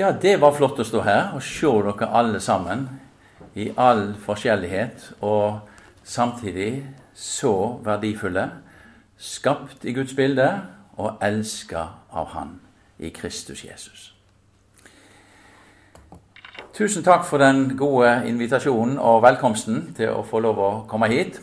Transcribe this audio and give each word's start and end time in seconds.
Ja, 0.00 0.12
det 0.12 0.38
var 0.40 0.54
flott 0.56 0.78
å 0.80 0.84
stå 0.88 1.02
her 1.04 1.34
og 1.36 1.42
se 1.44 1.68
dere 1.84 2.06
alle 2.16 2.38
sammen 2.40 2.86
i 3.52 3.66
all 3.76 4.14
forskjellighet, 4.24 5.10
og 5.20 5.58
samtidig 6.08 6.86
så 7.12 7.52
verdifulle, 7.84 8.46
skapt 9.20 9.84
i 9.84 9.92
Guds 9.92 10.14
bilde 10.16 10.46
og 10.96 11.20
elska 11.20 11.82
av 12.16 12.32
Han 12.32 12.56
i 12.96 13.10
Kristus 13.12 13.60
Jesus. 13.66 14.14
Tusen 16.72 17.04
takk 17.04 17.28
for 17.28 17.44
den 17.44 17.76
gode 17.76 18.22
invitasjonen 18.24 18.96
og 18.96 19.20
velkomsten 19.26 19.90
til 20.00 20.14
å 20.16 20.24
få 20.24 20.40
lov 20.40 20.64
å 20.64 20.72
komme 20.88 21.12
hit. 21.12 21.42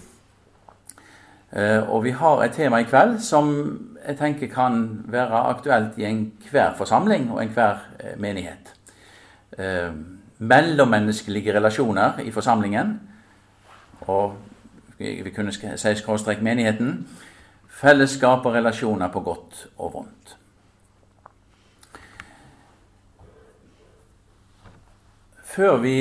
Eh, 1.51 1.89
og 1.89 2.03
vi 2.03 2.11
har 2.11 2.43
et 2.43 2.51
tema 2.51 2.81
i 2.81 2.87
kveld 2.87 3.21
som 3.23 3.51
jeg 4.07 4.17
tenker 4.19 4.49
kan 4.51 4.81
være 5.07 5.43
aktuelt 5.47 5.95
i 5.97 6.03
enhver 6.03 6.73
forsamling 6.75 7.29
og 7.31 7.39
enhver 7.43 7.85
eh, 7.99 8.17
menighet. 8.19 8.73
Eh, 9.57 9.93
mellommenneskelige 10.37 11.55
relasjoner 11.55 12.19
i 12.19 12.31
forsamlingen, 12.31 12.99
og 14.01 14.35
vi 14.97 15.31
kunne 15.35 15.53
si 15.53 15.95
skråstrek 15.95 16.41
menigheten. 16.41 17.07
Fellesskap 17.69 18.45
og 18.45 18.53
relasjoner 18.53 19.07
på 19.07 19.19
godt 19.19 19.67
og 19.77 19.93
vondt. 19.93 20.37
Før 25.43 25.77
vi 25.81 25.95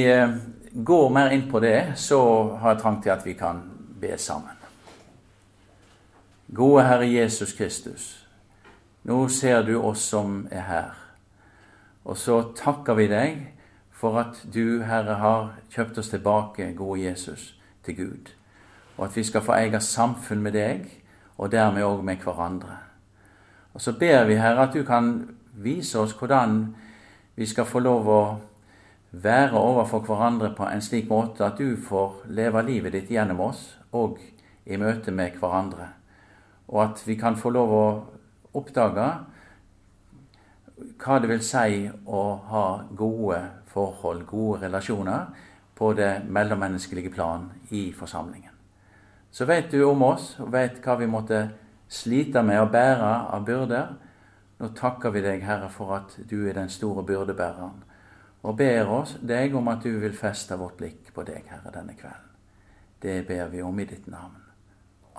går 0.84 1.09
mer 1.09 1.33
inn 1.33 1.48
på 1.51 1.61
det, 1.61 1.92
så 1.95 2.20
har 2.61 2.75
jeg 2.75 2.83
trang 2.83 3.03
til 3.03 3.11
at 3.11 3.25
vi 3.25 3.33
kan 3.33 3.62
be 4.01 4.19
sammen. 4.19 4.55
Gode 6.55 6.84
Herre 6.86 7.06
Jesus 7.10 7.52
Kristus, 7.52 8.27
nå 9.02 9.28
ser 9.28 9.64
du 9.66 9.80
oss 9.80 10.05
som 10.06 10.45
er 10.50 10.62
her. 10.62 10.92
Og 12.06 12.14
så 12.16 12.36
takker 12.55 12.95
vi 12.95 13.09
deg 13.10 13.41
for 13.91 14.14
at 14.20 14.38
du, 14.55 14.84
Herre, 14.86 15.16
har 15.19 15.56
kjøpt 15.75 15.98
oss 15.98 16.12
tilbake, 16.12 16.69
gode 16.78 17.00
Jesus, 17.03 17.56
til 17.83 17.97
Gud. 17.97 18.30
Og 18.97 19.08
at 19.08 19.16
vi 19.16 19.25
skal 19.27 19.42
få 19.42 19.56
eie 19.56 19.80
samfunn 19.83 20.47
med 20.47 20.55
deg, 20.55 20.86
og 21.34 21.50
dermed 21.50 21.83
òg 21.83 22.06
med 22.06 22.22
hverandre. 22.22 22.78
Og 23.75 23.83
så 23.83 23.97
ber 23.98 24.25
vi, 24.31 24.38
Herre, 24.38 24.69
at 24.69 24.78
du 24.78 24.86
kan 24.86 25.27
vise 25.53 25.98
oss 25.98 26.14
hvordan 26.14 26.77
vi 27.34 27.47
skal 27.47 27.66
få 27.66 27.83
lov 27.83 28.06
å 28.06 28.22
være 29.10 29.58
overfor 29.58 30.06
hverandre 30.06 30.55
på 30.55 30.70
en 30.70 30.83
slik 30.83 31.10
måte 31.10 31.42
at 31.42 31.58
du 31.58 31.75
får 31.75 32.22
leve 32.31 32.62
livet 32.70 32.94
ditt 32.94 33.10
gjennom 33.10 33.48
oss 33.50 33.72
og 33.91 34.20
i 34.64 34.78
møte 34.78 35.10
med 35.10 35.41
hverandre 35.42 35.97
og 36.69 36.83
at 36.83 37.03
vi 37.06 37.17
kan 37.19 37.36
få 37.39 37.50
lov 37.55 37.72
å 37.72 37.86
oppdage 38.59 39.09
hva 41.00 41.19
det 41.20 41.31
vil 41.31 41.45
si 41.45 41.86
å 41.89 42.22
ha 42.50 42.67
gode 42.97 43.41
forhold, 43.70 44.27
gode 44.28 44.67
relasjoner, 44.67 45.27
på 45.77 45.92
det 45.92 46.25
mellommenneskelige 46.33 47.11
plan 47.12 47.50
i 47.77 47.91
forsamlingen. 47.92 48.53
Så 49.31 49.44
vet 49.44 49.70
du 49.70 49.83
om 49.84 50.03
oss, 50.06 50.39
og 50.41 50.53
vet 50.55 50.78
hva 50.84 50.94
vi 50.97 51.09
måtte 51.11 51.42
slite 51.89 52.41
med 52.42 52.62
å 52.62 52.70
bære 52.72 53.11
av 53.37 53.44
byrder. 53.44 53.91
Nå 54.56 54.70
takker 54.78 55.12
vi 55.12 55.20
deg, 55.20 55.44
Herre, 55.44 55.69
for 55.69 55.92
at 55.98 56.14
du 56.31 56.39
er 56.48 56.56
den 56.56 56.72
store 56.72 57.05
byrdebæreren, 57.05 57.83
og 58.47 58.56
ber 58.56 58.92
oss 59.03 59.19
deg 59.20 59.56
om 59.59 59.69
at 59.69 59.84
du 59.84 59.98
vil 60.00 60.17
feste 60.17 60.56
vårt 60.56 60.78
blikk 60.81 61.12
på 61.12 61.27
deg, 61.28 61.44
Herre, 61.50 61.75
denne 61.75 61.98
kvelden. 61.98 62.33
Det 63.03 63.19
ber 63.28 63.53
vi 63.53 63.61
om 63.62 63.77
i 63.81 63.84
ditt 63.84 64.09
navn. 64.09 64.41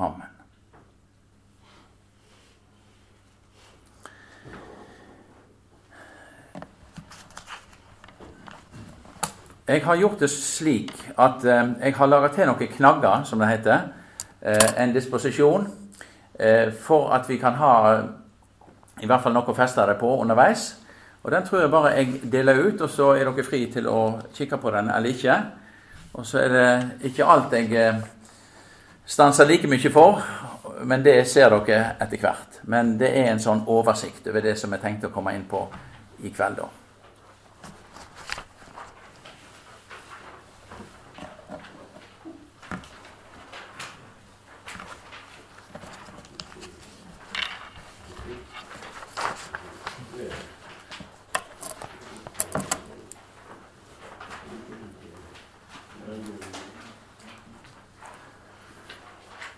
Amen. 0.01 0.36
Jeg 9.67 9.83
har 9.83 9.95
gjort 9.99 10.19
det 10.19 10.29
slik 10.31 10.93
at 11.19 11.43
eh, 11.43 11.69
jeg 11.81 11.95
har 11.97 12.07
laga 12.07 12.29
til 12.31 12.47
noen 12.47 12.69
knagger, 12.71 13.23
som 13.27 13.41
det 13.43 13.49
heter. 13.49 13.89
Eh, 14.39 14.69
en 14.79 14.93
disposisjon. 14.95 15.67
Eh, 16.39 16.71
for 16.71 17.11
at 17.11 17.27
vi 17.27 17.35
kan 17.37 17.57
ha 17.59 17.73
i 19.01 19.09
hvert 19.09 19.25
fall 19.25 19.35
noe 19.35 19.51
å 19.51 19.57
feste 19.57 19.83
det 19.89 19.97
på 19.99 20.13
underveis. 20.21 20.69
Og 21.23 21.31
Den 21.31 21.43
tror 21.43 21.61
jeg 21.61 21.73
bare 21.73 21.91
jeg 21.97 22.31
deler 22.31 22.63
ut, 22.63 22.81
og 22.81 22.89
så 22.89 23.09
er 23.17 23.27
dere 23.27 23.43
fri 23.43 23.65
til 23.73 23.91
å 23.91 23.99
kikke 24.33 24.57
på 24.57 24.71
den 24.71 24.87
eller 24.87 25.11
ikke. 25.11 25.37
Og 26.13 26.25
så 26.25 26.45
er 26.45 26.55
det 26.55 27.11
ikke 27.11 27.27
alt 27.27 27.59
jeg 27.59 28.01
stanser 29.05 29.51
like 29.51 29.67
mye 29.67 29.91
for, 29.91 30.23
men 30.87 31.03
det 31.03 31.19
ser 31.27 31.51
dere 31.51 31.97
etter 31.99 32.23
hvert. 32.23 32.63
Men 32.63 32.95
det 32.97 33.11
er 33.11 33.33
en 33.33 33.43
sånn 33.43 33.67
oversikt 33.67 34.31
over 34.31 34.47
det 34.47 34.55
som 34.57 34.71
jeg 34.71 34.85
tenkte 34.87 35.11
å 35.11 35.15
komme 35.19 35.35
inn 35.35 35.47
på 35.49 35.67
i 36.23 36.31
kveld. 36.31 36.63
da. 36.63 36.76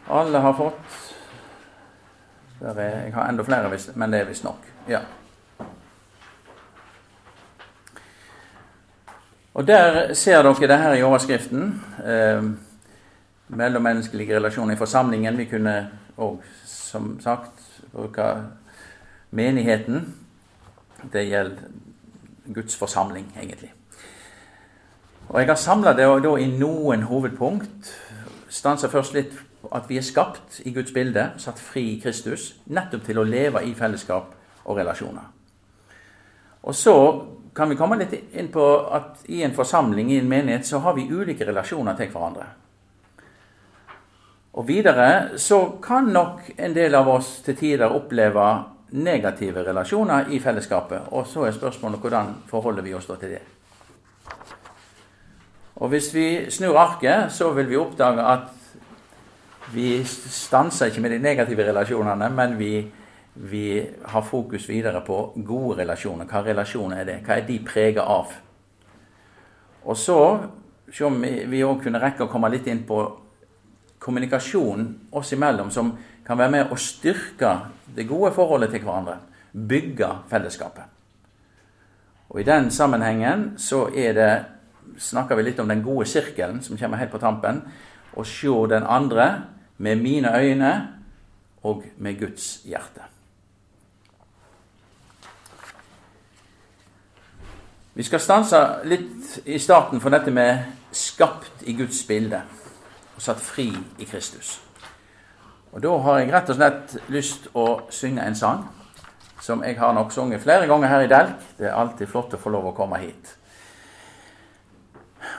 Alle 0.09 0.37
har 0.37 0.53
fått. 0.53 1.13
Er, 2.61 2.79
jeg 2.81 3.13
har 3.13 3.29
enda 3.29 3.43
flere, 3.43 3.69
men 3.95 4.11
det 4.11 4.19
er 4.19 4.25
visstnok. 4.25 4.65
Ja. 4.89 4.99
Og 9.53 9.67
Der 9.67 10.13
ser 10.13 10.41
dere 10.41 10.67
det 10.67 10.77
her 10.79 10.93
i 10.93 11.03
overskriften. 11.03 11.81
Eh, 12.05 12.43
mellommenneskelige 13.47 14.35
relasjoner 14.35 14.73
i 14.73 14.77
forsamlingen. 14.77 15.37
Vi 15.37 15.45
kunne 15.45 15.89
òg, 16.17 16.41
som 16.65 17.19
sagt, 17.21 17.81
bruke 17.93 18.43
menigheten. 19.31 20.15
Det 21.13 21.27
gjelder 21.27 21.57
Guds 22.53 22.75
forsamling, 22.75 23.33
egentlig. 23.41 23.73
Og 25.29 25.39
Jeg 25.39 25.47
har 25.47 25.55
samla 25.55 25.93
det 25.93 26.23
da 26.23 26.35
i 26.35 26.57
noen 26.57 27.03
hovedpunkt. 27.03 27.93
Stanser 28.49 28.89
først 28.89 29.13
litt 29.13 29.48
at 29.71 29.89
vi 29.89 29.97
er 29.99 30.05
skapt 30.05 30.61
i 30.65 30.71
Guds 30.73 30.93
bilde, 30.95 31.31
satt 31.37 31.59
fri 31.59 31.83
i 31.93 31.99
Kristus, 32.01 32.53
nettopp 32.71 33.03
til 33.05 33.19
å 33.19 33.27
leve 33.27 33.63
i 33.67 33.73
fellesskap 33.75 34.31
og 34.65 34.77
relasjoner. 34.77 35.27
Og 36.63 36.75
så 36.75 36.95
kan 37.55 37.69
vi 37.69 37.75
komme 37.75 37.97
litt 37.99 38.15
inn 38.37 38.47
på 38.53 38.65
at 38.93 39.25
i 39.27 39.43
en 39.43 39.55
forsamling, 39.55 40.11
i 40.11 40.19
en 40.21 40.29
menighet, 40.29 40.67
så 40.67 40.79
har 40.83 40.95
vi 40.95 41.09
ulike 41.11 41.47
relasjoner 41.47 41.97
til 41.99 42.11
hverandre. 42.13 42.47
Og 44.59 44.67
videre 44.67 45.37
så 45.39 45.59
kan 45.83 46.09
nok 46.11 46.53
en 46.57 46.73
del 46.75 46.95
av 46.95 47.07
oss 47.11 47.39
til 47.45 47.57
tider 47.59 47.95
oppleve 47.95 48.47
negative 48.91 49.63
relasjoner 49.67 50.31
i 50.33 50.39
fellesskapet. 50.41 51.11
Og 51.13 51.27
så 51.27 51.45
er 51.45 51.55
spørsmålet 51.55 52.01
hvordan 52.01 52.33
forholder 52.49 52.85
vi 52.85 52.95
oss 52.97 53.07
da 53.07 53.17
til 53.21 53.35
det. 53.37 53.41
Og 55.79 55.93
hvis 55.93 56.09
vi 56.15 56.27
snur 56.51 56.77
arket, 56.77 57.31
så 57.31 57.53
vil 57.55 57.69
vi 57.69 57.77
oppdage 57.79 58.25
at 58.25 58.58
vi 59.73 60.03
stanser 60.05 60.89
ikke 60.89 61.01
med 61.03 61.13
de 61.13 61.21
negative 61.21 61.65
relasjonene, 61.67 62.29
men 62.33 62.57
vi, 62.57 62.73
vi 63.49 63.65
har 64.05 64.25
fokus 64.25 64.67
videre 64.69 65.01
på 65.05 65.19
gode 65.45 65.81
relasjoner. 65.81 66.25
Hva 66.29 66.43
relasjoner 66.45 67.01
er 67.01 67.09
det? 67.09 67.17
Hva 67.25 67.37
er 67.37 67.47
de 67.47 67.59
preget 67.65 68.03
av? 68.03 68.33
Og 69.85 69.97
så, 69.97 70.19
se 70.91 71.05
om 71.05 71.21
vi 71.21 71.63
òg 71.65 71.83
kunne 71.83 72.01
rekke 72.01 72.25
å 72.25 72.31
komme 72.31 72.49
litt 72.51 72.67
inn 72.67 72.83
på 72.87 72.99
kommunikasjon 73.99 74.87
oss 75.11 75.33
imellom, 75.35 75.71
som 75.71 75.91
kan 76.25 76.39
være 76.39 76.53
med 76.53 76.71
å 76.71 76.77
styrke 76.79 77.55
det 77.95 78.07
gode 78.09 78.31
forholdet 78.35 78.73
til 78.73 78.85
hverandre. 78.85 79.19
Bygge 79.53 80.09
fellesskapet. 80.29 80.85
Og 82.29 82.41
I 82.41 82.45
den 82.45 82.69
sammenhengen 82.71 83.53
så 83.57 83.87
er 83.89 84.13
det, 84.13 84.31
snakker 85.01 85.37
vi 85.37 85.47
litt 85.47 85.61
om 85.61 85.69
den 85.69 85.81
gode 85.85 86.05
sirkelen 86.09 86.61
som 86.61 86.77
kommer 86.77 87.01
helt 87.01 87.13
på 87.13 87.21
tampen. 87.21 87.63
Å 88.13 88.25
se 88.25 88.53
den 88.69 88.85
andre 88.85 89.29
med 89.79 89.95
mine 89.95 90.37
øyne 90.37 90.87
og 91.63 91.83
med 91.97 92.19
Guds 92.19 92.61
hjerte. 92.65 93.01
Vi 97.93 98.03
skal 98.03 98.19
stanse 98.19 98.59
litt 98.87 99.39
i 99.45 99.59
starten 99.59 100.01
for 100.01 100.09
dette 100.09 100.31
med 100.31 100.59
'skapt 100.91 101.61
i 101.61 101.73
Guds 101.73 102.03
bilde' 102.03 102.41
og 103.15 103.21
'satt 103.21 103.39
fri 103.39 103.77
i 103.99 104.03
Kristus'. 104.03 104.59
Og 105.71 105.83
Da 105.83 105.97
har 105.97 106.19
jeg 106.19 106.33
rett 106.33 106.49
og 106.49 106.55
slett 106.55 106.97
lyst 107.07 107.47
å 107.53 107.81
synge 107.89 108.27
en 108.27 108.35
sang 108.35 108.67
som 109.41 109.63
jeg 109.63 109.79
har 109.79 109.93
nok 109.93 110.11
sunget 110.11 110.41
flere 110.41 110.67
ganger 110.67 110.87
her 110.87 110.99
i 110.99 111.07
Delk. 111.07 111.57
Det 111.57 111.67
er 111.67 111.73
alltid 111.73 112.07
flott 112.07 112.33
å 112.33 112.37
få 112.37 112.49
lov 112.49 112.65
å 112.65 112.71
komme 112.71 112.97
hit. 112.97 113.37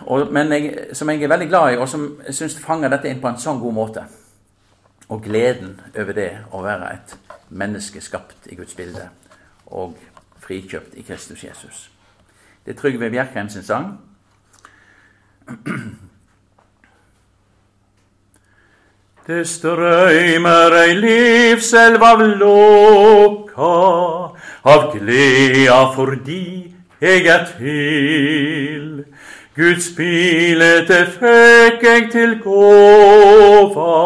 Og, 0.01 0.33
men 0.33 0.53
jeg, 0.53 0.89
som 0.93 1.11
jeg 1.11 1.23
er 1.23 1.29
veldig 1.29 1.49
glad 1.49 1.73
i, 1.73 1.77
og 1.77 1.89
som 1.89 2.21
jeg 2.27 2.35
syns 2.35 2.61
fanger 2.65 2.89
dette 2.89 3.09
inn 3.09 3.21
på 3.21 3.29
en 3.29 3.39
sånn 3.39 3.61
god 3.61 3.75
måte 3.75 4.05
og 5.11 5.23
gleden 5.23 5.81
over 5.99 6.13
det 6.15 6.31
å 6.55 6.63
være 6.63 6.93
et 6.95 7.17
menneske 7.51 8.01
skapt 8.01 8.47
i 8.47 8.55
Guds 8.55 8.77
bilde 8.79 9.09
og 9.67 9.97
frikjøpt 10.39 10.95
i 10.95 11.03
Kristus 11.03 11.43
Jesus. 11.45 11.91
Det 12.65 12.77
er 12.77 12.79
Trygve 12.79 13.11
Bjerkreim 13.11 13.49
sin 13.51 13.67
sang. 13.67 13.99
Det 19.27 19.45
strøymer 19.47 20.75
ei 20.75 20.95
livselv 20.97 22.03
av 22.03 22.23
låka, 22.41 23.75
av 24.67 24.87
gleda 24.95 25.81
fordi 25.95 26.75
eg 26.99 27.27
er 27.31 27.45
til. 27.59 29.00
Guds 29.61 29.91
bilete 29.93 31.03
fekk 31.19 31.83
eg 31.85 32.07
til 32.15 32.31
gåva, 32.41 33.97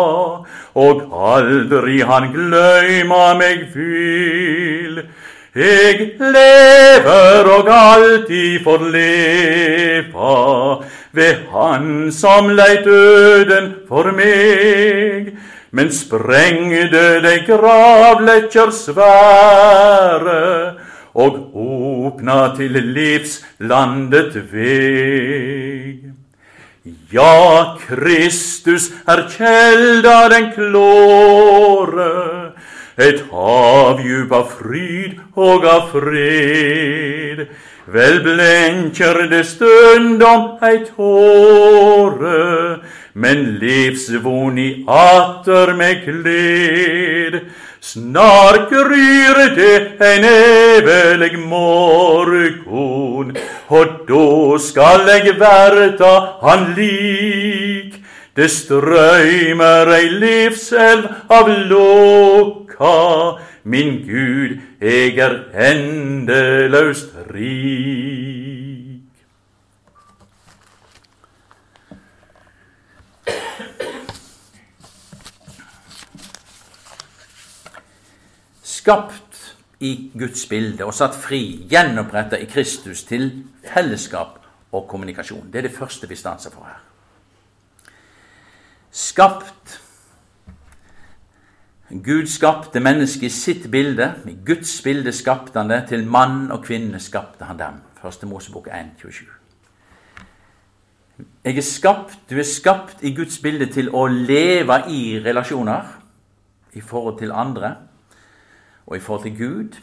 og 0.74 1.02
aldri 1.30 2.00
han 2.02 2.32
gløyma 2.34 3.36
meg 3.38 3.60
vil. 3.76 4.98
Eg 5.54 6.02
lever 6.18 7.50
og 7.54 7.70
alltid 7.70 8.64
får 8.64 8.82
leva 8.96 10.32
ved 11.14 11.44
Han 11.52 12.10
som 12.10 12.50
lei 12.50 12.82
døden 12.82 13.70
for 13.86 14.10
meg, 14.10 15.36
men 15.70 15.94
sprengde 15.94 17.04
dei 17.22 17.36
gravlekkjer 17.46 18.74
svære 18.74 20.42
og 21.14 21.38
åpna 22.06 22.54
til 22.56 22.76
livslandet 22.96 24.36
veg. 24.52 26.10
Ja, 27.12 27.76
Kristus 27.80 28.90
er 29.08 29.22
kjelda 29.32 30.16
den 30.28 30.50
klåre, 30.52 32.10
et 33.00 33.22
havdjup 33.30 34.34
av 34.36 34.50
fryd 34.58 35.22
og 35.32 35.64
av 35.64 35.88
fred. 35.94 37.46
Vel 37.94 38.20
blenkjer 38.24 39.22
det 39.32 39.42
stundom 39.48 40.58
ei 40.64 40.78
tåre, 40.88 42.38
men 43.14 43.44
livsvon 43.60 44.58
i 44.60 44.70
atter 44.88 45.74
med 45.76 46.04
gled. 46.04 47.40
Snart 47.84 48.70
gryr 48.70 49.38
det 49.56 50.00
en 50.00 50.24
evig 50.24 51.34
morgon, 51.38 53.34
og 53.68 53.90
da 54.08 54.28
skal 54.58 55.10
eg 55.12 55.28
verta 55.36 56.14
han 56.40 56.64
lik. 56.78 57.98
Det 58.32 58.48
strøymer 58.54 59.92
ei 59.98 60.08
livselv 60.16 61.12
av 61.28 61.52
lukka, 61.68 62.96
min 63.68 64.00
Gud, 64.08 64.56
eg 64.80 65.20
er 65.28 65.38
endeløst 65.68 67.12
rik. 67.36 68.53
Skapt 78.84 79.56
i 79.80 80.10
Guds 80.12 80.42
bilde 80.44 80.84
og 80.84 80.92
satt 80.92 81.14
fri, 81.16 81.64
gjenoppretta 81.70 82.36
i 82.36 82.44
Kristus 82.44 83.00
til 83.08 83.30
fellesskap 83.64 84.42
og 84.76 84.82
kommunikasjon. 84.90 85.46
Det 85.48 85.62
er 85.62 85.64
det 85.70 85.72
første 85.72 86.08
vi 86.10 86.18
stanser 86.20 86.52
for 86.52 86.68
her. 86.68 86.82
Skapt 88.92 89.78
Gud 92.04 92.28
skapte 92.28 92.82
mennesket 92.84 93.30
i 93.30 93.32
sitt 93.32 93.70
bilde. 93.72 94.10
I 94.28 94.36
Guds 94.44 94.74
bilde 94.84 95.16
skapte 95.16 95.62
han 95.62 95.72
det. 95.72 95.80
Til 95.88 96.04
mann 96.04 96.52
og 96.52 96.60
kvinne 96.66 97.00
skapte 97.00 97.48
han 97.48 97.58
dem. 97.62 97.80
Første 98.02 98.28
Mosebok 98.28 98.68
1, 98.68 98.92
27. 99.00 99.24
Jeg 101.44 101.56
er 101.56 101.68
skapt, 101.70 102.20
Du 102.28 102.36
er 102.36 102.50
skapt 102.52 103.00
i 103.00 103.14
Guds 103.16 103.40
bilde 103.40 103.72
til 103.72 103.88
å 103.96 104.04
leve 104.12 104.82
i 104.92 105.02
relasjoner 105.24 105.88
i 106.76 106.84
forhold 106.84 107.18
til 107.24 107.32
andre 107.32 107.74
og 108.86 108.96
i 108.96 109.00
forhold 109.00 109.22
til 109.22 109.38
Gud, 109.38 109.80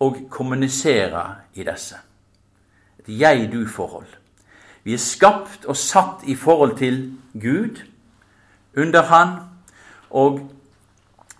og 0.00 0.16
kommunisere 0.30 1.34
i 1.54 1.64
disse. 1.64 1.96
Et 2.98 3.20
jeg-du-forhold. 3.20 4.06
Vi 4.84 4.94
er 4.94 4.98
skapt 4.98 5.64
og 5.64 5.76
satt 5.76 6.24
i 6.24 6.34
forhold 6.34 6.76
til 6.76 7.18
Gud, 7.34 7.82
under 8.76 9.02
Han, 9.02 9.28
og 10.10 10.40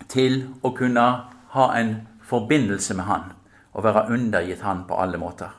til 0.09 0.41
å 0.63 0.73
kunne 0.75 1.05
ha 1.53 1.65
en 1.79 1.95
forbindelse 2.25 2.93
med 2.93 3.03
Han 3.03 3.31
og 3.73 3.83
være 3.83 4.09
undergitt 4.13 4.61
Han 4.61 4.83
på 4.87 4.97
alle 5.01 5.17
måter. 5.17 5.49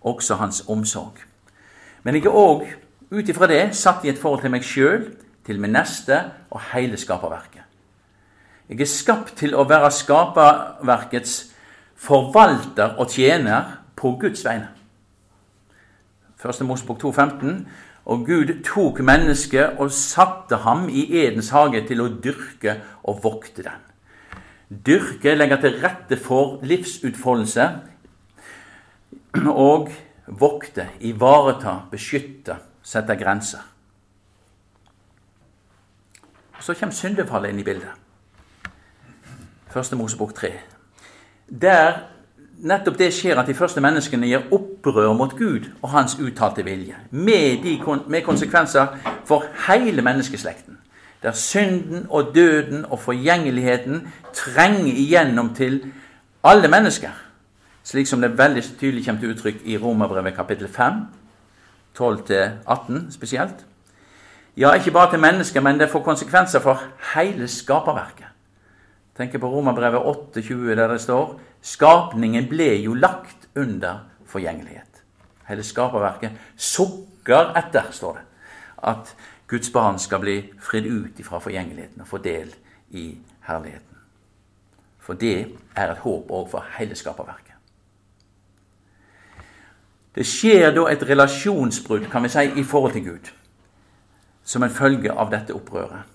Også 0.00 0.34
Hans 0.34 0.64
omsorg. 0.68 1.18
Men 2.02 2.14
jeg 2.14 2.24
er 2.24 2.36
òg 2.36 2.64
ut 3.10 3.28
ifra 3.28 3.46
det 3.50 3.76
satt 3.76 4.04
i 4.04 4.08
et 4.08 4.18
forhold 4.18 4.40
til 4.40 4.50
meg 4.54 4.64
sjøl, 4.64 5.10
til 5.46 5.60
min 5.60 5.74
neste 5.74 6.22
og 6.50 6.62
hele 6.72 6.96
skaperverket. 6.96 7.69
Jeg 8.70 8.84
er 8.84 8.86
skapt 8.86 9.32
til 9.40 9.56
å 9.58 9.64
være 9.66 9.88
skaperverkets 9.90 11.32
forvalter 11.98 12.94
og 13.02 13.10
tjener 13.10 13.80
på 13.98 14.12
Guds 14.20 14.44
vegne. 14.46 14.68
Første 16.38 16.64
Mosebok 16.64 17.00
2,15. 17.02 17.64
Og 18.10 18.22
Gud 18.26 18.52
tok 18.64 19.02
mennesket 19.04 19.80
og 19.82 19.90
satte 19.92 20.62
ham 20.64 20.86
i 20.88 21.02
Edens 21.20 21.50
hage 21.52 21.82
til 21.86 22.00
å 22.00 22.08
dyrke 22.22 22.78
og 23.10 23.20
vokte 23.24 23.66
den. 23.66 23.82
Dyrke 24.70 25.34
legger 25.34 25.60
til 25.60 25.76
rette 25.82 26.16
for 26.16 26.62
livsutfoldelse 26.62 27.66
og 29.50 29.90
vokte, 30.40 30.86
ivareta, 31.06 31.74
beskytte, 31.90 32.56
sette 32.82 33.18
grenser. 33.18 33.66
Så 36.60 36.78
kommer 36.78 36.94
syndefallet 36.94 37.52
inn 37.52 37.60
i 37.62 37.66
bildet. 37.66 37.99
Første 39.70 39.96
Mosebok 39.96 40.34
3. 40.34 40.52
Der 41.60 41.92
nettopp 42.58 42.98
det 42.98 43.12
skjer 43.14 43.38
at 43.38 43.46
de 43.46 43.54
første 43.54 43.80
menneskene 43.80 44.26
gjør 44.26 44.50
opprør 44.56 45.12
mot 45.16 45.32
Gud 45.38 45.68
og 45.82 45.90
hans 45.94 46.16
uttalte 46.20 46.64
vilje. 46.64 46.96
Med, 47.10 47.62
de, 47.62 47.78
med 48.08 48.22
konsekvenser 48.22 48.86
for 49.24 49.44
hele 49.68 50.02
menneskeslekten. 50.02 50.78
Der 51.22 51.32
synden 51.32 52.06
og 52.08 52.32
døden 52.34 52.84
og 52.84 52.98
forgjengeligheten 52.98 54.08
trenger 54.34 54.94
igjennom 54.96 55.54
til 55.54 55.84
alle 56.44 56.68
mennesker. 56.68 57.10
Slik 57.84 58.06
som 58.06 58.20
det 58.20 58.38
veldig 58.38 58.62
tydelig 58.80 59.04
kommer 59.04 59.20
til 59.20 59.34
uttrykk 59.34 59.62
i 59.64 59.78
Romerbrevet 59.78 60.34
kapittel 60.34 60.68
5, 60.68 60.92
12-18 62.00 63.10
spesielt. 63.10 63.66
Ja, 64.56 64.72
ikke 64.72 64.90
bare 64.90 65.10
til 65.10 65.20
mennesker, 65.20 65.60
men 65.60 65.80
det 65.80 65.90
får 65.90 66.02
konsekvenser 66.02 66.60
for 66.60 66.82
hele 67.14 67.48
skaperverket. 67.48 68.29
Tenker 69.16 69.38
på 69.38 69.48
Romerbrevet 69.50 70.00
8,20, 70.00 70.74
der 70.74 70.88
det 70.88 71.00
står 71.00 71.40
Skapningen 71.60 72.46
ble 72.48 72.70
jo 72.80 72.94
lagt 72.94 73.48
under 73.56 74.06
forgjengelighet. 74.24 75.02
Hele 75.48 75.64
skaperverket 75.66 76.38
sukker 76.56 77.52
etter, 77.58 77.90
står 77.92 78.16
det, 78.16 78.24
at 78.88 79.14
Guds 79.50 79.70
barn 79.74 79.98
skal 79.98 80.22
bli 80.22 80.36
fridd 80.62 80.86
ut 80.86 81.20
fra 81.26 81.40
forgjengeligheten 81.42 82.00
og 82.00 82.08
få 82.08 82.20
del 82.22 82.54
i 82.90 83.18
herligheten. 83.48 83.98
For 84.98 85.18
det 85.18 85.56
er 85.76 85.90
et 85.90 86.04
håp 86.04 86.30
òg 86.30 86.46
for 86.52 86.66
hele 86.78 86.94
skaperverket. 86.94 87.56
Det 90.14 90.26
skjer 90.26 90.72
da 90.74 90.86
et 90.90 91.02
relasjonsbrudd 91.06 92.08
kan 92.10 92.22
vi 92.22 92.30
si, 92.30 92.46
i 92.60 92.64
forhold 92.64 92.92
til 92.92 93.04
Gud, 93.04 93.30
som 94.44 94.62
en 94.62 94.70
følge 94.74 95.12
av 95.12 95.30
dette 95.30 95.54
opprøret. 95.54 96.06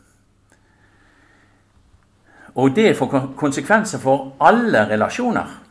Og 2.56 2.76
det 2.76 2.98
får 2.98 3.34
konsekvenser 3.38 4.00
for 4.00 4.32
alle 4.40 4.86
relasjoner 4.90 5.62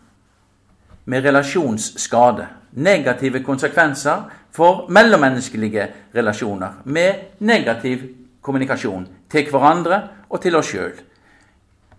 med 1.05 1.25
relasjonsskade. 1.25 2.47
Negative 2.73 3.43
konsekvenser 3.45 4.31
for 4.53 4.87
mellommenneskelige 4.91 5.87
relasjoner 6.15 6.69
med 6.85 7.15
negativ 7.39 7.99
kommunikasjon 8.43 9.09
til 9.31 9.51
hverandre 9.51 10.01
og 10.29 10.41
til 10.41 10.57
oss 10.57 10.73
sjøl. 10.73 10.93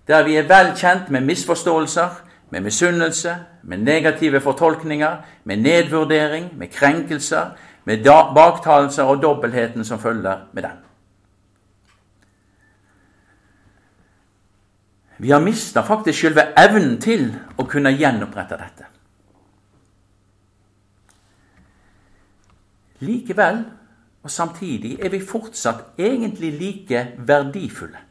Der 0.08 0.24
vi 0.24 0.36
er 0.38 0.48
vel 0.50 0.74
kjent 0.77 1.10
med 1.10 1.25
misforståelser, 1.25 2.22
med 2.50 2.62
misunnelse, 2.62 3.36
med 3.63 3.77
negative 3.77 4.42
fortolkninger, 4.42 5.15
med 5.44 5.58
nedvurdering, 5.58 6.51
med 6.58 6.68
krenkelser, 6.68 7.56
med 7.86 8.04
baktalelser 8.36 9.04
og 9.04 9.22
dobbeltheten 9.22 9.86
som 9.86 10.00
følger 10.00 10.38
med 10.54 10.63
den. 10.63 10.85
Vi 15.17 15.31
har 15.31 15.39
mista 15.39 15.81
faktisk 15.81 16.19
selve 16.19 16.50
evnen 16.60 16.98
til 17.01 17.29
å 17.57 17.63
kunne 17.69 17.93
gjenopprette 17.95 18.57
dette. 18.60 18.89
Likevel 23.05 23.63
og 24.25 24.31
samtidig 24.31 24.98
er 25.00 25.12
vi 25.13 25.22
fortsatt 25.22 26.00
egentlig 26.00 26.51
like 26.60 27.07
verdifulle. 27.17 28.01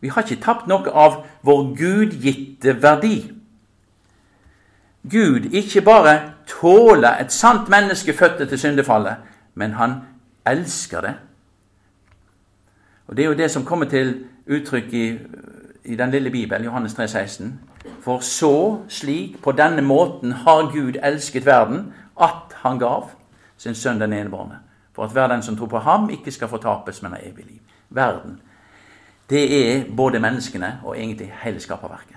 Vi 0.00 0.08
har 0.08 0.22
ikke 0.26 0.42
tapt 0.42 0.66
noe 0.68 0.90
av 0.90 1.22
vår 1.46 1.62
gudgitte 1.78 2.74
verdi. 2.82 3.30
Gud 5.10 5.46
ikke 5.52 5.84
bare 5.84 6.16
tåler 6.48 7.20
et 7.20 7.32
sant 7.32 7.68
menneske 7.72 8.12
født 8.12 8.42
til 8.48 8.58
syndefallet, 8.58 9.16
men 9.54 9.78
han 9.78 10.00
elsker 10.46 11.00
det. 11.00 11.14
Og 13.06 13.16
Det 13.16 13.22
er 13.22 13.26
jo 13.26 13.38
det 13.38 13.50
som 13.50 13.64
kommer 13.64 13.88
til 13.88 14.26
uttrykk 14.46 14.92
i, 14.92 15.06
i 15.84 15.96
den 15.96 16.10
lille 16.10 16.30
Bibelen, 16.30 16.64
Johannes 16.64 16.94
3, 16.94 17.08
16. 17.08 17.60
For 18.00 18.20
så, 18.20 18.78
slik, 18.88 19.42
på 19.42 19.52
denne 19.52 19.82
måten 19.82 20.32
har 20.32 20.70
Gud 20.72 20.96
elsket 21.02 21.46
verden, 21.46 21.92
at 22.20 22.54
han 22.54 22.78
gav 22.78 23.10
sin 23.58 23.74
sønn 23.74 24.00
den 24.00 24.12
enebårne. 24.12 24.58
For 24.94 25.04
at 25.04 25.12
hver 25.12 25.26
den 25.28 25.42
som 25.42 25.56
tror 25.56 25.66
på 25.66 25.78
ham, 25.78 26.10
ikke 26.10 26.30
skal 26.30 26.48
fortapes, 26.48 27.02
men 27.02 27.12
har 27.12 27.20
evig 27.22 27.44
liv. 27.44 27.60
Verden. 27.90 28.40
Det 29.30 29.44
er 29.70 29.84
både 29.96 30.20
menneskene 30.20 30.80
og 30.84 30.98
egentlig 30.98 31.32
hele 31.42 31.60
skaperverket. 31.60 32.16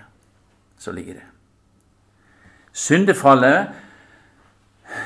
Så 0.80 0.92
ligger 0.92 1.14
det. 1.14 1.24
Syndefallet 2.72 3.68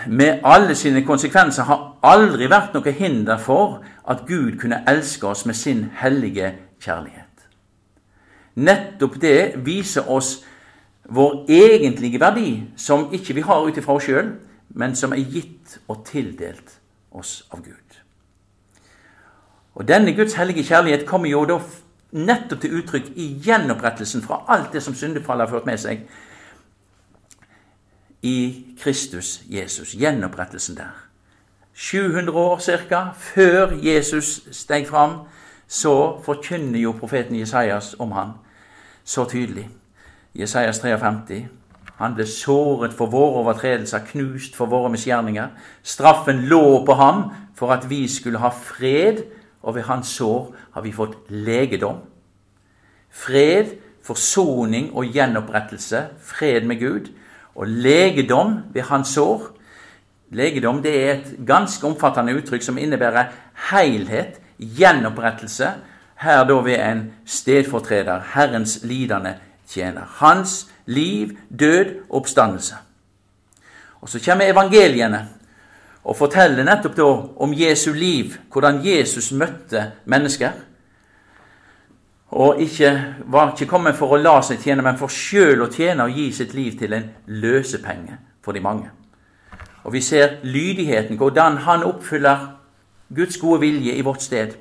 med 0.07 0.39
alle 0.43 0.75
sine 0.75 1.05
konsekvenser 1.05 1.63
har 1.63 1.97
aldri 2.03 2.49
vært 2.49 2.73
noe 2.73 2.91
hinder 2.91 3.37
for 3.37 3.81
at 4.09 4.25
Gud 4.27 4.59
kunne 4.59 4.83
elske 4.87 5.27
oss 5.27 5.45
med 5.45 5.55
sin 5.55 5.85
hellige 5.95 6.53
kjærlighet. 6.81 7.30
Nettopp 8.55 9.22
det 9.22 9.65
viser 9.65 10.10
oss 10.10 10.41
vår 11.12 11.46
egentlige 11.50 12.20
verdi, 12.20 12.63
som 12.77 13.10
ikke 13.13 13.34
vi 13.34 13.41
har 13.41 13.67
ut 13.67 13.77
ifra 13.77 13.93
oss 13.93 14.08
sjøl, 14.08 14.34
men 14.70 14.96
som 14.96 15.13
er 15.13 15.24
gitt 15.24 15.79
og 15.88 16.05
tildelt 16.08 16.77
oss 17.12 17.41
av 17.51 17.63
Gud. 17.63 18.01
Og 19.75 19.88
Denne 19.88 20.13
Guds 20.15 20.34
hellige 20.34 20.63
kjærlighet 20.63 21.05
kommer 21.08 21.29
jo 21.29 21.46
da 21.48 21.60
nettopp 22.12 22.62
til 22.62 22.75
uttrykk 22.79 23.13
i 23.15 23.27
gjenopprettelsen 23.43 24.24
fra 24.24 24.43
alt 24.51 24.74
det 24.74 24.84
som 24.84 24.96
syndefallet 24.96 25.48
har 25.48 25.53
ført 25.53 25.70
med 25.70 25.79
seg, 25.79 26.03
i 28.22 28.65
Kristus 28.77 29.39
Jesus. 29.50 29.96
Gjenopprettelsen 29.98 30.75
der. 30.77 30.91
700 31.74 32.38
år 32.38 32.60
ca. 32.89 33.00
før 33.17 33.72
Jesus 33.81 34.41
steg 34.51 34.88
fram, 34.88 35.24
så 35.71 36.19
forkynner 36.23 36.79
jo 36.79 36.91
profeten 36.99 37.37
Jesajas 37.39 37.93
om 37.99 38.11
han 38.11 38.33
så 39.07 39.23
tydelig. 39.25 39.69
Jesajas 40.35 40.79
53. 40.79 41.45
Han 41.95 42.15
ble 42.17 42.25
såret 42.27 42.91
for 42.97 43.07
våre 43.13 43.39
overtredelser, 43.39 44.03
knust 44.09 44.55
for 44.57 44.67
våre 44.67 44.89
misgjerninger. 44.91 45.47
Straffen 45.83 46.43
lå 46.51 46.81
på 46.85 46.95
ham 46.99 47.23
for 47.55 47.71
at 47.71 47.87
vi 47.89 48.03
skulle 48.11 48.41
ha 48.41 48.49
fred, 48.51 49.23
og 49.61 49.75
ved 49.75 49.87
hans 49.87 50.11
sår 50.17 50.49
har 50.73 50.83
vi 50.83 50.91
fått 50.91 51.15
legedom. 51.29 52.01
Fred, 53.09 53.77
forsoning 54.03 54.91
og 54.91 55.13
gjenopprettelse, 55.13 56.03
fred 56.19 56.67
med 56.67 56.79
Gud, 56.83 57.11
og 57.55 57.67
legedom 57.67 58.57
ved 58.73 58.89
hans 58.89 59.15
sår. 59.15 59.47
Legedom 60.35 60.83
det 60.83 60.95
er 60.99 61.13
et 61.13 61.33
ganske 61.47 61.87
omfattende 61.87 62.35
uttrykk 62.35 62.65
som 62.65 62.79
innebærer 62.81 63.31
helhet, 63.71 64.40
gjenopprettelse, 64.61 65.73
her 66.21 66.43
da 66.45 66.53
ved 66.53 66.79
en 66.79 67.13
stedfortreder, 67.25 68.21
Herrens 68.33 68.79
lidende 68.83 69.35
tjener. 69.67 70.05
Hans 70.21 70.67
liv, 70.85 71.37
død 71.59 71.85
oppstandelse. 72.09 72.75
Og 74.01 74.09
Så 74.09 74.19
kommer 74.25 74.45
evangeliene 74.45 75.27
og 76.03 76.17
forteller 76.17 76.63
nettopp 76.63 76.97
da 76.97 77.09
om 77.43 77.53
Jesu 77.53 77.93
liv, 77.93 78.33
hvordan 78.51 78.81
Jesus 78.85 79.31
møtte 79.31 79.91
mennesker. 80.05 80.51
Og 82.31 82.61
ikke, 82.61 83.15
var 83.25 83.51
ikke 83.51 83.69
kommet 83.69 83.95
for 83.95 84.15
å 84.15 84.21
la 84.21 84.39
seg 84.41 84.61
tjene, 84.63 84.81
men 84.81 84.97
for 84.97 85.11
sjøl 85.11 85.61
å 85.65 85.69
tjene 85.69 86.07
og 86.07 86.15
gi 86.15 86.31
sitt 86.31 86.53
liv 86.53 86.77
til 86.79 86.93
en 86.93 87.09
løsepenge 87.27 88.17
for 88.41 88.55
de 88.55 88.63
mange. 88.63 88.89
Og 89.83 89.93
vi 89.93 90.01
ser 90.01 90.39
lydigheten, 90.43 91.17
hvordan 91.17 91.57
han 91.67 91.83
oppfyller 91.83 92.47
Guds 93.15 93.37
gode 93.37 93.59
vilje 93.59 93.95
i 93.95 94.01
vårt 94.01 94.21
sted. 94.21 94.53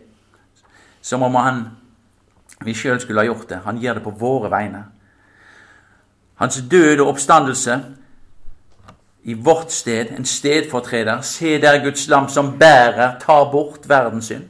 Som 1.01 1.23
om 1.23 1.35
han, 1.35 1.65
vi 2.65 2.75
sjøl 2.75 3.01
skulle 3.01 3.21
ha 3.21 3.27
gjort 3.27 3.49
det. 3.49 3.61
Han 3.65 3.79
gjør 3.79 3.95
det 3.95 4.03
på 4.05 4.17
våre 4.21 4.51
vegne. 4.51 4.85
Hans 6.35 6.63
død 6.71 7.01
og 7.01 7.09
oppstandelse 7.09 7.81
i 9.23 9.35
vårt 9.35 9.73
sted, 9.73 10.07
en 10.17 10.25
stedfortreder. 10.25 11.21
Se 11.21 11.61
der 11.61 11.85
Guds 11.85 12.09
lam 12.09 12.29
som 12.29 12.59
bærer, 12.59 13.19
tar 13.21 13.51
bort 13.53 13.89
verdens 13.89 14.25
synd. 14.25 14.45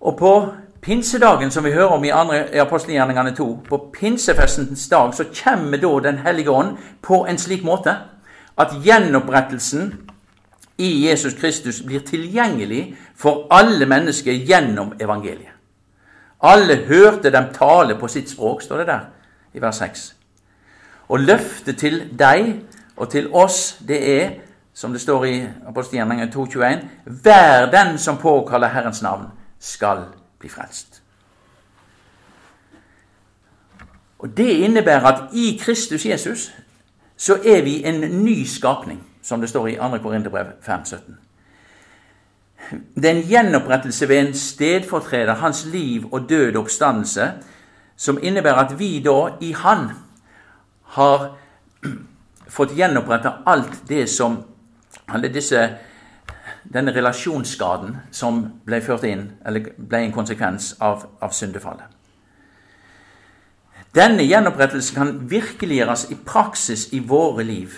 Og 0.00 0.16
på 0.18 0.52
pinsedagen, 0.80 1.50
som 1.50 1.64
vi 1.64 1.72
hører 1.72 1.88
om 1.88 2.04
i, 2.04 2.08
andre, 2.08 2.54
i 2.54 2.58
apostelgjerningene 2.58 3.34
2, 3.36 3.60
på 3.68 3.90
pinsefestens 4.00 4.88
dag, 4.88 5.14
så 5.14 5.24
kommer 5.44 5.78
da 5.78 6.08
Den 6.08 6.18
hellige 6.18 6.50
ånd 6.50 6.76
på 7.02 7.26
en 7.26 7.38
slik 7.38 7.64
måte 7.64 7.96
at 8.58 8.74
gjenopprettelsen 8.84 10.11
i 10.78 11.08
Jesus 11.08 11.34
Kristus 11.34 11.82
blir 11.82 12.00
tilgjengelig 12.00 12.96
for 13.16 13.46
alle 13.50 13.86
mennesker 13.86 14.32
gjennom 14.32 14.92
evangeliet. 15.00 15.52
Alle 16.42 16.76
hørte 16.76 17.30
dem 17.30 17.52
tale 17.54 17.94
på 17.98 18.08
sitt 18.08 18.30
språk, 18.30 18.62
står 18.62 18.82
det 18.82 18.86
der 18.86 19.00
i 19.54 19.60
vers 19.62 19.76
6. 19.76 20.14
Og 21.08 21.20
løftet 21.20 21.78
til 21.78 22.00
deg 22.18 22.54
og 22.96 23.10
til 23.10 23.28
oss, 23.32 23.76
det 23.88 24.00
er, 24.20 24.30
som 24.74 24.92
det 24.92 25.00
står 25.00 25.24
i 25.24 25.36
apostelgjerningen 25.68 26.32
2.21, 26.32 26.82
hver 27.22 27.70
den 27.70 27.98
som 27.98 28.18
påkaller 28.18 28.68
Herrens 28.68 29.02
navn, 29.02 29.26
skal 29.58 30.04
bli 30.38 30.48
frelst. 30.48 31.02
Og 34.18 34.36
Det 34.36 34.50
innebærer 34.50 35.06
at 35.06 35.34
i 35.34 35.60
Kristus 35.62 36.06
Jesus 36.06 36.52
så 37.16 37.34
er 37.44 37.62
vi 37.62 37.84
en 37.84 38.24
ny 38.24 38.44
skapning, 38.46 39.06
som 39.22 39.40
det 39.40 39.48
står 39.48 39.68
i 39.68 39.76
2. 39.76 39.98
Korinterbrev 40.02 40.46
5.17. 40.66 40.98
Det 42.94 43.10
er 43.10 43.14
en 43.16 43.28
gjenopprettelse 43.28 44.08
ved 44.08 44.18
en 44.18 44.34
stedfortreder, 44.34 45.34
hans 45.34 45.64
liv 45.66 46.06
og 46.12 46.28
død 46.28 46.56
oppstandelse, 46.56 47.30
som 47.96 48.18
innebærer 48.22 48.64
at 48.64 48.78
vi 48.78 49.02
da 49.04 49.28
i 49.40 49.52
Han 49.52 49.90
har 50.84 51.36
fått 52.56 52.76
gjenoppretta 52.76 53.32
alt 53.46 53.88
det 53.88 54.08
som 54.10 54.38
alle 55.08 55.28
disse 55.28 55.68
denne 56.62 56.94
relasjonsskaden 56.94 57.96
som 58.10 58.44
ble 58.64 58.80
ført 58.80 59.04
inn, 59.04 59.26
eller 59.46 59.72
ble 59.76 60.04
en 60.06 60.14
konsekvens 60.14 60.74
av, 60.80 61.06
av 61.20 61.34
syndefallet. 61.34 61.86
Denne 63.92 64.24
gjenopprettelsen 64.24 64.96
kan 64.96 65.16
virkeliggjøres 65.28 66.06
i 66.14 66.16
praksis 66.16 66.86
i 66.96 67.02
våre 67.04 67.44
liv, 67.44 67.74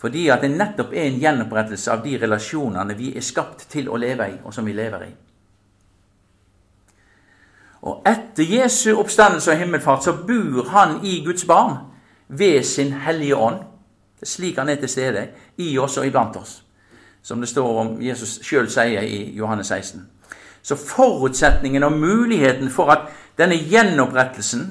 fordi 0.00 0.26
at 0.28 0.42
det 0.44 0.50
nettopp 0.52 0.92
er 0.92 1.06
en 1.08 1.20
gjenopprettelse 1.20 1.92
av 1.92 2.02
de 2.04 2.18
relasjonene 2.20 2.96
vi 2.98 3.14
er 3.16 3.24
skapt 3.24 3.68
til 3.72 3.88
å 3.88 3.96
leve 3.96 4.28
i, 4.28 4.36
og 4.44 4.54
som 4.54 4.66
vi 4.66 4.74
lever 4.76 5.06
i. 5.06 5.12
Og 7.86 8.02
etter 8.08 8.44
Jesu 8.50 8.96
oppstandelse 8.96 9.54
og 9.54 9.58
himmelfart 9.62 10.04
så 10.04 10.12
bor 10.26 10.68
han 10.74 10.98
i 11.06 11.20
Guds 11.24 11.46
barn 11.48 11.78
ved 12.28 12.62
sin 12.62 12.92
hellige 13.06 13.36
ånd. 13.36 13.62
Det 14.20 14.26
er 14.26 14.32
slik 14.34 14.58
han 14.58 14.68
er 14.68 14.80
til 14.80 14.90
stede 14.90 15.26
i 15.62 15.76
oss 15.78 15.96
og 16.00 16.06
iblant 16.08 16.36
oss 16.36 16.62
som 17.26 17.40
det 17.40 17.46
står 17.46 17.78
om 17.80 17.88
Jesus 18.02 18.36
sjøl 18.46 18.68
sier 18.70 19.02
i 19.02 19.32
Johannes 19.34 19.66
16. 19.72 20.04
Så 20.62 20.76
forutsetningen 20.78 21.82
og 21.82 21.96
muligheten 21.98 22.70
for 22.70 22.92
at 22.94 23.08
denne 23.38 23.56
gjenopprettelsen, 23.58 24.68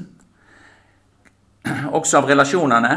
også 1.91 2.21
av 2.21 2.29
relasjonene, 2.29 2.93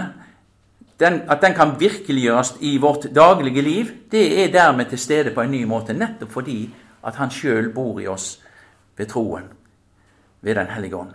den, 1.01 1.23
at 1.31 1.43
den 1.43 1.55
kan 1.55 1.77
virkeliggjøres 1.81 2.57
i 2.61 2.77
vårt 2.79 3.07
daglige 3.15 3.63
liv, 3.63 3.87
det 4.11 4.45
er 4.45 4.53
dermed 4.53 4.91
til 4.91 4.99
stede 4.99 5.35
på 5.35 5.41
en 5.41 5.51
ny 5.51 5.65
måte. 5.65 5.93
Nettopp 5.93 6.33
fordi 6.33 6.71
at 7.07 7.15
Han 7.15 7.31
sjøl 7.31 7.73
bor 7.75 8.01
i 8.01 8.07
oss 8.07 8.41
ved 8.97 9.07
troen, 9.07 9.45
ved 10.41 10.55
Den 10.55 10.67
hellige 10.67 10.97
ånd. 10.97 11.13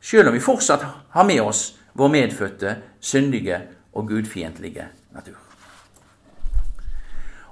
Sjøl 0.00 0.28
om 0.28 0.34
vi 0.34 0.40
fortsatt 0.40 0.84
har 1.10 1.24
med 1.24 1.40
oss 1.40 1.80
vår 1.94 2.08
medfødte, 2.08 2.76
syndige 3.00 3.60
og 3.92 4.08
gudfiendtlige 4.08 4.86
natur. 5.14 5.38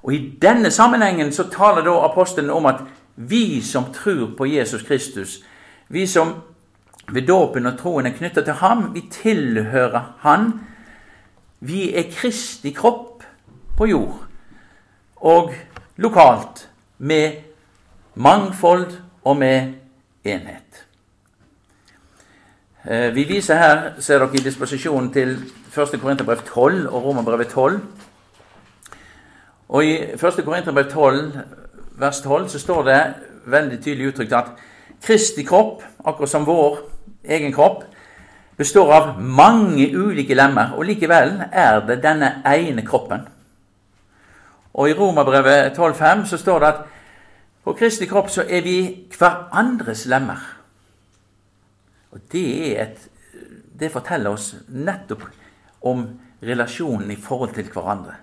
Og 0.02 0.14
I 0.14 0.38
denne 0.42 0.70
sammenhengen 0.70 1.32
så 1.32 1.44
taler 1.50 1.82
da 1.82 1.94
apostelen 2.04 2.50
om 2.50 2.66
at 2.66 2.82
vi 3.16 3.60
som 3.62 3.92
tror 3.94 4.34
på 4.38 4.46
Jesus 4.46 4.82
Kristus, 4.82 5.44
vi 5.88 6.06
som 6.06 6.34
ved 7.12 7.26
dåpen 7.26 7.66
og 7.66 7.78
troen 7.78 8.06
er 8.06 8.16
knytta 8.16 8.42
til 8.42 8.58
ham, 8.62 8.90
vi 8.94 9.04
tilhører 9.10 10.14
han. 10.18 10.52
Vi 11.62 11.92
er 11.94 12.10
Kristi 12.10 12.72
kropp 12.74 13.22
på 13.78 13.86
jord, 13.86 14.24
og 15.16 15.52
lokalt, 15.96 16.68
med 16.98 17.32
mangfold 18.14 18.86
og 19.24 19.36
med 19.36 19.72
enhet. 20.24 20.86
Eh, 22.90 23.14
vi 23.14 23.24
viser 23.24 23.54
her, 23.54 24.00
ser 24.02 24.18
dere 24.18 24.34
i 24.34 24.42
disposisjonen 24.42 25.12
til 25.14 25.36
1. 25.70 26.00
Korinterbrev 26.00 26.42
12 26.46 26.88
og 26.88 27.04
Romerbrevet 27.04 27.48
12. 27.48 27.80
Og 29.68 29.84
I 29.84 29.94
1. 30.12 30.44
Korinterbrev 30.44 30.90
12, 30.90 31.32
vers 31.98 32.20
12, 32.20 32.48
så 32.48 32.58
står 32.58 32.82
det 32.82 33.00
veldig 33.46 33.82
tydelig 33.84 34.08
uttrykt 34.08 34.32
at 34.32 34.50
Kristi 35.02 35.42
kropp, 35.42 35.82
akkurat 36.04 36.30
som 36.30 36.46
vår 36.46 36.78
egen 37.24 37.52
kropp, 37.52 37.84
består 38.56 38.92
av 38.92 39.20
mange 39.20 39.88
ulike 39.94 40.36
lemmer, 40.36 40.74
og 40.76 40.86
likevel 40.86 41.38
er 41.50 41.80
det 41.86 42.00
denne 42.02 42.34
ene 42.46 42.84
kroppen. 42.86 43.26
Og 44.72 44.88
I 44.88 44.96
Romerbrevet 44.96 45.78
12,5 45.78 46.26
så 46.30 46.40
står 46.40 46.60
det 46.60 46.72
at 46.72 46.82
på 47.62 47.76
Kristi 47.78 48.08
kropp 48.10 48.30
så 48.32 48.42
er 48.48 48.64
vi 48.64 48.76
hverandres 49.14 50.06
lemmer. 50.10 50.40
Og 52.12 52.20
det, 52.32 52.48
et, 52.80 53.04
det 53.78 53.92
forteller 53.92 54.34
oss 54.34 54.52
nettopp 54.68 55.24
om 55.88 56.04
relasjonen 56.42 57.10
i 57.12 57.20
forhold 57.20 57.54
til 57.54 57.70
hverandre. 57.72 58.16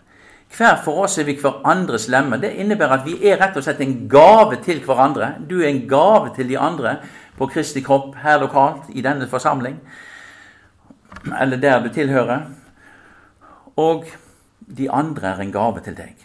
Hver 0.58 0.80
for 0.84 1.06
oss 1.06 1.20
er 1.22 1.28
vi 1.28 1.38
hverandres 1.38 2.08
lemmer. 2.10 2.42
Det 2.42 2.56
innebærer 2.58 2.98
at 2.98 3.06
vi 3.06 3.16
er 3.30 3.38
rett 3.40 3.58
og 3.58 3.64
slett 3.64 3.82
en 3.86 3.96
gave 4.10 4.58
til 4.66 4.82
hverandre. 4.84 5.36
Du 5.50 5.60
er 5.62 5.70
en 5.70 5.86
gave 5.88 6.34
til 6.36 6.50
de 6.50 6.58
andre 6.58 6.98
på 7.38 7.48
Kristi 7.48 7.84
kropp 7.86 8.18
her 8.20 8.42
lokalt 8.42 8.90
i 8.98 9.06
denne 9.06 9.30
forsamling, 9.30 9.78
eller 11.42 11.58
der 11.58 11.84
du 11.84 11.90
tilhører. 11.94 12.42
Og 13.76 14.06
de 14.78 14.92
andre 14.92 15.28
er 15.28 15.42
en 15.42 15.52
gave 15.52 15.82
til 15.84 15.98
deg. 15.98 16.16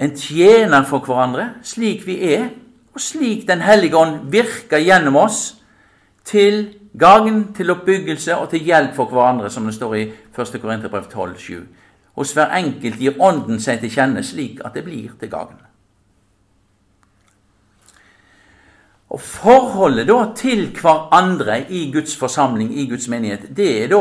En 0.00 0.16
tjener 0.16 0.84
for 0.88 1.04
hverandre 1.04 1.48
slik 1.62 2.06
vi 2.06 2.18
er, 2.34 2.48
og 2.92 3.00
slik 3.00 3.46
Den 3.48 3.60
hellige 3.60 3.96
ånd 3.96 4.30
virker 4.32 4.78
gjennom 4.78 5.16
oss 5.16 5.56
til 6.24 6.74
gagn, 6.98 7.54
til 7.54 7.70
oppbyggelse 7.70 8.36
og 8.36 8.50
til 8.50 8.60
hjelp 8.60 8.94
for 8.94 9.08
hverandre, 9.08 9.50
som 9.50 9.64
det 9.64 9.74
står 9.74 9.94
i 9.94 10.02
1. 10.38 10.60
Korinterbrev 10.60 11.08
12, 11.12 11.38
7. 11.38 11.66
Hos 12.14 12.32
hver 12.32 12.52
enkelt 12.56 12.98
gir 13.00 13.20
Ånden 13.20 13.60
seg 13.60 13.80
til 13.80 13.92
kjenne 13.92 14.22
slik 14.22 14.60
at 14.64 14.74
det 14.74 14.84
blir 14.84 15.14
til 15.20 15.30
gagn. 15.32 15.56
Og 19.12 19.20
Forholdet 19.20 20.08
da 20.08 20.22
til 20.36 20.70
hverandre 20.80 21.58
i 21.68 21.90
Guds 21.92 22.16
forsamling, 22.16 22.72
i 22.78 22.86
Guds 22.88 23.08
menighet, 23.12 23.44
det 23.56 23.82
er 23.82 23.90
da 23.92 23.98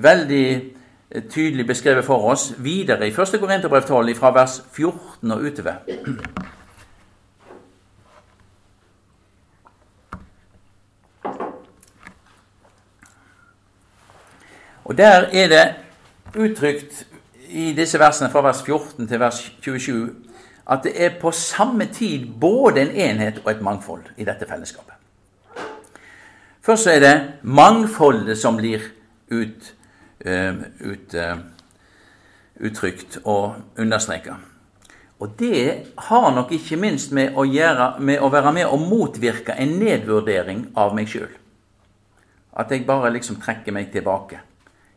veldig 0.00 0.46
eh, 1.10 1.22
tydelig 1.28 1.66
beskrevet 1.68 2.04
for 2.04 2.24
oss 2.30 2.54
videre 2.64 3.04
i 3.04 3.12
1. 3.12 3.36
Korinterbrev 3.40 3.84
12, 3.84 4.14
fra 4.16 4.30
vers 4.32 4.62
14 4.72 5.30
og 5.30 5.42
utover. 5.44 5.74
Og 14.84 14.98
Der 14.98 15.28
er 15.32 15.48
det 15.48 15.74
uttrykt 16.36 17.06
i 17.48 17.72
disse 17.72 17.98
versene 17.98 18.30
fra 18.30 18.40
vers 18.40 18.62
14 18.62 19.08
til 19.08 19.20
vers 19.20 19.52
27 19.60 20.25
at 20.66 20.82
det 20.82 21.04
er 21.04 21.18
på 21.20 21.30
samme 21.30 21.86
tid 21.92 22.26
både 22.40 22.82
en 22.82 22.90
enhet 22.90 23.40
og 23.44 23.50
et 23.50 23.62
mangfold 23.62 24.08
i 24.16 24.24
dette 24.26 24.46
fellesskapet. 24.48 24.94
Først 26.66 26.82
så 26.82 26.90
er 26.90 27.00
det 27.00 27.14
mangfoldet 27.42 28.38
som 28.38 28.56
blir 28.58 28.82
ut, 29.30 29.74
uh, 30.26 30.58
ut, 30.80 31.14
uh, 31.14 31.38
uttrykt 32.60 33.20
og 33.24 33.54
understreka. 33.78 34.34
Og 35.20 35.38
det 35.38 35.94
har 36.08 36.34
nok 36.34 36.50
ikke 36.52 36.76
minst 36.76 37.12
med 37.12 37.38
å, 37.38 37.46
gjøre, 37.46 37.94
med 38.00 38.20
å 38.20 38.28
være 38.32 38.52
med 38.52 38.66
å 38.66 38.80
motvirke 38.80 39.54
en 39.54 39.78
nedvurdering 39.78 40.66
av 40.76 40.92
meg 40.98 41.08
sjøl. 41.08 41.30
At 42.56 42.74
jeg 42.74 42.84
bare 42.88 43.14
liksom 43.14 43.38
trekker 43.40 43.72
meg 43.72 43.92
tilbake 43.94 44.42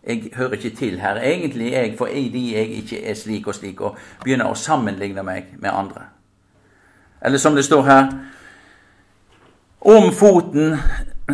jeg 0.09 0.31
hører 0.35 0.57
ikke 0.57 0.75
til 0.75 0.99
her. 0.99 1.15
Egentlig 1.21 1.71
jeg, 1.71 1.93
fordi 1.97 2.55
jeg 2.55 2.67
ikke 2.81 3.05
er 3.05 3.13
slik 3.13 3.47
og 3.47 3.55
slik, 3.55 3.81
og 3.81 3.97
begynner 4.23 4.49
å 4.49 4.57
sammenligne 4.57 5.23
meg 5.23 5.53
med 5.61 5.69
andre. 5.69 6.09
Eller 7.21 7.37
som 7.37 7.55
det 7.55 7.65
står 7.65 7.83
her 7.83 8.11
Om 9.81 10.11
foten 10.13 10.77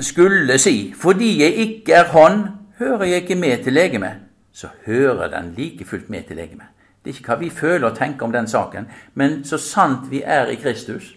skulle 0.02 0.58
si 0.58 0.94
fordi 0.98 1.42
jeg 1.42 1.54
ikke 1.54 1.94
er 1.94 2.12
hånd, 2.12 2.44
hører 2.80 3.06
jeg 3.06 3.22
ikke 3.22 3.36
med 3.36 3.64
til 3.64 3.74
legemet, 3.74 4.12
så 4.54 4.68
hører 4.86 5.30
den 5.32 5.54
like 5.58 5.86
fullt 5.86 6.10
med 6.10 6.24
til 6.28 6.36
legemet. 6.36 6.68
Det 7.04 7.12
er 7.12 7.18
ikke 7.18 7.32
hva 7.32 7.40
vi 7.40 7.50
føler 7.50 7.90
og 7.90 7.98
tenker 7.98 8.26
om 8.26 8.32
den 8.32 8.48
saken, 8.48 8.88
men 9.14 9.44
så 9.46 9.58
sant 9.58 10.12
vi 10.12 10.22
er 10.26 10.46
i 10.46 10.56
Kristus, 10.56 11.16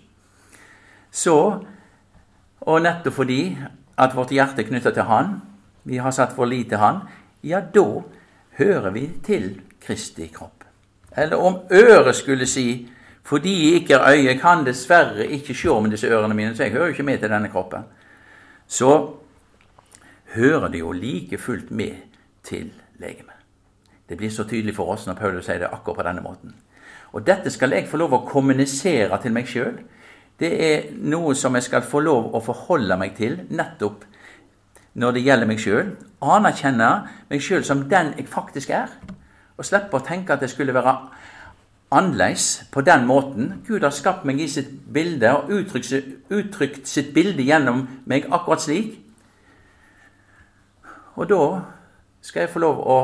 så 1.10 1.64
Og 2.60 2.82
nettopp 2.82 3.14
fordi 3.14 3.56
at 3.98 4.16
vårt 4.16 4.32
hjerte 4.34 4.62
er 4.62 4.66
knytta 4.66 4.90
til 4.90 5.02
Han, 5.02 5.40
vi 5.84 5.96
har 5.96 6.10
satt 6.10 6.36
vår 6.36 6.50
lit 6.50 6.68
til 6.68 6.78
Han, 6.78 7.00
ja, 7.42 7.60
da 7.60 8.02
hører 8.58 8.90
vi 8.90 9.08
til 9.24 9.60
Kristi 9.80 10.26
kropp. 10.34 10.64
Eller 11.16 11.36
om 11.36 11.60
øret 11.72 12.16
skulle 12.16 12.46
si 12.46 12.88
fordi 13.28 13.52
jeg 13.64 13.82
ikke 13.82 13.94
er 13.94 14.14
øye, 14.16 14.38
kan 14.40 14.64
dessverre 14.64 15.26
ikke 15.26 15.54
se 15.54 15.80
med 15.80 15.90
disse 15.90 16.08
ørene 16.08 16.34
mine, 16.34 16.56
så 16.56 16.62
jeg 16.62 16.72
hører 16.72 16.94
ikke 16.94 17.02
med 17.02 17.18
til 17.18 17.28
denne 17.28 17.48
kroppen. 17.52 17.82
Så 18.66 19.16
hører 20.34 20.68
det 20.68 20.78
jo 20.80 20.92
like 20.92 21.38
fullt 21.38 21.70
med 21.70 21.94
til 22.42 22.72
legemet. 22.98 23.36
Det 24.08 24.16
blir 24.16 24.30
så 24.30 24.44
tydelig 24.44 24.74
for 24.76 24.92
oss 24.92 25.06
når 25.06 25.14
Paulus 25.14 25.44
sier 25.44 25.60
det 25.60 25.68
akkurat 25.68 25.96
på 25.96 26.06
denne 26.08 26.24
måten. 26.24 26.54
Og 27.12 27.26
dette 27.26 27.50
skal 27.50 27.72
jeg 27.76 27.88
få 27.88 28.00
lov 28.00 28.16
å 28.16 28.24
kommunisere 28.24 29.20
til 29.22 29.32
meg 29.36 29.48
sjøl. 29.48 29.76
Det 30.40 30.52
er 30.64 30.88
noe 30.96 31.34
som 31.36 31.54
jeg 31.56 31.66
skal 31.68 31.84
få 31.84 32.00
lov 32.00 32.30
å 32.32 32.40
forholde 32.40 32.96
meg 32.96 33.16
til 33.16 33.42
nettopp 33.50 34.04
når 34.98 35.16
det 35.16 35.24
gjelder 35.26 35.48
meg 35.48 35.62
sjøl. 35.62 35.94
Anerkjenne 36.22 36.90
meg 37.30 37.42
sjøl 37.44 37.64
som 37.66 37.86
den 37.90 38.12
jeg 38.18 38.28
faktisk 38.30 38.72
er. 38.74 38.90
Og 39.58 39.66
slippe 39.66 39.98
å 39.98 40.04
tenke 40.04 40.34
at 40.34 40.42
det 40.42 40.50
skulle 40.52 40.74
være 40.74 40.94
annerledes 41.94 42.64
på 42.72 42.82
den 42.86 43.06
måten. 43.06 43.52
Gud 43.66 43.86
har 43.86 43.94
skapt 43.94 44.26
meg 44.28 44.40
i 44.42 44.48
sitt 44.50 44.70
bilde 44.92 45.30
og 45.36 45.52
uttrykt, 45.54 45.94
uttrykt 46.30 46.90
sitt 46.90 47.14
bilde 47.14 47.46
gjennom 47.46 47.86
meg 48.10 48.28
akkurat 48.30 48.62
slik. 48.62 48.98
Og 51.18 51.26
da 51.30 51.42
skal 52.22 52.44
jeg 52.44 52.52
få 52.52 52.62
lov 52.62 52.82
å 52.82 52.98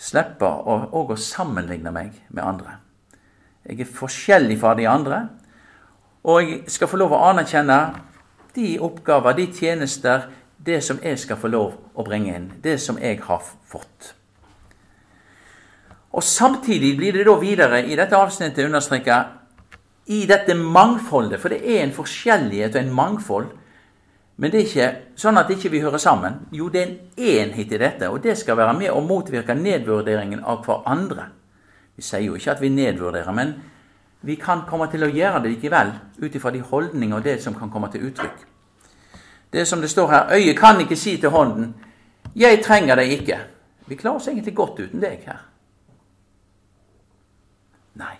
slippe 0.00 0.46
å, 0.46 0.78
å 0.92 1.16
sammenligne 1.20 1.92
meg 1.94 2.14
med 2.28 2.44
andre. 2.44 2.78
Jeg 3.64 3.80
er 3.80 3.96
forskjellig 3.96 4.58
fra 4.60 4.74
de 4.76 4.86
andre, 4.88 5.20
og 6.24 6.40
jeg 6.42 6.72
skal 6.72 6.88
få 6.88 6.98
lov 7.00 7.14
å 7.16 7.22
anerkjenne 7.30 7.78
de 8.54 8.74
oppgaver, 8.80 9.36
de 9.36 9.46
tjenester, 9.52 10.28
det 10.64 10.80
som 10.84 11.00
jeg 11.02 11.18
skal 11.20 11.38
få 11.40 11.50
lov 11.52 11.74
å 11.94 12.04
bringe 12.06 12.34
inn, 12.36 12.52
det 12.62 12.78
som 12.80 12.98
jeg 13.00 13.20
har 13.26 13.42
fått. 13.68 14.14
Og 16.14 16.22
Samtidig 16.22 16.94
blir 16.96 17.12
det 17.12 17.26
da 17.26 17.34
videre 17.40 17.82
i 17.84 17.96
dette 17.98 18.16
avsnittet 18.16 18.68
understreka 18.68 19.18
i 20.06 20.24
dette 20.28 20.54
mangfoldet, 20.54 21.40
for 21.40 21.50
det 21.50 21.62
er 21.64 21.82
en 21.82 21.94
forskjellighet 21.96 22.76
og 22.76 22.82
en 22.82 22.94
mangfold. 22.94 23.52
Men 24.36 24.50
det 24.50 24.60
er 24.60 24.66
ikke 24.68 25.18
sånn 25.18 25.38
at 25.38 25.50
ikke 25.50 25.70
vi 25.70 25.78
ikke 25.78 25.88
hører 25.88 26.02
sammen. 26.02 26.40
Jo, 26.54 26.68
det 26.68 26.82
er 26.82 26.88
en 26.88 27.50
enhet 27.50 27.72
i 27.72 27.80
dette, 27.80 28.08
og 28.10 28.22
det 28.22 28.36
skal 28.38 28.58
være 28.58 28.74
med 28.78 28.90
å 28.90 29.02
motvirke 29.04 29.54
nedvurderingen 29.58 30.42
av 30.42 30.64
hverandre. 30.66 31.28
Vi 31.94 32.02
sier 32.02 32.26
jo 32.26 32.38
ikke 32.38 32.56
at 32.56 32.62
vi 32.62 32.72
nedvurderer, 32.74 33.30
men 33.34 33.54
vi 34.26 34.38
kan 34.40 34.64
komme 34.68 34.88
til 34.90 35.06
å 35.06 35.12
gjøre 35.12 35.42
det 35.44 35.54
likevel, 35.54 35.94
ut 36.18 36.34
ifra 36.34 36.50
de 36.50 36.64
holdninger 36.66 37.18
og 37.18 37.26
det 37.26 37.38
som 37.42 37.54
kan 37.58 37.70
komme 37.70 37.90
til 37.92 38.08
uttrykk. 38.08 38.53
Det 39.54 39.66
som 39.66 39.80
det 39.80 39.88
står 39.88 40.08
her 40.10 40.32
Øyet 40.34 40.58
kan 40.58 40.80
ikke 40.80 40.96
si 40.96 41.16
til 41.16 41.30
hånden 41.30 41.74
'Jeg 42.36 42.64
trenger 42.64 42.94
deg 42.94 43.10
ikke'. 43.10 43.38
Vi 43.86 43.94
klarer 43.94 44.16
oss 44.16 44.28
egentlig 44.28 44.56
godt 44.56 44.80
uten 44.80 45.00
deg 45.00 45.22
her. 45.26 45.38
Nei. 47.94 48.16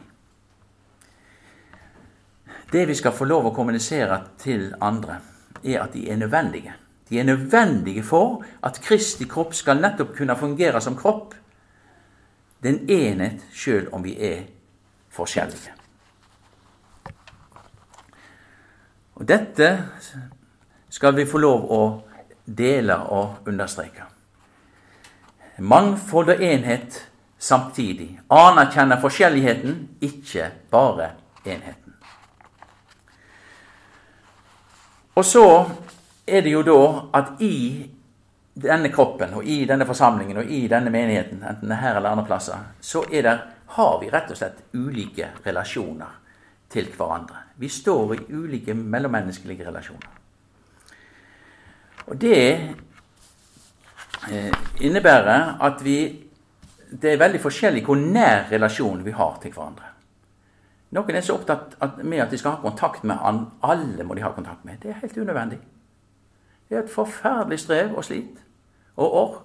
Det 2.72 2.88
vi 2.88 2.94
skal 2.94 3.12
få 3.12 3.24
lov 3.24 3.46
å 3.46 3.54
kommunisere 3.54 4.20
til 4.38 4.74
andre, 4.80 5.16
er 5.64 5.82
at 5.82 5.92
de 5.92 6.10
er 6.10 6.16
nødvendige. 6.16 6.72
De 7.08 7.18
er 7.18 7.24
nødvendige 7.24 8.02
for 8.02 8.44
at 8.62 8.80
Kristi 8.82 9.24
kropp 9.24 9.54
skal 9.54 9.80
nettopp 9.80 10.16
kunne 10.16 10.36
fungere 10.36 10.80
som 10.80 10.96
kropp. 10.96 11.34
Det 12.62 12.70
er 12.70 12.78
en 12.78 12.90
enhet 12.90 13.46
sjøl 13.52 13.88
om 13.92 14.04
vi 14.04 14.16
er 14.20 14.42
forskjellige. 15.10 15.72
Og 19.14 19.28
Dette 19.28 19.88
skal 20.94 21.14
vi 21.14 21.24
få 21.26 21.40
lov 21.42 21.64
å 21.74 21.80
dele 22.44 22.94
og 23.10 23.48
understreke. 23.50 24.04
Mangfold 25.58 26.36
og 26.36 26.44
enhet 26.44 27.00
samtidig. 27.38 28.12
Anerkjenne 28.30 29.00
forskjelligheten, 29.02 29.74
ikke 30.06 30.46
bare 30.70 31.10
enheten. 31.42 31.96
Og 35.18 35.26
så 35.26 35.44
er 36.26 36.46
det 36.46 36.54
jo 36.54 36.62
da 36.66 36.80
at 37.18 37.42
i 37.42 37.58
denne 38.54 38.94
kroppen 38.94 39.34
og 39.34 39.50
i 39.50 39.64
denne 39.66 39.86
forsamlingen 39.90 40.44
og 40.44 40.50
i 40.50 40.64
denne 40.70 40.94
menigheten, 40.94 41.42
enten 41.42 41.70
det 41.70 41.74
er 41.74 41.86
her 41.88 41.98
eller 41.98 42.14
andre 42.14 42.30
plasser, 42.30 42.70
så 42.80 43.02
der, 43.10 43.46
har 43.74 43.96
vi 43.98 44.14
rett 44.14 44.30
og 44.30 44.38
slett 44.38 44.62
ulike 44.78 45.32
relasjoner 45.42 46.20
til 46.70 46.86
hverandre. 46.94 47.48
Vi 47.58 47.66
står 47.82 48.14
i 48.14 48.26
ulike 48.30 48.78
mellommenneskelige 48.78 49.66
relasjoner. 49.66 50.13
Og 52.06 52.20
det 52.20 52.40
eh, 54.30 54.52
innebærer 54.80 55.56
at 55.62 55.84
vi 55.84 56.20
Det 57.02 57.12
er 57.12 57.18
veldig 57.18 57.40
forskjellig 57.42 57.82
hvor 57.82 57.96
nær 57.98 58.44
relasjon 58.52 59.00
vi 59.04 59.10
har 59.10 59.38
til 59.42 59.50
hverandre. 59.50 59.88
Noen 60.94 61.16
er 61.16 61.24
så 61.26 61.34
opptatt 61.34 61.74
med 62.04 62.20
at 62.22 62.30
de 62.30 62.38
skal 62.38 62.54
ha 62.54 62.60
kontakt 62.62 63.02
med 63.04 63.18
alle 63.62 64.04
må 64.04 64.14
de 64.14 64.22
ha 64.22 64.30
kontakt 64.30 64.64
med. 64.64 64.78
Det 64.82 64.90
er 64.90 65.00
helt 65.00 65.16
unødvendig. 65.18 65.58
Det 66.68 66.76
er 66.76 66.82
et 66.84 66.90
forferdelig 66.90 67.58
strev 67.58 67.96
og 67.96 68.04
slit. 68.04 68.38
og 68.96 69.14
ork. 69.14 69.42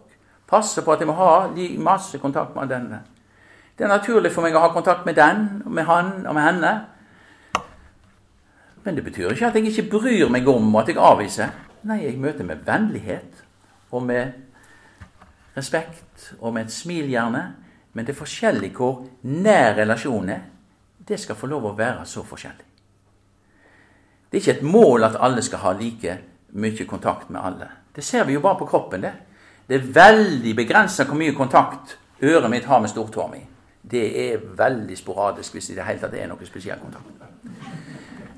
Passe 0.48 0.82
på 0.82 0.92
at 0.92 1.00
jeg 1.00 1.08
må 1.08 1.14
ha 1.14 1.48
masse 1.78 2.18
kontakt 2.18 2.56
med 2.56 2.70
denne. 2.70 3.02
Det 3.78 3.84
er 3.84 3.88
naturlig 3.88 4.32
for 4.32 4.42
meg 4.42 4.56
å 4.56 4.60
ha 4.60 4.70
kontakt 4.74 5.06
med 5.06 5.16
den, 5.16 5.64
med 5.66 5.84
han 5.84 6.28
og 6.28 6.34
med 6.36 6.44
henne. 6.44 6.72
Men 8.84 8.96
det 8.96 9.04
betyr 9.04 9.32
ikke 9.32 9.48
at 9.48 9.56
jeg 9.56 9.66
ikke 9.66 9.90
bryr 9.90 10.30
meg 10.30 10.48
om 10.48 10.76
at 10.76 10.88
jeg 10.88 10.98
avviser. 10.98 11.50
Nei, 11.88 12.04
jeg 12.04 12.20
møter 12.20 12.44
med 12.44 12.66
vennlighet 12.68 13.44
og 13.92 14.04
med 14.04 14.32
respekt 15.56 16.34
og 16.40 16.54
med 16.54 16.68
et 16.68 16.74
smil, 16.74 17.08
gjerne. 17.08 17.44
Men 17.94 18.06
det 18.06 18.14
er 18.14 18.20
forskjellig 18.20 18.72
hvor 18.76 19.06
nær 19.24 19.78
relasjonen 19.80 20.34
er. 20.36 20.42
Det 21.08 21.18
skal 21.20 21.38
få 21.40 21.48
lov 21.50 21.66
å 21.66 21.78
være 21.78 22.06
så 22.06 22.24
forskjellig. 22.24 22.66
Det 24.30 24.38
er 24.38 24.44
ikke 24.44 24.58
et 24.60 24.68
mål 24.68 25.08
at 25.08 25.18
alle 25.20 25.42
skal 25.42 25.64
ha 25.64 25.72
like 25.74 26.18
mye 26.60 26.86
kontakt 26.86 27.32
med 27.34 27.42
alle. 27.42 27.70
Det 27.96 28.04
ser 28.04 28.28
vi 28.28 28.36
jo 28.36 28.44
bare 28.44 28.60
på 28.60 28.66
kroppen. 28.70 29.02
Det 29.02 29.14
Det 29.70 29.76
er 29.76 29.94
veldig 29.94 30.56
begrensa 30.56 31.04
hvor 31.06 31.16
mye 31.16 31.34
kontakt 31.38 31.98
øret 32.22 32.50
mitt 32.50 32.66
har 32.66 32.80
med 32.80 32.90
stortåa 32.90 33.28
mi. 33.28 33.40
Det 33.92 34.32
er 34.32 34.38
veldig 34.58 34.98
sporadisk 34.98 35.54
hvis 35.54 35.68
det 35.68 35.74
i 35.74 35.76
det 35.76 35.86
hele 35.86 36.00
tatt 36.00 36.14
er 36.14 36.28
noe 36.28 36.46
spesiell 36.46 36.80
kontakt. 36.80 37.06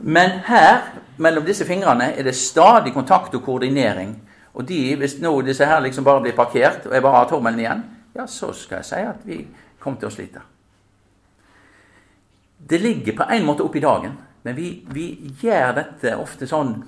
Men 0.02 0.40
her, 0.48 0.82
mellom 1.18 1.46
disse 1.46 1.66
fingrene, 1.66 2.14
er 2.18 2.26
det 2.26 2.36
stadig 2.36 2.94
kontakt 2.94 3.36
og 3.36 3.44
koordinering. 3.46 4.16
Og 4.54 4.68
de, 4.68 4.96
hvis 4.98 5.20
nå 5.22 5.34
disse 5.46 5.66
her 5.66 5.80
liksom 5.80 6.04
bare 6.04 6.22
blir 6.22 6.36
parkert, 6.36 6.86
og 6.86 6.94
jeg 6.94 7.04
bare 7.06 7.20
har 7.20 7.30
tommelen 7.30 7.60
igjen, 7.60 7.84
ja, 8.16 8.26
så 8.28 8.52
skal 8.54 8.82
jeg 8.82 8.90
si 8.90 9.04
at 9.08 9.22
vi 9.26 9.38
kommer 9.80 10.00
til 10.00 10.10
å 10.10 10.14
slite. 10.14 10.42
Det 12.70 12.82
ligger 12.82 13.16
på 13.18 13.30
en 13.30 13.46
måte 13.46 13.64
opp 13.66 13.76
i 13.76 13.84
dagen. 13.84 14.18
Men 14.44 14.56
vi, 14.58 14.86
vi, 14.90 15.06
gjør 15.42 15.76
dette 15.78 16.16
ofte 16.18 16.48
sånn 16.50 16.80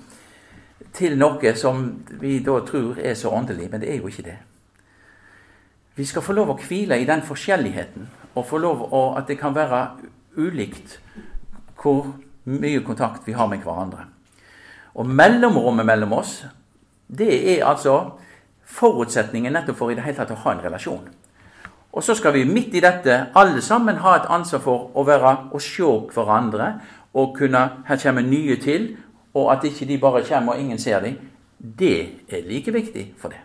til 0.94 1.14
noe 1.18 1.54
som 1.58 1.84
vi 2.20 2.40
da 2.42 2.58
tror 2.66 2.98
er 2.98 3.14
så 3.18 3.30
åndelig, 3.34 3.68
men 3.70 3.82
det 3.82 3.92
er 3.92 4.00
jo 4.00 4.10
ikke 4.10 4.26
det. 4.26 4.36
Vi 5.94 6.06
skal 6.06 6.24
få 6.26 6.34
lov 6.34 6.50
å 6.50 6.58
hvile 6.58 6.98
i 6.98 7.06
den 7.06 7.22
forskjelligheten, 7.22 8.08
og 8.34 8.46
få 8.48 8.58
lov 8.58 8.82
å, 8.90 9.02
at 9.18 9.30
det 9.30 9.38
kan 9.38 9.54
være 9.54 9.84
ulikt 10.34 10.98
hvor 11.78 12.10
mye 12.44 12.80
kontakt 12.84 13.28
vi 13.28 13.32
har 13.32 13.48
med 13.48 13.62
hverandre. 13.64 14.06
Og 14.94 15.06
mellomrommet 15.06 15.86
mellom 15.86 16.12
oss, 16.12 16.44
det 17.08 17.58
er 17.58 17.66
altså 17.66 18.14
forutsetningen 18.64 19.52
nettopp 19.52 19.78
for 19.78 19.92
i 19.92 19.96
det 19.96 20.04
hele 20.04 20.18
tatt 20.18 20.32
å 20.34 20.40
ha 20.44 20.54
en 20.54 20.62
relasjon. 20.64 21.08
Og 21.94 22.02
så 22.02 22.14
skal 22.18 22.34
vi 22.34 22.44
midt 22.44 22.74
i 22.74 22.82
dette 22.82 23.18
alle 23.38 23.62
sammen 23.62 24.00
ha 24.02 24.16
et 24.18 24.30
ansvar 24.30 24.62
for 24.64 24.90
å 24.98 25.04
være 25.06 25.34
og 25.54 25.62
se 25.62 25.90
hverandre 26.14 26.72
og 27.14 27.36
kunne 27.36 27.60
Her 27.86 27.96
kommer 28.02 28.22
nye 28.22 28.56
til, 28.56 28.96
og 29.34 29.52
at 29.52 29.64
ikke 29.64 29.86
de 29.86 29.98
bare 29.98 30.24
kommer 30.26 30.54
og 30.54 30.60
ingen 30.60 30.78
ser 30.78 31.00
dem. 31.00 31.18
Det 31.58 32.26
er 32.28 32.42
like 32.48 32.72
viktig 32.72 33.14
for 33.18 33.28
det. 33.28 33.38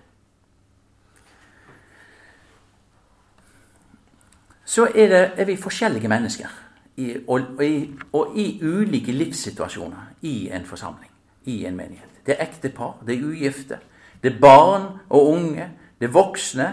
Så 4.65 4.87
er, 4.95 5.07
det, 5.07 5.31
er 5.37 5.45
vi 5.45 5.55
forskjellige 5.57 6.07
mennesker 6.07 6.68
i, 6.99 7.15
og, 7.27 7.63
i, 7.63 7.89
og, 8.13 8.35
i, 8.35 8.45
ulike 8.63 9.15
livssituasjoner 9.15 10.11
i 10.27 10.49
en 10.53 10.65
forsamling, 10.65 11.11
i 11.45 11.63
en 11.65 11.77
menighet. 11.77 12.21
Det 12.25 12.35
er 12.35 12.45
ektepar, 12.45 12.97
det 13.07 13.15
er 13.15 13.25
ugifte, 13.25 13.79
det 14.23 14.33
er 14.33 14.39
barn 14.41 14.89
og 15.09 15.27
unge, 15.31 15.69
det 15.99 16.09
er 16.09 16.13
voksne. 16.13 16.69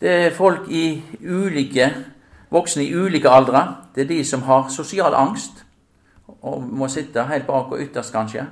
Det 0.00 0.10
er 0.10 0.34
folk 0.34 0.68
i 0.70 1.02
ulike 1.24 1.90
voksne 2.52 2.84
i 2.84 2.94
ulike 2.94 3.30
aldre. 3.30 3.76
Det 3.94 4.04
er 4.04 4.08
de 4.08 4.24
som 4.24 4.42
har 4.42 4.68
sosial 4.68 5.14
angst 5.14 5.64
og 6.42 6.62
må 6.62 6.88
sitte 6.88 7.24
helt 7.28 7.46
bak 7.46 7.72
og 7.72 7.80
ytterst, 7.80 8.12
kanskje. 8.12 8.46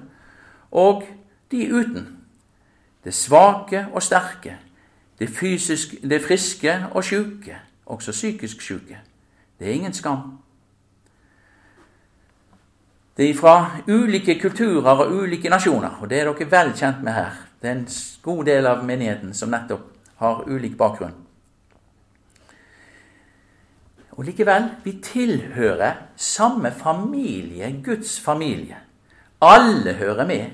Og 0.70 1.02
de 1.50 1.66
uten. 1.74 2.08
Det 3.04 3.14
svake 3.14 3.86
og 3.92 4.02
sterke. 4.02 4.56
Det, 5.18 5.28
fysisk, 5.28 5.94
det 6.02 6.22
friske 6.22 6.86
og 6.92 7.04
sjuke. 7.04 7.56
Også 7.86 8.12
psykisk 8.12 8.60
sjuke. 8.62 9.00
Det 9.60 9.68
er 9.68 9.72
ingen 9.72 9.92
skam. 9.92 10.38
Det 13.16 13.30
er 13.30 13.34
fra 13.36 13.70
ulike 13.88 14.38
kulturer 14.40 15.02
og 15.04 15.12
ulike 15.12 15.50
nasjoner, 15.52 15.98
og 16.00 16.08
det 16.10 16.20
er 16.20 16.30
dere 16.30 16.46
vel 16.50 16.70
kjent 16.72 17.02
med 17.04 17.12
her. 17.12 17.34
Det 17.60 17.68
er 17.68 17.74
en 17.76 17.88
god 18.22 18.44
del 18.48 18.66
av 18.66 18.84
menigheten 18.88 19.34
som 19.36 19.52
nettopp 19.52 19.82
har 20.22 20.46
ulik 20.48 20.78
bakgrunn. 20.80 21.12
Og 24.16 24.24
likevel, 24.24 24.70
vi 24.84 24.96
tilhører 25.04 25.92
samme 26.16 26.72
familie, 26.72 27.68
Guds 27.84 28.20
familie. 28.20 28.80
Alle 29.40 29.92
hører 29.92 30.26
med, 30.26 30.46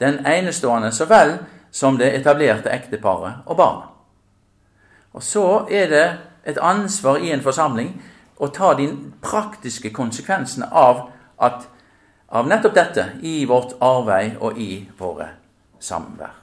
den 0.00 0.26
enestående 0.26 0.92
så 0.92 1.04
vel 1.10 1.36
som 1.70 1.98
det 1.98 2.14
etablerte 2.14 2.70
ekteparet 2.70 3.42
og 3.46 3.56
barna. 3.56 3.90
Og 5.12 5.22
så 5.22 5.66
er 5.70 5.90
det 5.90 6.06
et 6.46 6.58
ansvar 6.58 7.16
i 7.16 7.30
en 7.32 7.42
forsamling 7.42 8.02
å 8.42 8.50
ta 8.50 8.72
de 8.74 8.88
praktiske 9.22 9.92
konsekvensene 9.94 10.66
av, 10.74 11.06
at, 11.38 11.68
av 12.34 12.48
nettopp 12.50 12.74
dette 12.74 13.06
i 13.22 13.42
vårt 13.46 13.76
arbeid 13.82 14.40
og 14.42 14.58
i 14.58 14.82
våre 14.98 15.28
samvær. 15.82 16.38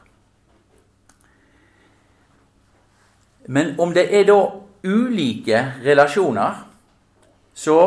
Men 3.49 3.73
om 3.81 3.91
det 3.95 4.05
er 4.13 4.27
da 4.29 4.37
ulike 4.85 5.63
relasjoner 5.83 6.59
så 7.57 7.79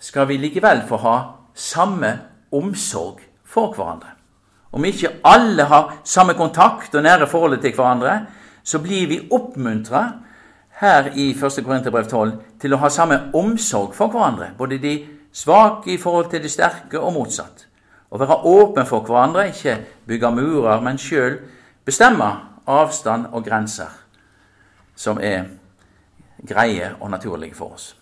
skal 0.00 0.26
vi 0.30 0.38
likevel 0.40 0.80
få 0.88 0.98
ha 1.04 1.16
samme 1.54 2.14
omsorg 2.56 3.20
for 3.44 3.74
hverandre. 3.76 4.16
Om 4.72 4.86
ikke 4.86 5.12
alle 5.26 5.66
har 5.68 6.00
samme 6.06 6.34
kontakt 6.38 6.94
og 6.94 7.04
nære 7.04 7.28
forhold 7.30 7.60
til 7.60 7.74
hverandre, 7.76 8.16
så 8.64 8.80
blir 8.82 9.06
vi 9.10 9.20
oppmuntra 9.30 10.04
her 10.80 11.10
i 11.14 11.30
1. 11.34 11.64
Korinterbrev 11.64 12.08
12 12.08 12.32
til 12.60 12.74
å 12.74 12.80
ha 12.80 12.88
samme 12.92 13.18
omsorg 13.36 13.94
for 13.96 14.12
hverandre, 14.12 14.52
både 14.58 14.80
de 14.80 14.94
svake 15.32 15.94
i 15.94 15.98
forhold 16.00 16.30
til 16.32 16.42
de 16.42 16.50
sterke 16.50 16.98
og 16.98 17.14
motsatt. 17.14 17.66
Å 18.10 18.18
være 18.18 18.40
åpen 18.48 18.88
for 18.88 19.06
hverandre, 19.06 19.50
ikke 19.52 19.76
bygge 20.08 20.32
murer, 20.34 20.80
men 20.82 20.98
sjøl 20.98 21.38
bestemme 21.86 22.30
avstand 22.70 23.30
og 23.32 23.44
grenser 23.44 23.92
som 24.96 25.20
er 25.22 25.46
greie 26.46 26.94
og 27.00 27.10
naturlige 27.12 27.56
for 27.56 27.76
oss 27.76 27.94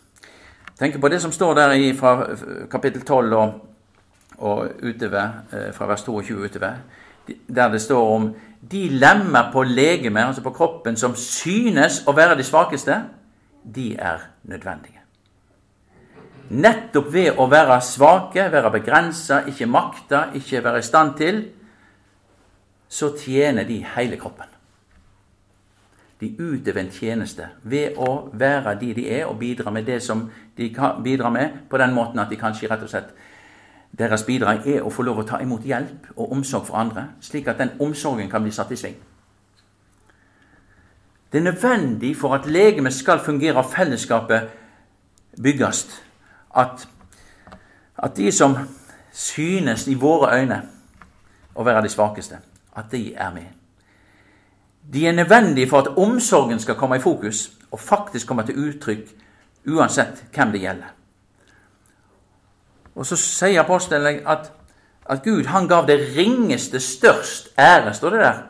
Tenk 0.79 1.01
på 1.03 1.09
det 1.11 1.19
som 1.19 1.33
står 1.35 1.55
der 1.59 1.73
i, 1.75 1.87
fra 1.99 2.13
kapittel 2.71 3.03
12 3.03 3.33
og, 3.35 3.55
og 4.39 4.85
utover, 4.87 5.41
eh, 5.51 5.73
fra 5.75 5.89
vers 5.91 6.05
22 6.07 6.37
utover, 6.45 6.77
der 7.27 7.73
det 7.73 7.81
står 7.83 8.11
om 8.15 8.29
de 8.61 8.89
lemmer 8.89 9.53
på 9.53 9.63
legemet, 9.63 10.25
altså 10.25 10.43
på 10.43 10.55
kroppen, 10.57 10.97
som 10.97 11.15
synes 11.17 12.03
å 12.07 12.15
være 12.17 12.37
de 12.39 12.47
svakeste, 12.47 12.97
de 13.63 13.93
er 13.95 14.25
nødvendige. 14.49 15.05
Nettopp 16.49 17.13
ved 17.13 17.39
å 17.39 17.47
være 17.51 17.81
svake, 17.85 18.49
være 18.53 18.73
begrensa, 18.73 19.43
ikke 19.47 19.69
makta, 19.69 20.29
ikke 20.35 20.65
være 20.65 20.81
i 20.81 20.87
stand 20.87 21.17
til, 21.21 21.43
så 22.89 23.13
tjener 23.21 23.69
de 23.69 23.83
hele 23.97 24.17
kroppen 24.17 24.49
de 26.21 26.35
utøver 26.39 26.81
en 26.83 26.91
tjeneste 26.91 27.47
ved 27.63 27.99
å 27.99 28.29
være 28.35 28.75
de 28.81 28.93
de 28.97 29.07
er, 29.11 29.27
og 29.27 29.39
bidra 29.39 29.71
med 29.71 29.87
det 29.87 30.01
som 30.03 30.27
de 30.57 30.71
bidrar 31.05 31.31
med, 31.31 31.65
på 31.71 31.79
den 31.79 31.95
måten 31.95 32.19
at 32.19 32.31
de 32.31 32.39
kanskje 32.41 32.71
rett 32.71 32.83
og 32.83 32.91
slett 32.91 33.13
deres 33.93 34.23
bidrag 34.23 34.67
er 34.69 34.83
å 34.83 34.91
få 34.91 35.03
lov 35.03 35.23
å 35.23 35.27
ta 35.27 35.41
imot 35.43 35.65
hjelp 35.67 36.11
og 36.17 36.33
omsorg 36.33 36.67
for 36.69 36.79
andre, 36.79 37.09
slik 37.21 37.49
at 37.49 37.59
den 37.59 37.77
omsorgen 37.81 38.31
kan 38.31 38.43
bli 38.43 38.53
satt 38.53 38.73
i 38.73 38.77
sving. 38.77 38.97
Det 41.33 41.39
er 41.39 41.45
nødvendig 41.45 42.15
for 42.17 42.35
at 42.35 42.47
legemet 42.47 42.95
skal 42.95 43.21
fungere 43.21 43.61
og 43.61 43.71
fellesskapet 43.73 44.49
bygges, 45.43 45.87
at, 46.57 46.89
at 47.97 48.17
de 48.17 48.33
som 48.33 48.57
synes 49.13 49.87
i 49.89 49.95
våre 49.95 50.41
øyne 50.41 50.63
å 51.55 51.65
være 51.65 51.83
de 51.85 51.93
svakeste, 51.93 52.39
at 52.77 52.93
de 52.93 53.15
er 53.15 53.33
med. 53.35 53.49
De 54.93 55.07
er 55.07 55.13
nødvendige 55.13 55.69
for 55.69 55.85
at 55.85 55.99
omsorgen 55.99 56.61
skal 56.61 56.79
komme 56.81 56.97
i 56.97 57.03
fokus 57.03 57.51
og 57.71 57.81
faktisk 57.81 58.27
komme 58.27 58.47
til 58.47 58.57
uttrykk 58.69 59.11
uansett 59.69 60.25
hvem 60.33 60.53
det 60.53 60.63
gjelder. 60.63 60.95
Og 62.99 63.07
så 63.07 63.17
sier 63.17 63.63
apostelen 63.63 64.25
at, 64.27 64.51
at 65.07 65.23
Gud 65.25 65.47
han 65.53 65.69
gav 65.71 65.87
det 65.87 66.01
ringeste 66.17 66.81
størst 66.83 67.53
ære, 67.59 67.95
står 67.95 68.11
det 68.11 68.21
der. 68.21 68.41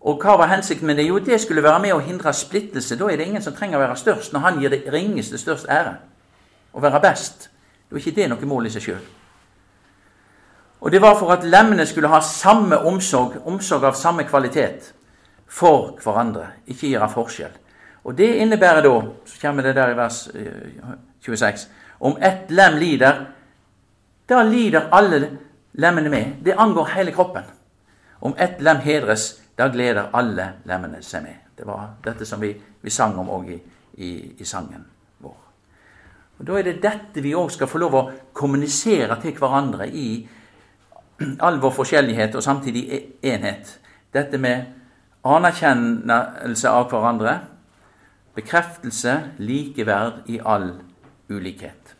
Og 0.00 0.20
hva 0.22 0.36
var 0.38 0.52
hensikten 0.52 0.86
med 0.86 0.96
det? 0.96 1.08
Jo, 1.08 1.18
det 1.18 1.40
skulle 1.40 1.62
være 1.64 1.80
med 1.82 1.96
å 1.96 2.02
hindre 2.04 2.32
splittelse. 2.32 2.96
Da 2.96 3.08
er 3.08 3.16
det 3.18 3.26
ingen 3.26 3.42
som 3.42 3.56
trenger 3.56 3.80
å 3.80 3.82
være 3.82 3.96
størst 3.98 4.32
når 4.32 4.44
han 4.44 4.60
gir 4.60 4.72
det 4.72 4.84
ringeste 4.92 5.40
størst 5.40 5.66
ære. 5.72 5.96
Å 6.72 6.84
være 6.84 7.00
best. 7.02 7.48
Da 7.88 7.96
er 7.96 8.04
ikke 8.04 8.16
det 8.20 8.28
noe 8.30 8.50
mål 8.50 8.68
i 8.68 8.72
seg 8.76 8.84
sjøl. 8.84 9.08
Og 10.78 10.92
det 10.94 11.00
var 11.02 11.16
for 11.18 11.32
at 11.34 11.44
lemmene 11.48 11.86
skulle 11.86 12.12
ha 12.12 12.20
samme 12.22 12.78
omsorg, 12.86 13.40
omsorg 13.50 13.88
av 13.88 13.96
samme 13.98 14.28
kvalitet 14.28 14.92
for 15.48 15.96
hverandre, 16.04 16.52
ikke 16.70 16.92
gjøre 16.92 17.10
forskjell. 17.10 17.56
Og 18.04 18.14
det 18.18 18.28
innebærer 18.38 18.84
da, 18.84 18.94
så 19.26 19.40
kommer 19.42 19.66
det 19.66 19.74
der 19.76 19.90
i 19.90 19.96
vers 19.98 20.20
26, 21.24 21.64
eh, 21.64 21.87
om 21.98 22.16
ett 22.16 22.50
lem 22.50 22.78
lider, 22.78 23.26
da 24.26 24.42
lider 24.42 24.88
alle 24.90 25.30
lemmene 25.72 26.08
med. 26.08 26.32
Det 26.42 26.54
angår 26.54 26.84
hele 26.84 27.12
kroppen. 27.12 27.42
Om 28.20 28.34
ett 28.36 28.60
lem 28.60 28.76
hedres, 28.76 29.40
da 29.56 29.68
gleder 29.68 30.10
alle 30.12 30.52
lemmene 30.64 31.02
seg 31.02 31.22
med. 31.22 31.36
Det 31.56 31.66
var 31.66 31.96
dette 32.04 32.26
som 32.26 32.40
vi, 32.40 32.52
vi 32.80 32.90
sang 32.90 33.16
om 33.18 33.30
òg 33.34 33.50
i, 33.50 33.58
i, 33.98 34.10
i, 34.38 34.44
sangen 34.46 34.84
vår. 35.18 35.36
Og 36.38 36.46
Da 36.46 36.58
er 36.58 36.68
det 36.68 36.82
dette 36.82 37.22
vi 37.22 37.34
òg 37.34 37.50
skal 37.50 37.70
få 37.70 37.80
lov 37.82 37.96
å 37.98 38.04
kommunisere 38.32 39.18
til 39.22 39.34
hverandre 39.38 39.88
i 39.90 40.08
all 41.42 41.58
vår 41.58 41.74
forskjellighet 41.80 42.36
og 42.38 42.44
samtidig 42.46 42.84
e-, 42.94 43.04
enhet. 43.32 43.78
Dette 44.14 44.38
med 44.38 44.66
anerkjennelse 45.26 46.70
av 46.70 46.86
hverandre, 46.92 47.38
bekreftelse, 48.38 49.16
likeverd 49.42 50.30
i 50.30 50.38
all 50.38 50.70
ulikhet. 51.28 51.94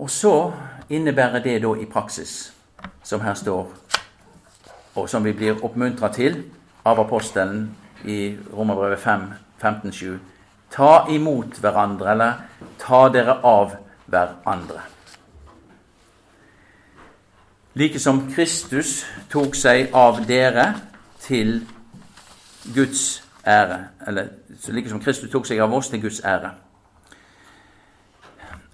Og 0.00 0.10
så 0.10 0.52
innebærer 0.88 1.42
det 1.44 1.58
da 1.62 1.74
i 1.76 1.84
praksis, 1.84 2.52
som 3.02 3.20
her 3.20 3.34
står, 3.34 3.68
og 4.94 5.08
som 5.08 5.24
vi 5.24 5.32
blir 5.36 5.60
oppmuntra 5.64 6.08
til 6.12 6.42
av 6.84 7.00
apostelen 7.00 7.68
i 8.04 8.36
Romerbrevet 8.52 9.00
5, 9.00 9.26
15-7. 9.62 10.16
Ta 10.72 11.04
imot 11.10 11.60
hverandre, 11.60 12.10
eller 12.12 12.32
ta 12.78 13.08
dere 13.12 13.36
av 13.44 13.76
hverandre. 14.06 14.80
Like 17.74 18.00
som 18.02 18.24
Kristus 18.32 19.04
tok 19.30 19.54
seg 19.54 19.92
av 19.94 20.24
dere 20.26 20.72
til 21.22 21.60
Guds 22.74 23.20
ære. 23.46 23.84
Eller 24.06 24.24
like 24.68 24.88
som 24.88 25.00
Kristus 25.00 25.30
tok 25.30 25.46
seg 25.46 25.60
av 25.60 25.74
oss 25.74 25.88
til 25.88 26.02
Guds 26.02 26.20
ære. 26.24 26.50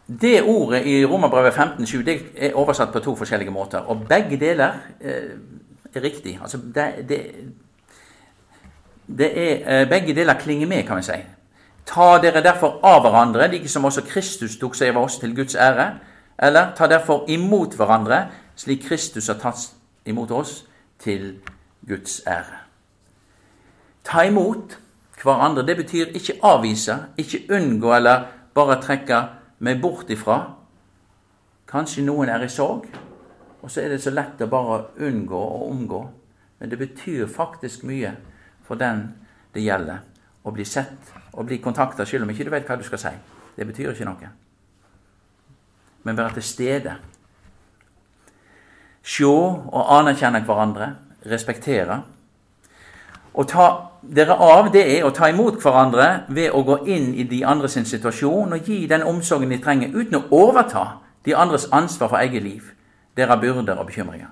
Det 0.06 0.42
ordet 0.42 0.86
i 0.86 1.04
Romerbrevet 1.04 1.52
15,7 1.52 2.02
det 2.02 2.20
er 2.36 2.54
oversatt 2.54 2.92
på 2.92 3.00
to 3.00 3.16
forskjellige 3.16 3.50
måter. 3.50 3.78
Og 3.78 4.06
begge 4.08 4.36
deler 4.36 4.72
eh, 5.00 5.34
er 5.94 6.02
riktig. 6.02 6.38
Altså, 6.42 6.58
det, 6.74 7.08
det, 7.08 7.20
det 9.18 9.30
er, 9.48 9.80
eh, 9.80 9.88
begge 9.88 10.14
deler 10.14 10.34
klinger 10.34 10.66
med, 10.66 10.84
kan 10.86 10.96
vi 10.96 11.02
si. 11.02 11.18
Ta 11.86 12.18
dere 12.22 12.42
derfor 12.42 12.78
av 12.82 13.00
hverandre, 13.02 13.48
like 13.50 13.68
som 13.68 13.84
også 13.84 14.02
Kristus 14.06 14.58
tok 14.58 14.74
seg 14.74 14.94
av 14.94 15.02
oss 15.02 15.18
til 15.18 15.34
Guds 15.36 15.54
ære. 15.54 15.90
Eller 16.38 16.74
ta 16.76 16.86
derfor 16.86 17.24
imot 17.28 17.74
hverandre, 17.74 18.26
slik 18.56 18.86
Kristus 18.88 19.26
har 19.26 19.40
tatt 19.42 19.70
imot 20.06 20.30
oss 20.30 20.64
til 21.02 21.38
Guds 21.88 22.20
ære. 22.26 22.65
Ta 24.06 24.22
imot 24.26 24.76
hverandre, 25.22 25.64
det 25.66 25.76
betyr 25.80 26.14
ikke 26.14 26.38
avvise, 26.46 26.98
ikke 27.18 27.46
unngå 27.56 27.90
eller 27.96 28.28
bare 28.54 28.78
trekke 28.82 29.18
meg 29.66 29.80
bort 29.82 30.10
ifra. 30.12 30.38
Kanskje 31.66 32.04
noen 32.06 32.30
er 32.30 32.44
i 32.46 32.50
sorg, 32.52 32.86
og 33.62 33.70
så 33.70 33.82
er 33.82 33.90
det 33.90 34.02
så 34.04 34.12
lett 34.14 34.42
å 34.44 34.50
bare 34.50 34.84
unngå 35.02 35.40
og 35.40 35.70
omgå. 35.70 36.02
Men 36.60 36.70
det 36.70 36.78
betyr 36.78 37.26
faktisk 37.26 37.82
mye 37.88 38.14
for 38.66 38.78
den 38.78 39.08
det 39.54 39.64
gjelder, 39.64 40.04
å 40.46 40.52
bli 40.54 40.64
sett 40.64 41.10
og 41.32 41.48
bli 41.48 41.58
kontakta 41.62 42.06
selv 42.06 42.24
om 42.24 42.30
ikke 42.30 42.46
du 42.46 42.52
vet 42.52 42.68
hva 42.68 42.76
du 42.78 42.84
skal 42.86 43.00
si. 43.02 43.12
Det 43.56 43.66
betyr 43.66 43.90
ikke 43.90 44.06
noe. 44.06 44.30
Men 46.04 46.16
være 46.16 46.36
til 46.38 46.46
stede. 46.46 46.94
Se 49.02 49.26
og 49.26 49.90
anerkjenne 49.96 50.44
hverandre, 50.46 50.92
respektere. 51.26 51.98
Og 53.34 53.48
ta 53.50 53.66
dere 54.14 54.36
av, 54.38 54.70
det 54.72 54.84
er 54.98 55.04
å 55.06 55.12
ta 55.14 55.28
imot 55.30 55.58
hverandre 55.62 56.26
ved 56.28 56.54
å 56.54 56.62
gå 56.66 56.78
inn 56.92 57.12
i 57.14 57.24
de 57.28 57.42
andres 57.44 57.78
situasjon 57.78 58.54
og 58.56 58.68
gi 58.68 58.86
den 58.86 59.02
omsorgen 59.06 59.50
de 59.50 59.58
trenger, 59.62 59.94
uten 59.94 60.20
å 60.20 60.24
overta 60.30 60.86
de 61.26 61.34
andres 61.34 61.68
ansvar 61.72 62.10
for 62.12 62.22
eget 62.22 62.42
liv, 62.42 62.72
deres 63.16 63.40
byrder 63.40 63.78
og 63.78 63.86
bekymringer. 63.86 64.30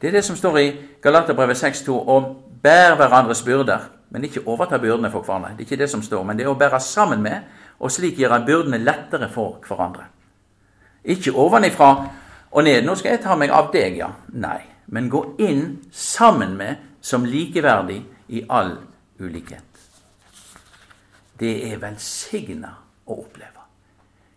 Det 0.00 0.08
er 0.08 0.12
det 0.12 0.24
som 0.24 0.36
står 0.36 0.58
i 0.58 0.68
Galaterbrevet 1.02 1.56
6,2 1.56 1.96
å 1.96 2.20
bære 2.62 2.96
hverandres 2.96 3.42
byrder, 3.44 3.88
men 4.10 4.24
ikke 4.24 4.46
overta 4.46 4.78
byrdene 4.78 5.10
for 5.12 5.24
hverandre. 5.24 5.54
Det 5.56 5.64
er 5.64 5.68
ikke 5.68 5.82
det 5.82 5.90
som 5.90 6.02
står, 6.02 6.24
men 6.24 6.38
det 6.38 6.46
er 6.46 6.52
å 6.52 6.58
bære 6.58 6.80
sammen 6.80 7.22
med, 7.22 7.44
og 7.80 7.92
slik 7.92 8.18
gjøre 8.20 8.42
byrdene 8.46 8.80
lettere 8.82 9.28
for 9.32 9.60
hverandre. 9.68 10.08
Ikke 11.04 11.32
ovenifra 11.32 11.90
og 12.50 12.64
ned. 12.64 12.84
'Nå 12.84 12.94
skal 12.94 13.10
jeg 13.10 13.20
ta 13.20 13.34
meg 13.34 13.50
av 13.50 13.70
deg', 13.72 13.96
ja. 13.96 14.10
Nei. 14.28 14.60
Men 14.86 15.10
gå 15.10 15.34
inn 15.38 15.78
sammen 15.92 16.56
med, 16.56 16.76
som 17.00 17.24
likeverdig 17.24 18.02
i 18.28 18.44
all 18.48 18.76
ulikhet. 19.20 19.86
Det 21.40 21.54
er 21.70 21.80
velsigna 21.80 22.74
å 23.06 23.16
oppleve. 23.22 23.64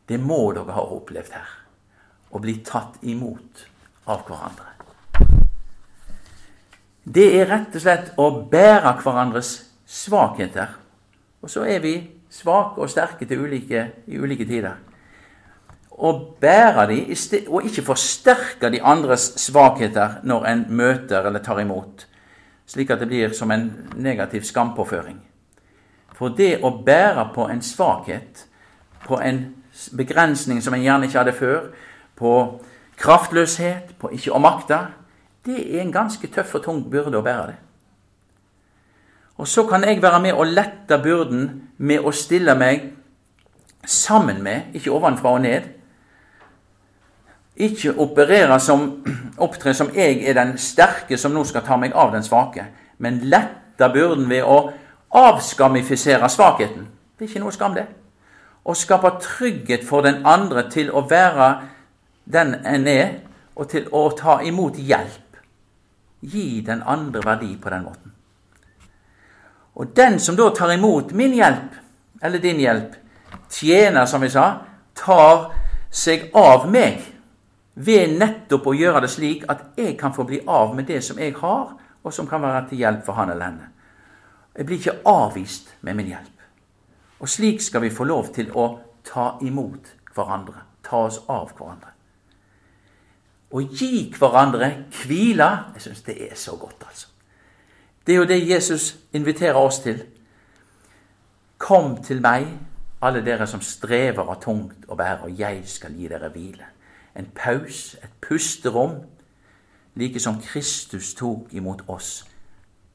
Det 0.07 0.19
må 0.19 0.39
dere 0.55 0.75
ha 0.75 0.83
opplevd 0.95 1.35
her. 1.35 1.49
Å 2.33 2.39
bli 2.41 2.57
tatt 2.65 3.01
imot 3.07 3.65
av 4.09 4.23
hverandre. 4.27 4.69
Det 7.03 7.25
er 7.35 7.49
rett 7.49 7.75
og 7.75 7.83
slett 7.83 8.13
å 8.19 8.29
bære 8.51 8.95
hverandres 9.03 9.51
svakheter. 9.85 10.71
Og 11.43 11.51
så 11.51 11.65
er 11.67 11.83
vi 11.83 11.97
svake 12.31 12.81
og 12.81 12.91
sterke 12.91 13.27
til 13.27 13.43
ulike, 13.43 13.83
i 14.07 14.17
ulike 14.17 14.47
tider. 14.47 14.79
Å 15.93 16.11
bære 16.41 16.87
de, 16.89 17.01
og 17.51 17.67
ikke 17.67 17.85
forsterke 17.85 18.71
de 18.73 18.79
andres 18.81 19.27
svakheter 19.43 20.21
når 20.23 20.47
en 20.49 20.65
møter 20.73 21.27
eller 21.27 21.43
tar 21.43 21.61
imot 21.61 22.07
slik 22.67 22.89
at 22.89 22.99
det 22.99 23.07
blir 23.07 23.33
som 23.33 23.51
en 23.51 23.69
negativ 23.95 24.45
skampåføring. 24.47 25.19
For 26.13 26.33
det 26.37 26.61
å 26.63 26.71
bære 26.85 27.29
på 27.35 27.47
en 27.49 27.61
svakhet, 27.61 28.45
på 29.03 29.19
en 29.19 29.43
begrensning 29.97 30.61
som 30.61 30.73
en 30.73 30.83
gjerne 30.83 31.09
ikke 31.09 31.19
hadde 31.19 31.35
før, 31.37 31.67
på 32.15 32.33
kraftløshet, 32.97 33.95
på 33.99 34.13
ikke 34.13 34.33
å 34.33 34.41
makte, 34.41 34.79
det 35.45 35.59
er 35.59 35.81
en 35.81 35.91
ganske 35.91 36.27
tøff 36.31 36.55
og 36.55 36.63
tung 36.63 36.83
byrde 36.89 37.19
å 37.19 37.25
bære 37.25 37.47
det. 37.51 37.59
Og 39.41 39.47
så 39.49 39.65
kan 39.67 39.83
jeg 39.83 40.01
være 40.01 40.21
med 40.21 40.37
og 40.37 40.47
lette 40.47 40.99
byrden 41.03 41.47
med 41.77 42.05
å 42.05 42.13
stille 42.13 42.53
meg 42.55 42.91
sammen 43.83 44.43
med, 44.43 44.69
ikke 44.77 44.93
ovenfra 44.93 45.33
og 45.35 45.41
ned, 45.43 45.65
ikke 47.55 47.93
operere 47.97 48.59
som, 48.59 49.03
opptre 49.45 49.73
som 49.73 49.91
jeg 49.95 50.23
er 50.25 50.37
den 50.37 50.57
sterke 50.57 51.17
som 51.17 51.33
nå 51.33 51.43
skal 51.47 51.65
ta 51.65 51.77
meg 51.77 51.93
av 51.93 52.13
den 52.13 52.25
svake, 52.25 52.65
men 52.97 53.21
lette 53.29 53.89
byrden 53.93 54.29
ved 54.29 54.43
å 54.43 54.57
avskamifisere 55.13 56.29
svakheten. 56.29 56.87
Det 57.17 57.25
er 57.25 57.29
ikke 57.29 57.43
noe 57.43 57.53
skam, 57.53 57.75
det. 57.77 57.85
Å 58.63 58.73
skape 58.77 59.11
trygghet 59.21 59.83
for 59.85 60.05
den 60.05 60.23
andre 60.25 60.65
til 60.71 60.89
å 60.91 61.03
være 61.09 61.49
den 62.25 62.55
en 62.65 62.87
er, 62.87 63.13
og 63.53 63.69
til 63.69 63.85
å 63.93 64.07
ta 64.17 64.39
imot 64.41 64.79
hjelp. 64.81 65.37
Gi 66.25 66.63
den 66.65 66.81
andre 66.81 67.21
verdi 67.25 67.51
på 67.61 67.69
den 67.69 67.83
måten. 67.85 68.13
Og 69.75 69.93
den 69.95 70.19
som 70.19 70.37
da 70.37 70.49
tar 70.55 70.73
imot 70.73 71.11
min 71.13 71.35
hjelp, 71.37 71.75
eller 72.21 72.41
din 72.41 72.61
hjelp, 72.61 72.95
tjener, 73.51 74.05
som 74.09 74.21
vi 74.21 74.31
sa, 74.33 74.47
tar 74.97 75.51
seg 75.93 76.31
av 76.33 76.65
meg 76.71 77.12
ved 77.73 78.17
nettopp 78.19 78.67
å 78.69 78.75
gjøre 78.77 79.01
det 79.03 79.09
slik 79.11 79.45
at 79.49 79.73
jeg 79.77 79.95
kan 79.97 80.13
få 80.13 80.25
bli 80.29 80.43
av 80.47 80.75
med 80.75 80.87
det 80.87 81.01
som 81.03 81.19
jeg 81.19 81.33
har, 81.39 81.73
og 82.03 82.13
som 82.13 82.27
kan 82.27 82.41
være 82.41 82.67
til 82.69 82.83
hjelp 82.83 83.05
for 83.05 83.17
han 83.17 83.31
eller 83.31 83.45
henne. 83.45 83.69
Jeg 84.53 84.65
blir 84.65 84.77
ikke 84.77 84.99
avvist 85.09 85.73
med 85.81 85.97
min 85.97 86.11
hjelp. 86.11 86.29
Og 87.23 87.29
slik 87.29 87.61
skal 87.63 87.81
vi 87.81 87.93
få 87.93 88.05
lov 88.05 88.29
til 88.35 88.51
å 88.53 88.67
ta 89.07 89.37
imot 89.41 89.93
hverandre, 90.13 90.65
ta 90.83 91.05
oss 91.07 91.21
av 91.31 91.53
hverandre. 91.57 91.89
Å 93.53 93.61
gi 93.61 94.09
hverandre 94.17 94.69
hvile 95.03 95.49
Jeg 95.75 95.83
syns 95.85 96.05
det 96.05 96.15
er 96.25 96.35
så 96.35 96.55
godt, 96.57 96.85
altså. 96.87 97.07
Det 98.03 98.13
er 98.13 98.17
jo 98.17 98.27
det 98.27 98.41
Jesus 98.43 98.95
inviterer 99.15 99.55
oss 99.55 99.79
til. 99.79 100.01
Kom 101.57 102.01
til 102.03 102.19
meg, 102.21 102.49
alle 102.99 103.21
dere 103.23 103.47
som 103.47 103.61
strever 103.63 104.27
av 104.27 104.41
tungt 104.43 104.89
å 104.91 104.97
bære, 104.99 105.29
og 105.29 105.39
jeg 105.39 105.61
skal 105.69 105.95
gi 105.95 106.09
dere 106.11 106.29
hvile 106.33 106.67
en 107.15 107.25
pause, 107.35 107.97
et 108.03 108.09
pusterom, 108.21 109.01
like 109.95 110.19
som 110.19 110.41
Kristus 110.41 111.13
tok 111.13 111.53
imot 111.53 111.83
oss 111.87 112.23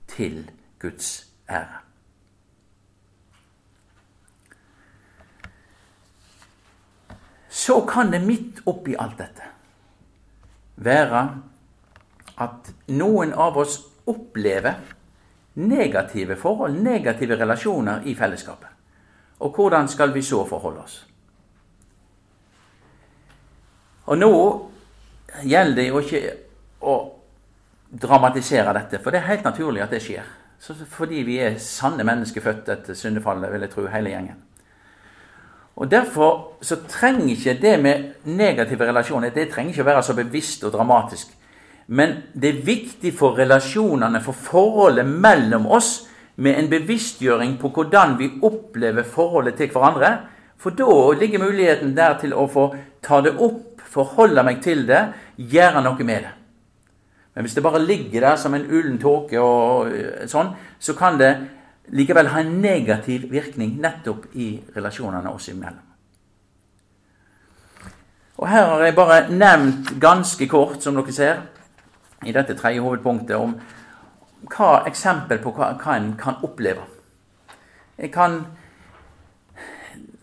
til 0.08 0.50
Guds 0.78 1.26
ære. 1.48 1.84
Så 7.48 7.80
kan 7.86 8.12
det 8.12 8.22
midt 8.22 8.62
oppi 8.66 8.94
alt 8.98 9.18
dette 9.18 9.46
være 10.76 11.22
at 12.38 12.70
noen 12.94 13.32
av 13.34 13.56
oss 13.58 13.80
opplever 14.06 14.78
negative 15.58 16.36
forhold, 16.38 16.78
negative 16.82 17.36
relasjoner 17.40 18.06
i 18.06 18.14
fellesskapet. 18.14 18.68
Og 19.42 19.54
hvordan 19.54 19.88
skal 19.88 20.14
vi 20.14 20.22
så 20.22 20.44
forholde 20.46 20.80
oss? 20.80 21.06
Og 24.08 24.18
nå 24.18 24.32
gjelder 25.44 25.76
det 25.76 25.88
jo 25.90 26.02
ikke 26.02 26.22
å 26.88 26.96
dramatisere 27.88 28.74
dette, 28.76 29.00
for 29.02 29.12
det 29.12 29.20
er 29.20 29.30
helt 29.30 29.46
naturlig 29.48 29.84
at 29.84 29.92
det 29.92 30.02
skjer. 30.04 30.26
Så 30.58 30.74
fordi 30.90 31.22
vi 31.26 31.38
er 31.40 31.58
sanne 31.62 32.04
mennesker 32.06 32.42
født 32.42 32.70
etter 32.72 32.96
syndefallet, 32.98 33.52
vil 33.52 33.64
jeg 33.64 33.72
tro, 33.72 33.86
hele 33.92 34.12
gjengen. 34.12 34.44
Og 35.78 35.90
Derfor 35.90 36.58
så 36.62 36.80
trenger 36.90 37.36
ikke 37.36 37.58
det 37.62 37.76
med 37.80 38.06
negative 38.26 38.88
relasjoner 38.88 39.30
det 39.30 39.50
trenger 39.52 39.70
ikke 39.70 39.84
å 39.84 39.90
være 39.92 40.02
så 40.02 40.16
bevisst 40.18 40.64
og 40.66 40.72
dramatisk. 40.74 41.30
Men 41.86 42.16
det 42.34 42.50
er 42.50 42.64
viktig 42.66 43.12
for 43.16 43.38
relasjonene, 43.38 44.20
for 44.20 44.34
forholdet 44.34 45.06
mellom 45.06 45.68
oss, 45.70 46.08
med 46.38 46.58
en 46.58 46.68
bevisstgjøring 46.70 47.56
på 47.58 47.70
hvordan 47.74 48.18
vi 48.18 48.28
opplever 48.46 49.02
forholdet 49.02 49.56
til 49.58 49.70
hverandre. 49.74 50.10
For 50.58 50.74
da 50.74 50.90
ligger 51.18 51.42
muligheten 51.42 51.96
der 51.96 52.18
til 52.20 52.34
å 52.34 52.44
få 52.50 52.68
ta 53.02 53.22
det 53.22 53.36
opp, 53.38 53.62
forholde 53.98 54.44
meg 54.46 54.62
til 54.64 54.86
det, 54.88 55.02
gjøre 55.36 55.82
noe 55.84 56.06
med 56.06 56.26
det. 56.26 56.34
Men 57.34 57.46
hvis 57.46 57.54
det 57.54 57.62
bare 57.62 57.82
ligger 57.82 58.24
der 58.24 58.36
som 58.36 58.54
en 58.54 58.66
ullen 58.66 58.98
tåke 58.98 59.38
og 59.38 59.92
sånn, 60.30 60.54
så 60.78 60.94
kan 60.98 61.18
det 61.20 61.32
likevel 61.94 62.32
ha 62.32 62.42
en 62.42 62.56
negativ 62.62 63.28
virkning 63.30 63.76
nettopp 63.82 64.26
i 64.34 64.56
relasjonene 64.74 65.30
oss 65.30 65.48
imellom. 65.52 65.84
Og 68.38 68.48
Her 68.48 68.66
har 68.70 68.84
jeg 68.84 68.94
bare 68.94 69.22
nevnt 69.30 69.94
ganske 70.00 70.46
kort, 70.46 70.82
som 70.82 70.94
dere 70.94 71.14
ser, 71.14 71.40
i 72.26 72.34
dette 72.34 72.54
tredje 72.58 72.82
hovedpunktet, 72.82 73.36
om 73.36 73.56
hva 74.50 74.84
eksempel 74.86 75.40
på 75.42 75.50
hva, 75.56 75.72
hva 75.78 75.96
en 75.98 76.12
kan 76.18 76.38
oppleve. 76.46 76.84
Jeg 77.98 78.12
kan 78.14 78.40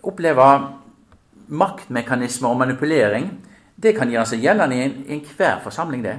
oppleve 0.03 0.47
maktmekanismer 1.47 2.49
og 2.49 2.57
manipulering. 2.57 3.29
Det 3.83 3.95
kan 3.97 4.09
gjøre 4.11 4.25
seg 4.29 4.43
gjeldende 4.43 4.77
i 4.77 5.15
enhver 5.17 5.59
forsamling, 5.63 6.03
det. 6.03 6.15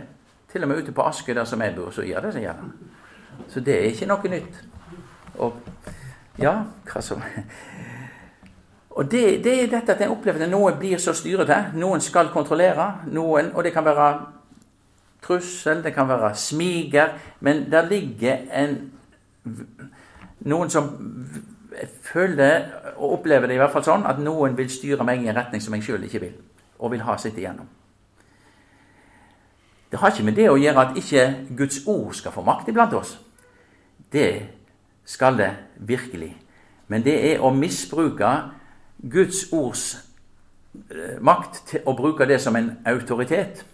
Til 0.53 0.63
og 0.63 0.69
med 0.69 0.83
ute 0.83 0.93
på 0.93 1.05
Askøy, 1.07 1.35
der 1.35 1.45
som 1.45 1.63
jeg 1.63 1.75
bor, 1.77 1.91
så 1.91 2.05
gjør 2.05 2.27
det 2.27 2.35
seg 2.37 2.47
gjeldende. 2.47 2.93
Så 3.49 3.61
det 3.61 3.75
er 3.77 3.89
ikke 3.91 4.09
noe 4.11 4.33
nytt. 4.33 4.61
Og 5.45 5.57
ja, 6.41 6.55
hva 6.89 7.03
som 7.03 7.23
Og 8.97 9.11
det, 9.11 9.45
det, 9.45 9.53
er 9.63 9.67
dette 9.69 9.93
at 9.93 10.01
en 10.01 10.15
opplever 10.15 10.47
at 10.47 10.51
noen 10.51 10.79
blir 10.81 10.97
så 10.99 11.13
styrete. 11.13 11.57
Noen 11.77 12.01
skal 12.01 12.31
kontrollere. 12.33 12.87
Noen, 13.13 13.51
og 13.53 13.65
det 13.65 13.75
kan 13.75 13.85
være 13.85 14.07
trussel, 15.27 15.83
det 15.85 15.93
kan 15.95 16.09
være 16.09 16.35
smiger. 16.35 17.13
Men 17.41 17.67
der 17.71 17.89
ligger 17.89 18.47
en 18.53 18.79
Noen 20.47 20.71
som 20.71 20.89
føler 22.03 22.65
og 22.97 23.13
opplever 23.19 23.47
det 23.47 23.57
i 23.57 23.61
hvert 23.61 23.73
fall 23.75 23.85
sånn 23.85 24.07
at 24.09 24.21
noen 24.23 24.57
vil 24.59 24.69
styre 24.73 25.05
meg 25.07 25.23
i 25.23 25.31
en 25.31 25.37
retning 25.37 25.63
som 25.63 25.75
jeg 25.77 25.85
sjøl 25.87 26.07
ikke 26.07 26.23
vil, 26.23 26.37
og 26.79 26.93
vil 26.93 27.05
ha 27.07 27.17
sitt 27.19 27.39
igjennom. 27.39 27.69
Det 29.91 30.01
har 30.01 30.11
ikke 30.11 30.27
med 30.27 30.37
det 30.37 30.49
å 30.51 30.59
gjøre 30.59 30.83
at 30.83 30.99
ikke 30.99 31.27
Guds 31.57 31.85
ord 31.87 32.15
skal 32.19 32.35
få 32.35 32.43
makt 32.45 32.69
iblant 32.73 32.95
oss. 32.99 33.15
Det 34.13 34.31
skal 35.07 35.39
det 35.39 35.53
virkelig. 35.77 36.35
Men 36.89 37.05
det 37.07 37.17
er 37.31 37.43
å 37.43 37.53
misbruke 37.55 38.33
Guds 39.03 39.47
ords 39.55 39.87
eh, 40.91 41.17
makt 41.23 41.63
til 41.71 41.87
å 41.87 41.95
bruke 41.97 42.27
det 42.27 42.41
som 42.43 42.57
en 42.59 42.73
autoritet. 42.87 43.65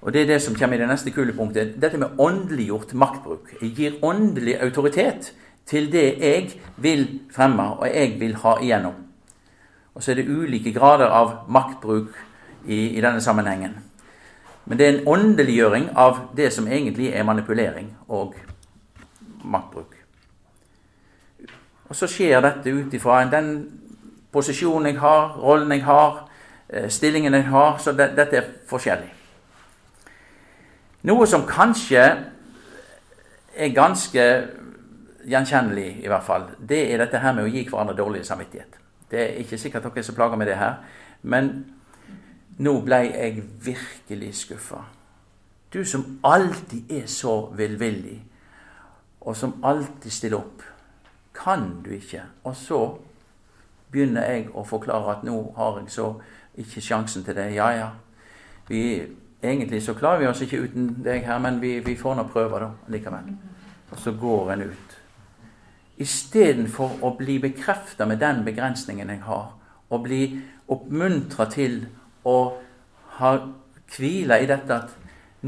Og 0.00 0.12
Det 0.12 0.22
er 0.22 0.26
det 0.26 0.42
som 0.42 0.54
kommer 0.54 0.76
i 0.76 0.80
det 0.82 0.88
neste 0.88 1.10
kulepunktet. 1.10 1.74
Dette 1.82 1.98
med 1.98 2.18
åndeliggjort 2.18 2.94
maktbruk. 2.94 3.50
Jeg 3.62 3.74
gir 3.74 3.98
åndelig 4.02 4.60
autoritet 4.62 5.32
til 5.66 5.90
det 5.92 6.06
jeg 6.22 6.52
vil 6.76 7.20
fremme, 7.34 7.72
og 7.80 7.86
jeg 7.86 8.20
vil 8.20 8.36
ha 8.44 8.58
igjennom. 8.62 9.07
Og 9.98 10.02
så 10.02 10.12
er 10.12 10.20
det 10.20 10.28
ulike 10.30 10.70
grader 10.70 11.10
av 11.10 11.32
maktbruk 11.50 12.12
i, 12.66 12.94
i 12.94 13.00
denne 13.02 13.18
sammenhengen. 13.20 13.72
Men 14.64 14.78
det 14.78 14.86
er 14.86 14.92
en 14.92 15.08
åndeliggjøring 15.10 15.88
av 15.98 16.20
det 16.38 16.52
som 16.54 16.68
egentlig 16.70 17.08
er 17.10 17.26
manipulering 17.26 17.90
og 18.06 18.36
maktbruk. 19.42 19.96
Og 21.88 21.96
så 21.98 22.06
skjer 22.06 22.44
dette 22.44 22.70
ut 22.70 22.94
ifra 22.94 23.24
den 23.32 23.52
posisjonen 24.32 24.92
jeg 24.92 25.00
har, 25.02 25.34
rollen 25.42 25.72
jeg 25.74 25.84
har, 25.84 26.28
eh, 26.68 26.88
stillingen 26.88 27.34
jeg 27.34 27.50
har. 27.50 27.78
Så 27.82 27.92
det, 27.92 28.12
dette 28.16 28.36
er 28.36 28.50
forskjellig. 28.70 29.12
Noe 31.10 31.26
som 31.26 31.46
kanskje 31.48 32.04
er 33.56 33.74
ganske 33.74 34.24
gjenkjennelig, 35.26 36.04
i 36.04 36.08
hvert 36.08 36.24
fall, 36.24 36.50
det 36.68 36.92
er 36.92 37.02
dette 37.02 37.18
her 37.18 37.32
med 37.32 37.48
å 37.48 37.50
gi 37.50 37.66
hverandre 37.66 37.96
dårlig 37.96 38.26
samvittighet. 38.26 38.78
Det 39.10 39.20
er 39.20 39.42
ikke 39.42 39.58
sikkert 39.58 39.82
dere 39.86 40.02
er 40.02 40.06
så 40.06 40.14
plaga 40.14 40.36
med 40.36 40.46
det 40.46 40.56
her, 40.60 40.80
men 41.22 41.52
nå 42.58 42.80
ble 42.84 43.02
jeg 43.06 43.42
virkelig 43.64 44.34
skuffa. 44.34 44.82
Du 45.72 45.84
som 45.84 46.18
alltid 46.24 46.90
er 46.90 47.06
så 47.06 47.52
velvillig, 47.56 48.22
og 49.20 49.36
som 49.36 49.58
alltid 49.64 50.10
stiller 50.10 50.38
opp. 50.38 50.62
Kan 51.34 51.82
du 51.84 51.90
ikke? 51.90 52.22
Og 52.44 52.56
så 52.56 52.82
begynner 53.92 54.26
jeg 54.32 54.48
å 54.54 54.64
forklare 54.66 55.16
at 55.16 55.24
nå 55.24 55.36
har 55.56 55.80
jeg 55.80 55.92
så 55.92 56.12
ikke 56.58 56.82
sjansen 56.82 57.24
til 57.24 57.36
det. 57.36 57.50
Ja, 57.54 57.70
ja. 57.76 57.88
Vi 58.68 58.82
Egentlig 59.42 59.82
så 59.82 59.94
klarer 59.94 60.18
vi 60.18 60.26
oss 60.26 60.40
ikke 60.42 60.64
uten 60.66 60.88
deg 61.04 61.22
her, 61.22 61.38
men 61.38 61.60
vi, 61.62 61.76
vi 61.78 61.94
får 61.96 62.16
nå 62.18 62.24
prøve 62.26 62.58
da, 62.58 62.72
likevel. 62.90 63.28
Og 63.92 64.00
så 64.02 64.10
går 64.18 64.48
en 64.52 64.64
ut. 64.72 64.87
Istedenfor 65.98 67.00
å 67.02 67.14
bli 67.18 67.38
bekrefta 67.42 68.06
med 68.06 68.20
den 68.22 68.44
begrensningen 68.46 69.10
jeg 69.10 69.22
har, 69.26 69.52
og 69.88 70.04
bli 70.04 70.22
oppmuntra 70.70 71.48
til 71.50 71.80
å 72.28 72.38
ha 73.18 73.32
hvile 73.96 74.38
i 74.42 74.46
dette 74.46 74.74
at 74.74 74.92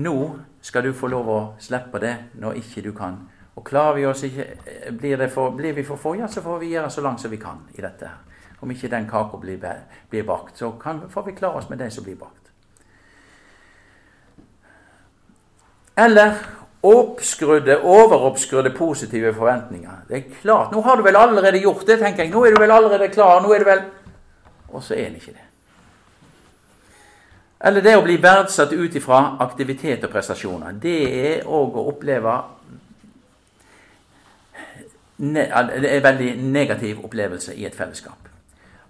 nå 0.00 0.16
skal 0.62 0.84
du 0.84 0.94
få 0.96 1.10
lov 1.10 1.28
å 1.28 1.40
slippe 1.62 2.00
det 2.02 2.14
når 2.40 2.58
ikke 2.60 2.82
du 2.84 2.90
kan. 2.96 3.20
Og 3.56 3.66
klarer 3.66 3.98
vi 3.98 4.06
oss 4.08 4.24
ikke, 4.24 4.46
blir, 4.96 5.26
for, 5.32 5.54
blir 5.56 5.74
vi 5.76 5.84
for 5.84 6.00
få, 6.00 6.14
ja, 6.20 6.28
så 6.30 6.42
får 6.42 6.60
vi 6.62 6.72
gjøre 6.74 6.90
så 6.90 7.04
langt 7.04 7.20
som 7.20 7.32
vi 7.32 7.40
kan 7.40 7.64
i 7.76 7.82
dette. 7.82 8.10
Om 8.60 8.70
ikke 8.72 8.90
den 8.92 9.08
kaka 9.08 9.40
blir, 9.40 9.60
blir, 10.10 10.24
bakt, 10.28 10.58
så 10.58 10.72
kan, 10.80 11.02
får 11.10 11.26
vi 11.26 11.36
klare 11.36 11.60
oss 11.60 11.68
med 11.70 11.80
det 11.80 11.90
som 11.92 12.04
blir 12.04 12.18
bakt. 12.20 12.36
Eller 16.00 16.38
oppskrudde, 16.82 17.80
overoppskrudde 17.80 18.70
positive 18.70 19.34
forventninger. 19.34 19.90
Det 20.08 20.16
er 20.16 20.22
klart, 20.42 20.72
Nå 20.72 20.80
har 20.80 20.96
du 20.96 21.02
vel 21.02 21.16
allerede 21.16 21.58
gjort 21.58 21.86
det, 21.86 21.98
tenker 21.98 22.24
jeg. 22.24 22.32
Nå 22.32 22.44
er 22.44 22.54
du 22.54 22.60
vel 22.60 22.70
allerede 22.70 23.08
klar. 23.08 23.42
nå 23.42 23.52
er 23.52 23.58
du 23.58 23.64
vel... 23.64 23.82
Og 24.68 24.82
så 24.82 24.94
er 24.94 25.08
det 25.08 25.14
ikke 25.14 25.32
det. 25.32 25.46
Eller 27.60 27.80
det 27.80 27.96
å 27.96 28.04
bli 28.04 28.16
verdsatt 28.22 28.72
ut 28.72 28.94
ifra 28.96 29.36
aktivitet 29.44 30.04
og 30.04 30.10
prestasjoner. 30.10 30.72
Det 30.80 31.00
er 31.26 31.46
òg 31.46 31.76
å 31.76 31.88
oppleve 31.92 32.40
Det 35.20 35.42
er 35.52 35.84
en 35.84 36.02
veldig 36.02 36.30
negativ 36.42 37.04
opplevelse 37.04 37.54
i 37.54 37.66
et 37.66 37.76
fellesskap. 37.76 38.28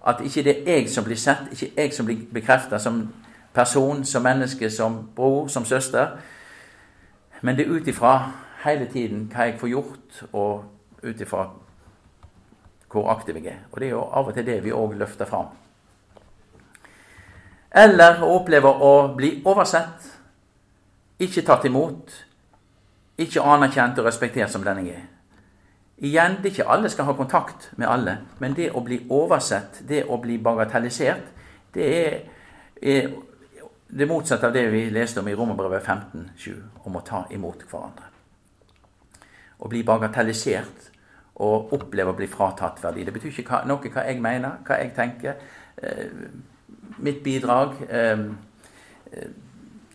At 0.07 0.21
ikke 0.23 0.43
det 0.47 0.55
er 0.63 0.77
jeg 0.77 0.91
som 0.91 1.05
blir 1.05 1.19
sett, 1.19 1.51
ikke 1.51 1.73
jeg 1.77 1.95
som 1.95 2.07
blir 2.07 2.21
bekrefta 2.33 2.79
som 2.79 3.09
person, 3.55 4.05
som 4.05 4.23
menneske, 4.23 4.71
som 4.71 5.09
bror, 5.17 5.49
som 5.49 5.65
søster 5.65 6.15
men 7.41 7.57
det 7.57 7.67
er 7.67 7.73
ut 7.73 7.89
ifra 7.89 8.15
hele 8.65 8.87
tiden 8.93 9.29
hva 9.33 9.49
jeg 9.49 9.59
får 9.61 9.73
gjort, 9.73 10.23
og 10.33 10.65
ut 11.03 11.21
ifra 11.21 11.47
hvor 12.91 13.11
aktiv 13.13 13.37
jeg 13.39 13.53
er. 13.53 13.61
Og 13.73 13.81
det 13.81 13.89
er 13.89 13.95
jo 13.95 14.03
av 14.03 14.29
og 14.29 14.35
til 14.35 14.47
det 14.47 14.59
vi 14.65 14.75
òg 14.75 14.97
løfter 14.99 15.29
fram. 15.29 15.53
Eller 17.71 18.19
å 18.25 18.33
oppleve 18.41 18.73
å 18.83 18.93
bli 19.15 19.37
oversett, 19.47 20.09
ikke 21.23 21.45
tatt 21.47 21.69
imot, 21.69 22.13
ikke 23.21 23.45
anerkjent 23.45 23.99
og 24.01 24.09
respektert 24.09 24.51
som 24.51 24.65
den 24.67 24.83
jeg 24.83 24.97
er. 24.97 25.09
Igjen, 26.01 26.39
det 26.41 26.49
er 26.49 26.55
ikke 26.55 26.73
alle 26.73 26.89
skal 26.91 27.11
ha 27.11 27.15
kontakt 27.15 27.69
med 27.77 27.89
alle, 27.89 28.17
men 28.41 28.57
det 28.57 28.71
å 28.73 28.81
bli 28.83 29.03
oversett, 29.13 29.83
det 29.87 30.07
å 30.09 30.17
bli 30.19 30.39
bagatellisert, 30.41 31.27
det 31.77 31.89
er, 31.99 32.15
er 32.81 33.11
det 33.91 34.07
motsatte 34.07 34.47
av 34.47 34.53
det 34.53 34.69
vi 34.71 34.85
leste 34.91 35.21
om 35.21 35.29
i 35.29 35.35
Romerbrevet 35.35 35.83
15,7, 35.85 36.55
om 36.87 36.97
å 36.97 37.03
ta 37.07 37.25
imot 37.35 37.65
hverandre. 37.67 38.07
Å 39.61 39.69
bli 39.69 39.83
bagatellisert 39.85 40.87
og 41.41 41.73
oppleve 41.75 42.13
å 42.13 42.17
bli 42.17 42.29
fratatt 42.31 42.83
verdi. 42.85 43.05
Det 43.05 43.15
betyr 43.17 43.43
ikke 43.43 43.63
noe 43.69 43.93
hva 43.93 44.07
jeg 44.07 44.23
mener, 44.23 44.61
hva 44.67 44.79
jeg 44.81 44.95
tenker. 44.97 45.41
Eh, 45.77 46.07
mitt 47.01 47.23
bidrag 47.25 47.79
eh, 47.89 48.27
eh, 49.13 49.31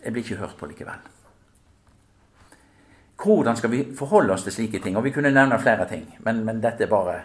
Jeg 0.06 0.14
blir 0.14 0.24
ikke 0.24 0.38
hørt 0.38 0.58
på 0.58 0.68
likevel. 0.70 1.00
Hvordan 3.18 3.58
skal 3.58 3.72
vi 3.72 3.80
forholde 3.98 4.34
oss 4.34 4.43
til 4.46 4.54
slike 4.54 4.80
ting? 4.80 4.98
Og 4.98 5.04
Vi 5.04 5.12
kunne 5.16 5.32
nevne 5.32 5.58
flere 5.60 5.88
ting, 5.89 6.06
men, 6.20 6.43
men 6.46 6.62
dette 6.62 6.86
er 6.86 6.91
bare 6.91 7.16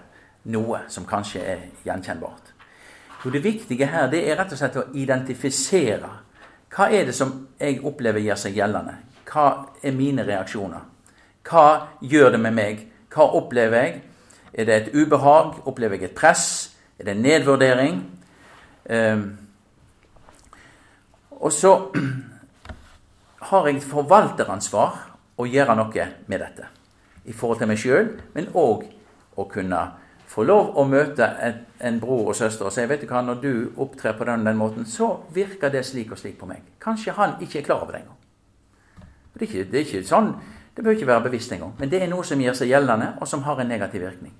noe 0.48 0.86
som 0.88 1.04
kanskje 1.04 1.42
er 1.44 1.66
gjenkjennbart. 1.84 2.54
Jo, 3.24 3.30
det 3.30 3.44
viktige 3.44 3.90
her 3.90 4.08
det 4.08 4.22
er 4.24 4.38
rett 4.40 4.54
og 4.54 4.60
slett 4.62 4.78
å 4.80 4.86
identifisere 4.96 6.08
hva 6.70 6.86
er 6.94 7.08
det 7.08 7.14
som 7.16 7.32
jeg 7.58 7.80
opplever 7.86 8.22
gjør 8.22 8.38
seg 8.38 8.54
gjeldende? 8.54 8.94
Hva 9.26 9.46
er 9.82 9.94
mine 9.96 10.22
reaksjoner? 10.26 10.86
Hva 11.46 11.66
gjør 12.02 12.36
det 12.36 12.40
med 12.44 12.54
meg? 12.54 12.84
Hva 13.10 13.26
opplever 13.38 13.84
jeg? 13.84 14.00
Er 14.54 14.66
det 14.68 14.76
et 14.76 14.94
ubehag? 14.94 15.60
Opplever 15.66 15.98
jeg 15.98 16.10
et 16.10 16.18
press? 16.18 16.76
Er 16.98 17.08
det 17.08 17.16
en 17.16 17.22
nedvurdering? 17.24 18.00
Um, 18.90 19.24
og 21.40 21.52
så 21.52 21.72
har 23.50 23.66
jeg 23.70 23.82
forvalteransvar 23.82 24.98
å 25.40 25.46
gjøre 25.48 25.76
noe 25.78 26.06
med 26.26 26.42
dette. 26.42 26.68
I 27.24 27.34
forhold 27.34 27.60
til 27.60 27.70
meg 27.70 27.80
sjøl, 27.80 28.12
men 28.34 28.50
òg 28.54 28.86
å 29.38 29.46
kunne 29.50 29.80
få 30.30 30.44
lov 30.46 30.76
å 30.78 30.84
møte 30.86 31.26
et, 31.42 31.62
en 31.82 31.98
bror 32.00 32.30
og 32.30 32.36
søster 32.38 32.68
og 32.68 32.74
si 32.74 32.84
vet 32.86 33.02
du 33.02 33.08
hva, 33.10 33.22
når 33.26 33.40
du 33.42 33.52
opptrer 33.82 34.14
på 34.14 34.26
den, 34.28 34.44
den 34.46 34.58
måten, 34.58 34.86
så 34.86 35.16
virker 35.34 35.72
det 35.72 35.82
slik 35.86 36.12
og 36.14 36.20
slik 36.20 36.38
på 36.38 36.46
meg. 36.46 36.62
Kanskje 36.82 37.16
han 37.16 37.34
ikke 37.42 37.60
er 37.60 37.66
klar 37.66 37.82
over 37.82 37.96
det 37.96 38.04
engang. 38.04 38.18
Det, 39.34 39.48
det 39.72 39.80
er 39.80 39.86
ikke 39.86 40.04
sånn, 40.06 40.34
det 40.76 40.84
bør 40.84 40.94
ikke 40.94 41.08
være 41.08 41.26
bevisst 41.26 41.52
engang. 41.56 41.72
Men 41.80 41.90
det 41.90 42.02
er 42.02 42.12
noe 42.12 42.26
som 42.26 42.40
gjør 42.40 42.60
seg 42.60 42.70
gjeldende, 42.70 43.14
og 43.18 43.28
som 43.28 43.42
har 43.46 43.58
en 43.58 43.68
negativ 43.72 44.04
virkning. 44.06 44.36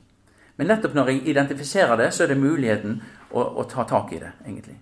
Men 0.60 0.70
nettopp 0.70 0.94
når 0.94 1.10
jeg 1.10 1.26
identifiserer 1.32 1.96
det, 1.96 2.10
så 2.14 2.24
er 2.24 2.32
det 2.32 2.38
muligheten 2.38 3.00
å, 3.32 3.42
å 3.42 3.66
ta 3.66 3.86
tak 3.88 4.12
i 4.14 4.20
det, 4.22 4.30
egentlig. 4.44 4.76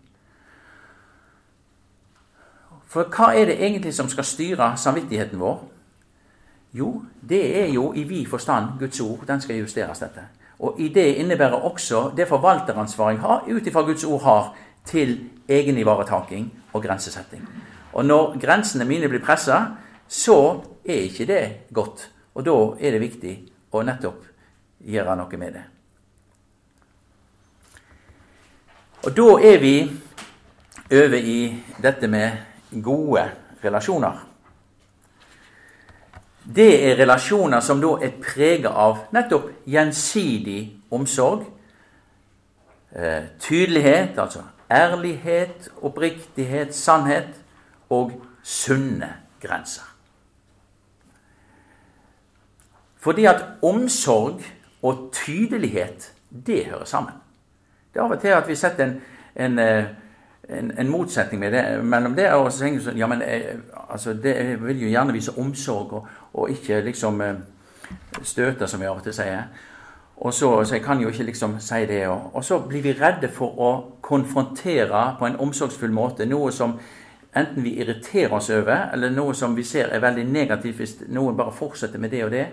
For 2.89 3.09
hva 3.13 3.33
er 3.37 3.51
det 3.51 3.59
egentlig 3.61 3.93
som 3.97 4.09
skal 4.13 4.27
styre 4.27 4.73
samvittigheten 4.81 5.41
vår? 5.41 5.61
Jo, 6.77 6.89
det 7.21 7.43
er 7.63 7.69
jo 7.73 7.93
i 7.97 8.05
vid 8.09 8.27
forstand 8.29 8.77
Guds 8.81 9.01
ord. 9.01 9.25
Den 9.29 9.41
skal 9.41 9.61
justeres, 9.61 10.01
dette. 10.05 10.25
Og 10.59 10.81
i 10.81 10.89
det 10.95 11.15
innebærer 11.23 11.65
også 11.65 12.11
det 12.17 12.29
forvalteransvaret 12.29 13.17
jeg 13.17 13.23
har, 13.23 13.45
ut 13.47 13.67
ifra 13.67 13.83
Guds 13.87 14.05
ord 14.05 14.23
har, 14.23 14.55
til 14.85 15.31
egenivaretaking 15.49 16.49
og 16.73 16.83
grensesetting. 16.83 17.43
Og 17.93 18.05
når 18.05 18.39
grensene 18.41 18.85
mine 18.85 19.09
blir 19.09 19.23
pressa, 19.25 19.61
så 20.09 20.61
er 20.85 21.05
ikke 21.07 21.27
det 21.27 21.43
godt. 21.75 22.11
Og 22.35 22.45
da 22.45 22.57
er 22.81 22.95
det 22.95 23.03
viktig 23.03 23.35
å 23.73 23.83
nettopp 23.85 24.25
gjøre 24.89 25.17
noe 25.19 25.41
med 25.41 25.59
det. 25.59 25.65
Og 29.07 29.15
da 29.15 29.29
er 29.47 29.61
vi 29.63 29.75
over 30.91 31.19
i 31.19 31.41
dette 31.83 32.09
med 32.11 32.81
gode 32.83 33.29
relasjoner. 33.65 34.28
Det 36.55 36.91
er 36.91 36.97
relasjoner 36.97 37.61
som 37.61 37.81
da 37.81 37.99
er 38.01 38.15
prega 38.23 38.73
av 38.73 39.05
nettopp 39.13 39.51
gjensidig 39.69 40.61
omsorg. 40.91 41.45
Eh, 42.97 43.29
tydelighet, 43.41 44.17
altså 44.19 44.47
ærlighet, 44.71 45.69
oppriktighet, 45.83 46.75
sannhet 46.75 47.37
og 47.91 48.15
sunne 48.43 49.13
grenser. 49.43 49.85
Fordi 52.97 53.25
at 53.25 53.45
omsorg 53.63 54.43
og 54.83 55.11
tydelighet, 55.13 56.13
det 56.47 56.67
hører 56.67 56.85
sammen. 56.85 57.15
Det 57.95 58.01
er 58.01 58.05
av 58.05 58.13
og 58.17 58.21
til 58.21 58.35
at 58.37 58.49
vi 58.49 58.57
setter 58.57 58.85
en, 58.85 59.01
en, 59.37 59.59
eh, 59.59 59.85
en, 60.49 60.73
en 60.79 60.91
motsetning 60.91 61.43
det, 61.53 61.63
mellom 61.85 62.15
det 62.17 62.31
og 62.33 62.53
så 62.53 62.65
tenker 62.65 62.97
ja, 62.97 63.07
men 63.07 63.21
jeg, 63.21 63.59
altså, 63.89 64.15
det 64.15 64.35
vil 64.63 64.83
jo 64.83 64.93
gjerne 64.93 65.13
vise 65.13 65.35
omsorg 65.39 65.93
og, 65.93 66.07
og 66.33 66.51
ikke 66.51 66.81
liksom 66.87 67.21
eh, 67.21 67.35
støte, 68.23 68.69
som 68.69 68.81
vi 68.81 68.89
av 68.89 69.01
og 69.01 69.05
til 69.05 69.17
sier. 69.17 69.49
Og 70.19 70.35
så, 70.35 70.65
så 70.65 70.75
jeg 70.75 70.83
kan 70.83 71.01
jo 71.01 71.13
ikke 71.13 71.29
liksom 71.29 71.59
si 71.63 71.85
det. 71.87 72.07
Og, 72.09 72.31
og, 72.33 72.45
så 72.45 72.59
blir 72.59 72.83
vi 72.83 72.97
redde 72.99 73.31
for 73.31 73.61
å 73.61 73.73
konfrontere 74.03 75.05
på 75.19 75.29
en 75.29 75.39
omsorgsfull 75.45 75.93
måte 75.95 76.27
noe 76.27 76.51
som 76.53 76.79
enten 77.37 77.63
vi 77.63 77.77
irriterer 77.79 78.35
oss 78.35 78.49
over, 78.51 78.89
eller 78.93 79.13
noe 79.15 79.35
som 79.37 79.55
vi 79.57 79.63
ser 79.69 79.93
er 79.93 80.03
veldig 80.03 80.25
negativt 80.27 80.81
hvis 80.81 80.97
noen 81.15 81.37
bare 81.39 81.55
fortsetter 81.55 82.03
med 82.03 82.11
det 82.11 82.25
og 82.25 82.33
det. 82.35 82.47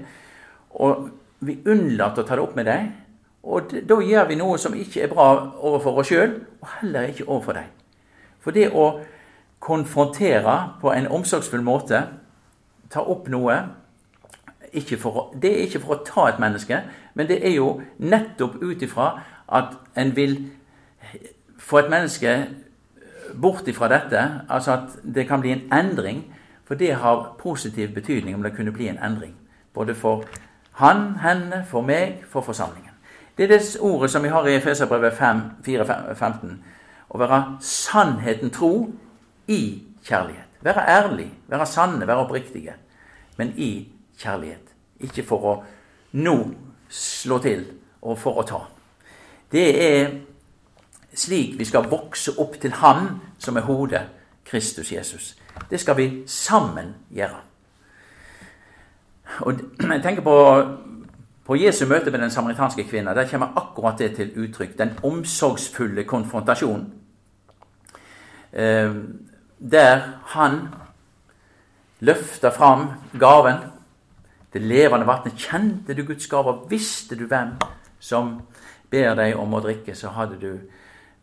Og 0.83 1.07
vi 1.45 1.57
unnlater 1.65 2.21
å 2.21 2.27
ta 2.27 2.37
det 2.37 2.43
opp 2.43 2.59
med 2.59 2.69
dem. 2.69 2.91
Og 3.45 3.73
da 3.87 3.97
gjør 4.01 4.29
vi 4.29 4.37
noe 4.39 4.59
som 4.61 4.75
ikke 4.77 5.05
er 5.05 5.11
bra 5.11 5.31
overfor 5.55 6.01
oss 6.01 6.11
sjøl, 6.11 6.37
og 6.61 6.69
heller 6.81 7.09
ikke 7.09 7.27
overfor 7.27 7.59
dem. 7.61 7.74
For 8.45 8.53
det 8.53 8.67
å 8.69 8.99
konfrontere 9.65 10.55
på 10.81 10.91
en 10.93 11.07
omsorgsfull 11.09 11.63
måte, 11.65 12.03
ta 12.93 13.01
opp 13.01 13.25
noe 13.33 13.57
for, 14.99 15.31
Det 15.39 15.49
er 15.49 15.63
ikke 15.65 15.79
for 15.79 15.95
å 15.95 16.03
ta 16.03 16.27
et 16.29 16.39
menneske, 16.39 16.81
men 17.13 17.27
det 17.27 17.39
er 17.47 17.55
jo 17.55 17.81
nettopp 17.97 18.61
ut 18.61 18.81
ifra 18.83 19.21
at 19.47 19.77
en 19.95 20.11
vil 20.15 20.35
få 21.57 21.77
et 21.77 21.89
menneske 21.89 22.33
bort 23.41 23.67
ifra 23.67 23.87
dette, 23.87 24.41
altså 24.49 24.71
at 24.71 24.97
det 25.15 25.27
kan 25.27 25.41
bli 25.41 25.51
en 25.51 25.73
endring. 25.73 26.25
For 26.65 26.75
det 26.75 26.95
har 26.95 27.35
positiv 27.39 27.93
betydning 27.93 28.35
om 28.35 28.43
det 28.43 28.55
kunne 28.55 28.71
bli 28.71 28.87
en 28.87 28.99
endring. 28.99 29.35
Både 29.73 29.95
for 29.95 30.25
han, 30.71 31.15
henne, 31.21 31.63
for 31.67 31.81
meg, 31.81 32.25
for 32.29 32.41
forsamlingen. 32.41 32.91
Det 33.37 33.43
er 33.43 33.47
det 33.47 33.77
ordet 33.79 34.11
som 34.11 34.23
vi 34.23 34.29
har 34.29 34.47
i 34.47 34.55
Efeserbrevet 34.55 35.13
4-15. 35.13 36.57
Å 37.15 37.19
være 37.19 37.39
sannheten 37.63 38.51
tro 38.51 38.73
i 39.47 39.61
kjærlighet. 40.03 40.59
Være 40.65 40.83
ærlig, 40.89 41.29
være 41.47 41.65
sanne, 41.69 42.07
være 42.07 42.25
oppriktige. 42.25 42.73
Men 43.37 43.53
i 43.55 43.87
kjærlighet. 44.19 44.73
Ikke 44.99 45.23
for 45.23 45.47
å 45.47 45.53
nå 46.19 46.35
slå 46.89 47.39
til 47.43 47.63
og 48.01 48.19
for 48.19 48.41
å 48.41 48.45
ta. 48.47 48.61
Det 49.51 49.65
er 49.85 50.09
slik 51.15 51.55
vi 51.59 51.67
skal 51.67 51.87
vokse 51.91 52.35
opp 52.41 52.59
til 52.59 52.75
Han 52.81 53.07
som 53.39 53.57
er 53.57 53.67
hodet, 53.67 54.03
Kristus 54.45 54.91
Jesus. 54.91 55.35
Det 55.69 55.79
skal 55.79 55.97
vi 55.97 56.09
sammen 56.27 56.95
gjøre. 57.15 57.39
Og 59.47 59.61
jeg 59.79 60.01
tenker 60.03 60.21
på, 60.21 60.35
på 61.45 61.55
Jesu 61.55 61.85
møte 61.85 62.11
med 62.11 62.21
den 62.21 62.31
samaritanske 62.31 62.83
kvinna. 62.83 63.13
Der 63.13 63.29
kommer 63.29 63.55
akkurat 63.55 63.99
det 63.99 64.15
til 64.15 64.31
uttrykk. 64.35 64.77
Den 64.77 64.93
omsorgsfulle 65.03 66.03
konfrontasjonen. 66.03 67.04
Eh, 68.55 68.91
der 69.59 70.01
han 70.35 70.59
løfta 71.99 72.49
fram 72.49 72.87
gaven, 73.19 73.57
det 74.53 74.61
levende 74.61 75.07
vannet. 75.07 75.35
Kjente 75.37 75.93
du 75.93 76.05
Guds 76.07 76.27
gave, 76.31 76.57
visste 76.69 77.15
du 77.15 77.25
hvem 77.27 77.55
som 77.99 78.37
ber 78.91 79.15
deg 79.19 79.35
om 79.39 79.53
å 79.55 79.61
drikke, 79.63 79.95
så 79.95 80.13
hadde 80.15 80.39
du 80.39 80.51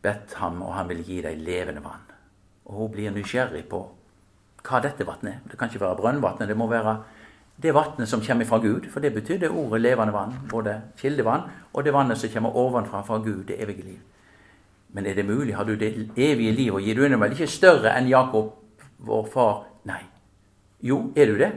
bedt 0.02 0.34
ham, 0.40 0.60
og 0.62 0.74
han 0.76 0.88
ville 0.90 1.06
gi 1.06 1.22
deg 1.24 1.40
levende 1.40 1.84
vann. 1.84 2.04
Og 2.68 2.78
hun 2.78 2.92
blir 2.92 3.14
nysgjerrig 3.14 3.64
på 3.70 3.82
hva 4.62 4.80
dette 4.82 5.06
vannet 5.06 5.32
er. 5.32 5.40
Det 5.50 5.58
kan 5.58 5.70
ikke 5.70 5.84
være 5.84 6.00
brønnvannet, 6.00 6.48
det 6.48 6.58
må 6.58 6.68
være 6.70 6.96
det 7.62 7.74
vannet 7.74 8.08
som 8.08 8.22
kommer 8.24 8.48
fra 8.48 8.58
Gud, 8.58 8.88
for 8.90 9.00
det 9.00 9.12
betyr 9.14 9.38
det 9.38 9.50
ordet 9.50 9.80
levende 9.80 10.14
vann, 10.14 10.34
både 10.50 10.80
kildevann 10.98 11.48
og 11.72 11.84
det 11.84 11.92
vannet 11.94 12.18
som 12.18 12.32
kommer 12.32 12.56
ovenfra 12.56 13.02
fra 13.06 13.20
Gud, 13.22 13.44
det 13.48 13.60
evige 13.62 13.86
liv. 13.86 14.00
Men 14.92 15.06
er 15.06 15.14
det 15.14 15.26
mulig? 15.26 15.54
Har 15.56 15.64
du 15.64 15.74
det 15.76 16.10
evige 16.16 16.52
livet? 16.52 16.74
og 16.74 16.80
gir 16.80 16.94
du 16.94 17.18
vel 17.18 17.32
ikke 17.32 17.46
større 17.46 17.94
enn 17.96 18.08
Jakob, 18.08 18.52
vår 18.98 19.28
far? 19.32 19.64
Nei. 19.84 20.02
Jo, 20.82 21.12
er 21.16 21.26
du 21.26 21.38
det? 21.38 21.52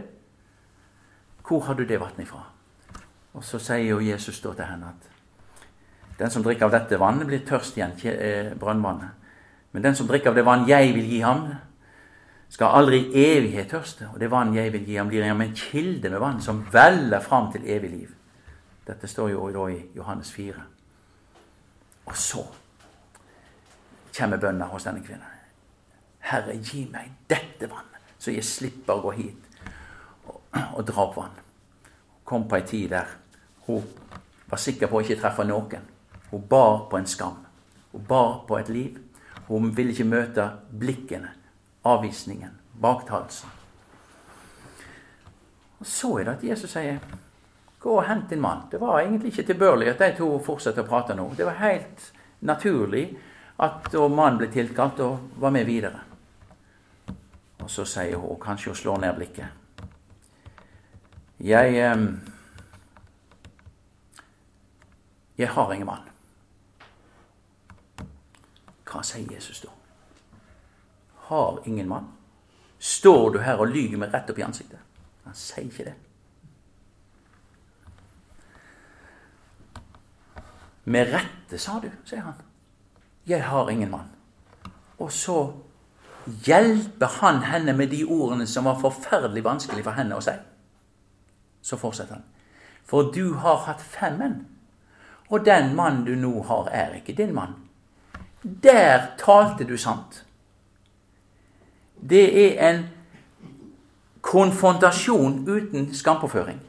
Hvor 1.48 1.60
har 1.60 1.74
du 1.74 1.84
det 1.84 2.00
vannet 2.00 2.24
ifra? 2.26 2.46
Og 3.34 3.44
så 3.44 3.60
sier 3.60 3.90
jo 3.90 4.00
Jesus 4.00 4.40
da 4.42 4.54
til 4.54 4.66
henne 4.66 4.88
at 4.88 5.12
den 6.20 6.32
som 6.32 6.44
drikker 6.44 6.66
av 6.66 6.72
dette 6.72 7.00
vannet, 7.00 7.28
blir 7.28 7.44
tørst 7.44 7.76
igjen, 7.76 7.92
eh, 8.06 8.54
brønnvannet. 8.56 9.10
Men 9.74 9.84
den 9.84 9.96
som 9.96 10.08
drikker 10.08 10.30
av 10.30 10.36
det 10.36 10.46
vann 10.46 10.68
jeg 10.68 10.94
vil 10.96 11.10
gi 11.10 11.20
ham, 11.20 11.56
skal 12.50 12.68
aldri 12.68 13.02
i 13.12 13.38
evighet 13.38 13.70
tørste. 13.70 14.08
Og 14.14 14.20
det 14.20 14.32
vann 14.32 14.54
jeg 14.56 14.72
vil 14.72 14.86
gi 14.86 14.96
ham, 14.96 15.10
blir 15.10 15.28
ham 15.28 15.42
en 15.42 15.54
kilde 15.54 16.10
med 16.10 16.20
vann 16.20 16.42
som 16.42 16.66
veller 16.72 17.20
fram 17.20 17.52
til 17.52 17.68
evig 17.68 17.90
liv. 17.92 18.16
Dette 18.88 19.08
står 19.08 19.30
jo 19.30 19.50
da 19.52 19.68
i 19.74 19.82
Johannes 19.96 20.32
4. 20.32 20.54
Og 22.06 22.16
så 22.16 22.46
kommer 24.18 24.38
bønna 24.42 24.68
hos 24.72 24.88
denne 24.88 25.04
kvinnen. 25.04 25.32
Herre, 26.26 26.56
gi 26.58 26.86
meg 26.92 27.12
dette 27.30 27.70
vannet, 27.70 28.14
så 28.18 28.34
jeg 28.34 28.46
slipper 28.48 28.98
å 28.98 29.04
gå 29.04 29.12
hit 29.20 29.50
og, 30.26 30.40
og 30.56 30.82
dra 30.88 31.06
opp 31.06 31.18
vann. 31.20 31.42
Kom 32.26 32.48
på 32.50 32.58
ei 32.58 32.66
tid 32.66 32.90
der 32.96 33.12
hun 33.68 33.84
var 34.50 34.62
sikker 34.62 34.90
på 34.90 35.00
å 35.00 35.06
ikke 35.06 35.20
treffe 35.22 35.46
noen. 35.46 35.86
Hun 36.32 36.46
bar 36.50 36.86
på 36.90 36.98
en 36.98 37.10
skam. 37.10 37.42
Hun 37.92 38.06
bar 38.08 38.44
på 38.48 38.58
et 38.60 38.70
liv. 38.70 38.98
Hun 39.48 39.72
ville 39.78 39.94
ikke 39.94 40.10
møte 40.10 40.48
blikkene 40.74 41.34
avvisningen, 41.86 42.50
baktalelsen. 42.82 43.50
Så 45.86 46.16
er 46.18 46.26
det 46.26 46.34
at 46.34 46.44
Jesus 46.44 46.72
sier 46.74 46.98
gå 47.80 47.94
og 47.94 48.08
hent 48.08 48.30
din 48.30 48.42
mann. 48.42 48.66
Det 48.72 48.80
var 48.82 49.04
egentlig 49.04 49.34
ikke 49.34 49.52
tilbørlig 49.52 49.92
at 49.92 50.02
de 50.02 50.16
to 50.18 50.30
fortsetter 50.42 50.82
å 50.82 50.90
prate 50.90 51.14
nå. 51.18 51.28
Det 51.38 51.46
var 51.46 51.60
helt 51.62 52.08
naturlig 52.42 53.06
at 53.60 53.94
mannen 53.94 54.38
ble 54.40 54.50
tilkalt 54.52 55.00
og 55.00 55.40
var 55.40 55.54
med 55.56 55.66
videre. 55.66 56.02
Og 57.64 57.70
så 57.72 57.86
sier 57.88 58.18
hun, 58.20 58.40
kanskje 58.42 58.72
hun 58.72 58.78
slår 58.78 59.00
ned 59.02 59.16
blikket 59.16 59.48
Jeg 61.40 61.80
Jeg 65.38 65.50
har 65.50 65.74
ingen 65.74 65.88
mann. 65.88 66.04
Hva 68.86 69.02
sier 69.04 69.32
Jesus 69.32 69.62
da? 69.62 69.70
har 71.26 71.60
ingen 71.66 71.88
mann. 71.88 72.08
Står 72.80 73.32
du 73.34 73.40
her 73.40 73.58
og 73.58 73.72
lyver 73.74 73.98
meg 73.98 74.14
rett 74.14 74.30
opp 74.30 74.40
i 74.40 74.44
ansiktet? 74.46 74.82
Han 75.26 75.38
sier 75.38 75.66
ikke 75.66 75.88
det. 75.88 75.94
Med 80.86 81.10
rette, 81.10 81.58
sa 81.58 81.80
du, 81.82 81.90
sier 82.06 82.22
han. 82.22 82.38
Jeg 83.28 83.44
har 83.44 83.70
ingen 83.70 83.92
mann. 83.92 84.10
Og 85.00 85.12
så 85.12 85.54
hjelper 86.46 87.08
han 87.22 87.44
henne 87.44 87.74
med 87.74 87.88
de 87.88 88.04
ordene 88.06 88.48
som 88.48 88.66
var 88.66 88.80
forferdelig 88.80 89.44
vanskelig 89.44 89.84
for 89.86 89.98
henne 89.98 90.18
å 90.18 90.24
si. 90.24 90.34
Så 91.62 91.78
fortsetter 91.82 92.20
han. 92.20 92.26
For 92.86 93.10
du 93.14 93.34
har 93.42 93.64
hatt 93.66 93.82
fem 93.82 94.20
menn, 94.22 94.36
og 95.30 95.46
den 95.46 95.74
mannen 95.76 96.06
du 96.06 96.14
nå 96.16 96.44
har, 96.46 96.70
er 96.70 97.00
ikke 97.00 97.16
din 97.18 97.34
mann. 97.34 97.56
Der 98.44 99.16
talte 99.18 99.66
du 99.66 99.78
sant. 99.78 100.22
Det 101.98 102.28
er 102.44 102.70
en 102.70 102.84
konfrontasjon 104.22 105.48
uten 105.50 105.94
skampåføring. 105.94 106.60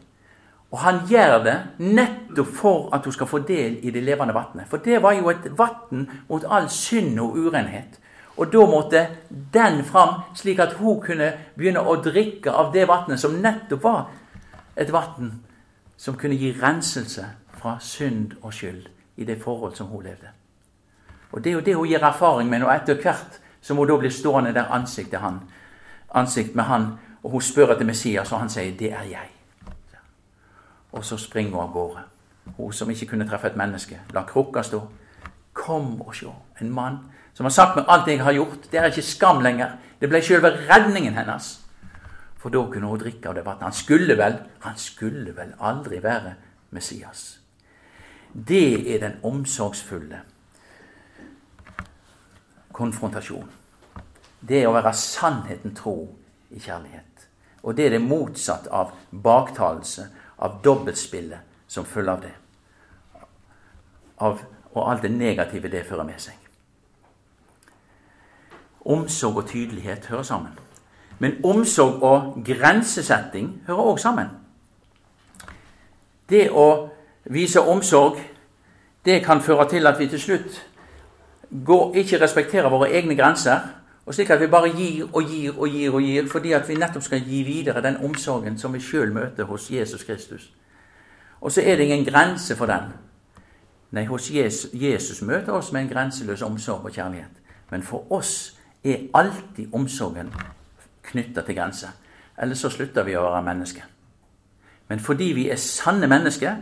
Og 0.77 0.83
han 0.83 0.99
gjør 1.09 1.39
det 1.41 1.55
nettopp 1.81 2.49
for 2.53 2.91
at 2.93 3.05
hun 3.09 3.13
skal 3.15 3.29
få 3.31 3.39
del 3.49 3.79
i 3.81 3.91
det 3.91 4.03
levende 4.05 4.35
vannet. 4.37 4.67
For 4.69 4.77
det 4.85 4.99
var 5.03 5.15
jo 5.17 5.31
et 5.33 5.47
vann 5.57 6.03
mot 6.29 6.45
all 6.53 6.67
synd 6.69 7.17
og 7.21 7.39
urenhet. 7.39 7.97
Og 8.37 8.51
da 8.53 8.67
måtte 8.69 9.07
den 9.55 9.81
fram, 9.85 10.21
slik 10.37 10.59
at 10.61 10.75
hun 10.77 10.99
kunne 11.01 11.31
begynne 11.57 11.81
å 11.81 11.95
drikke 12.05 12.53
av 12.53 12.75
det 12.75 12.85
vannet 12.91 13.21
som 13.21 13.39
nettopp 13.41 13.87
var 13.87 14.03
et 14.77 14.93
vann 14.93 15.31
som 15.97 16.19
kunne 16.21 16.37
gi 16.37 16.51
renselse 16.61 17.25
fra 17.57 17.79
synd 17.81 18.35
og 18.43 18.53
skyld 18.53 18.91
i 19.17 19.25
det 19.25 19.39
forhold 19.41 19.79
som 19.79 19.89
hun 19.89 20.05
levde. 20.05 20.29
Og 21.33 21.45
Det 21.45 21.51
er 21.51 21.55
jo 21.55 21.61
det 21.61 21.77
hun 21.77 21.89
gir 21.89 22.05
erfaring 22.05 22.51
med, 22.51 22.63
og 22.63 22.75
etter 22.75 23.01
hvert 23.01 23.41
som 23.63 23.81
hun 23.81 23.89
da 23.89 23.97
blir 23.97 24.13
stående 24.13 24.53
der 24.53 24.69
ansikt, 24.69 25.17
han, 25.17 25.41
ansikt 26.15 26.55
med 26.55 26.65
han, 26.65 26.87
og 27.23 27.31
hun 27.31 27.41
spør 27.41 27.73
etter 27.73 27.89
Messias, 27.89 28.33
og 28.33 28.39
han 28.39 28.49
sier 28.49 28.77
'Det 28.77 28.93
er 28.93 29.09
jeg'. 29.09 29.36
Og 30.97 31.05
så 31.05 31.19
springer 31.21 31.53
hun 31.53 31.63
av 31.63 31.73
gårde. 31.75 32.05
Hun 32.57 32.73
som 32.73 32.91
ikke 32.91 33.11
kunne 33.13 33.29
treffe 33.29 33.51
et 33.51 33.59
menneske. 33.59 34.01
La 34.15 34.25
krukka 34.27 34.63
stå. 34.65 34.81
Kom 35.57 36.01
og 36.01 36.15
se. 36.17 36.33
En 36.61 36.73
mann 36.73 36.99
som 37.37 37.45
har 37.45 37.53
sagt 37.53 37.77
meg 37.77 37.89
alt 37.93 38.09
jeg 38.09 38.23
har 38.25 38.33
gjort. 38.33 38.71
Det 38.73 38.81
er 38.81 38.89
ikke 38.89 39.05
skam 39.05 39.43
lenger. 39.45 39.77
Det 40.01 40.09
ble 40.09 40.23
selve 40.25 40.55
redningen 40.71 41.17
hennes. 41.19 41.51
For 42.41 42.53
da 42.53 42.63
kunne 42.73 42.89
hun 42.89 43.01
drikke 43.01 43.29
av 43.29 43.37
det 43.37 43.45
vannet. 43.45 43.69
Han 43.69 43.77
skulle 43.77 44.17
vel, 44.17 44.39
han 44.65 44.79
skulle 44.81 45.37
vel 45.37 45.53
aldri 45.61 46.01
være 46.03 46.35
Messias. 46.71 47.39
Det 48.33 48.95
er 48.95 49.01
den 49.01 49.21
omsorgsfulle 49.25 50.21
konfrontasjonen. 52.77 53.53
Det 54.41 54.61
er 54.61 54.69
å 54.69 54.75
være 54.77 54.93
sannheten 54.95 55.75
tro 55.75 55.97
i 56.53 56.61
kjærlighet. 56.61 57.25
Og 57.67 57.77
det 57.77 57.87
er 57.87 57.97
det 57.97 58.05
motsatt 58.05 58.69
av 58.71 58.93
baktalelse, 59.11 60.07
av 60.39 60.61
dobbeltspillet 60.65 61.39
som 61.69 61.85
følger 61.85 62.13
av 62.13 62.21
det. 62.23 62.35
Av, 64.19 64.41
og 64.73 64.91
alt 64.91 65.03
det 65.03 65.11
negative 65.11 65.69
det 65.73 65.87
fører 65.89 66.05
med 66.05 66.21
seg. 66.21 66.35
Omsorg 68.87 69.43
og 69.43 69.49
tydelighet 69.49 70.07
hører 70.07 70.23
sammen. 70.23 70.53
Men 71.19 71.39
omsorg 71.45 72.03
og 72.03 72.43
grensesetting 72.45 73.63
hører 73.67 73.93
òg 73.93 74.01
sammen. 74.01 74.31
Det 76.29 76.51
å 76.51 76.89
vise 77.25 77.61
omsorg, 77.61 78.21
det 79.05 79.23
kan 79.25 79.41
føre 79.43 79.69
til 79.71 79.87
at 79.87 79.99
vi 79.99 80.09
til 80.11 80.21
slutt 80.21 80.61
går, 81.67 81.95
ikke 82.03 82.21
respekterer 82.21 82.71
våre 82.71 82.91
egne 82.91 83.15
grenser, 83.17 83.61
og 84.07 84.15
slik 84.15 84.31
at 84.31 84.41
vi 84.41 84.47
bare 84.47 84.71
gir 84.71 85.09
og 85.13 85.25
gir 85.27 85.59
og 85.59 85.69
gir 85.69 85.95
og 85.95 86.03
gir, 86.03 86.29
fordi 86.31 86.53
at 86.53 86.69
vi 86.69 86.75
nettopp 86.75 87.03
skal 87.03 87.25
gi 87.27 87.43
videre 87.43 87.83
den 87.83 87.97
omsorgen 88.05 88.59
som 88.59 88.75
vi 88.75 88.81
sjøl 88.81 89.13
møter 89.13 89.45
hos 89.45 89.71
Jesus 89.71 90.05
Kristus. 90.05 90.53
Og 91.41 91.53
så 91.53 91.61
er 91.61 91.77
det 91.77 91.85
ingen 91.85 92.05
grense 92.07 92.57
for 92.57 92.67
den. 92.67 92.93
Nei, 93.91 94.05
hos 94.07 94.31
Jesus, 94.31 94.71
Jesus 94.73 95.23
møter 95.23 95.53
oss 95.53 95.73
med 95.73 95.83
en 95.83 95.89
grenseløs 95.89 96.43
omsorg 96.43 96.85
og 96.85 96.93
kjærlighet. 96.93 97.43
Men 97.71 97.83
for 97.83 98.13
oss 98.13 98.59
er 98.85 99.09
alltid 99.15 99.75
omsorgen 99.75 100.31
knytta 101.03 101.43
til 101.43 101.57
grenser. 101.57 101.89
Ellers 102.43 102.59
så 102.59 102.71
slutter 102.71 103.03
vi 103.03 103.17
å 103.17 103.25
være 103.27 103.43
mennesker. 103.43 103.83
Men 104.89 105.01
fordi 105.01 105.33
vi 105.35 105.49
er 105.51 105.59
sanne 105.59 106.07
mennesker, 106.07 106.57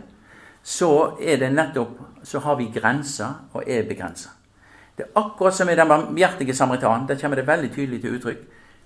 så 0.63 1.17
er 1.21 1.37
det 1.37 1.53
nettopp 1.53 1.99
så 2.25 2.39
har 2.39 2.55
vi 2.57 2.71
grenser 2.73 3.33
og 3.53 3.63
er 3.67 3.85
begrensa. 3.85 4.29
Det 4.97 5.03
er 5.05 5.19
akkurat 5.19 5.55
som 5.55 5.69
i 5.69 5.75
den 5.75 5.87
barmhjertige 5.87 6.55
samaritan. 6.55 7.07
Der 7.07 7.19
kommer 7.19 7.35
det 7.35 7.47
veldig 7.47 7.71
tydelig 7.75 8.01
til 8.01 8.15
uttrykk. 8.15 8.37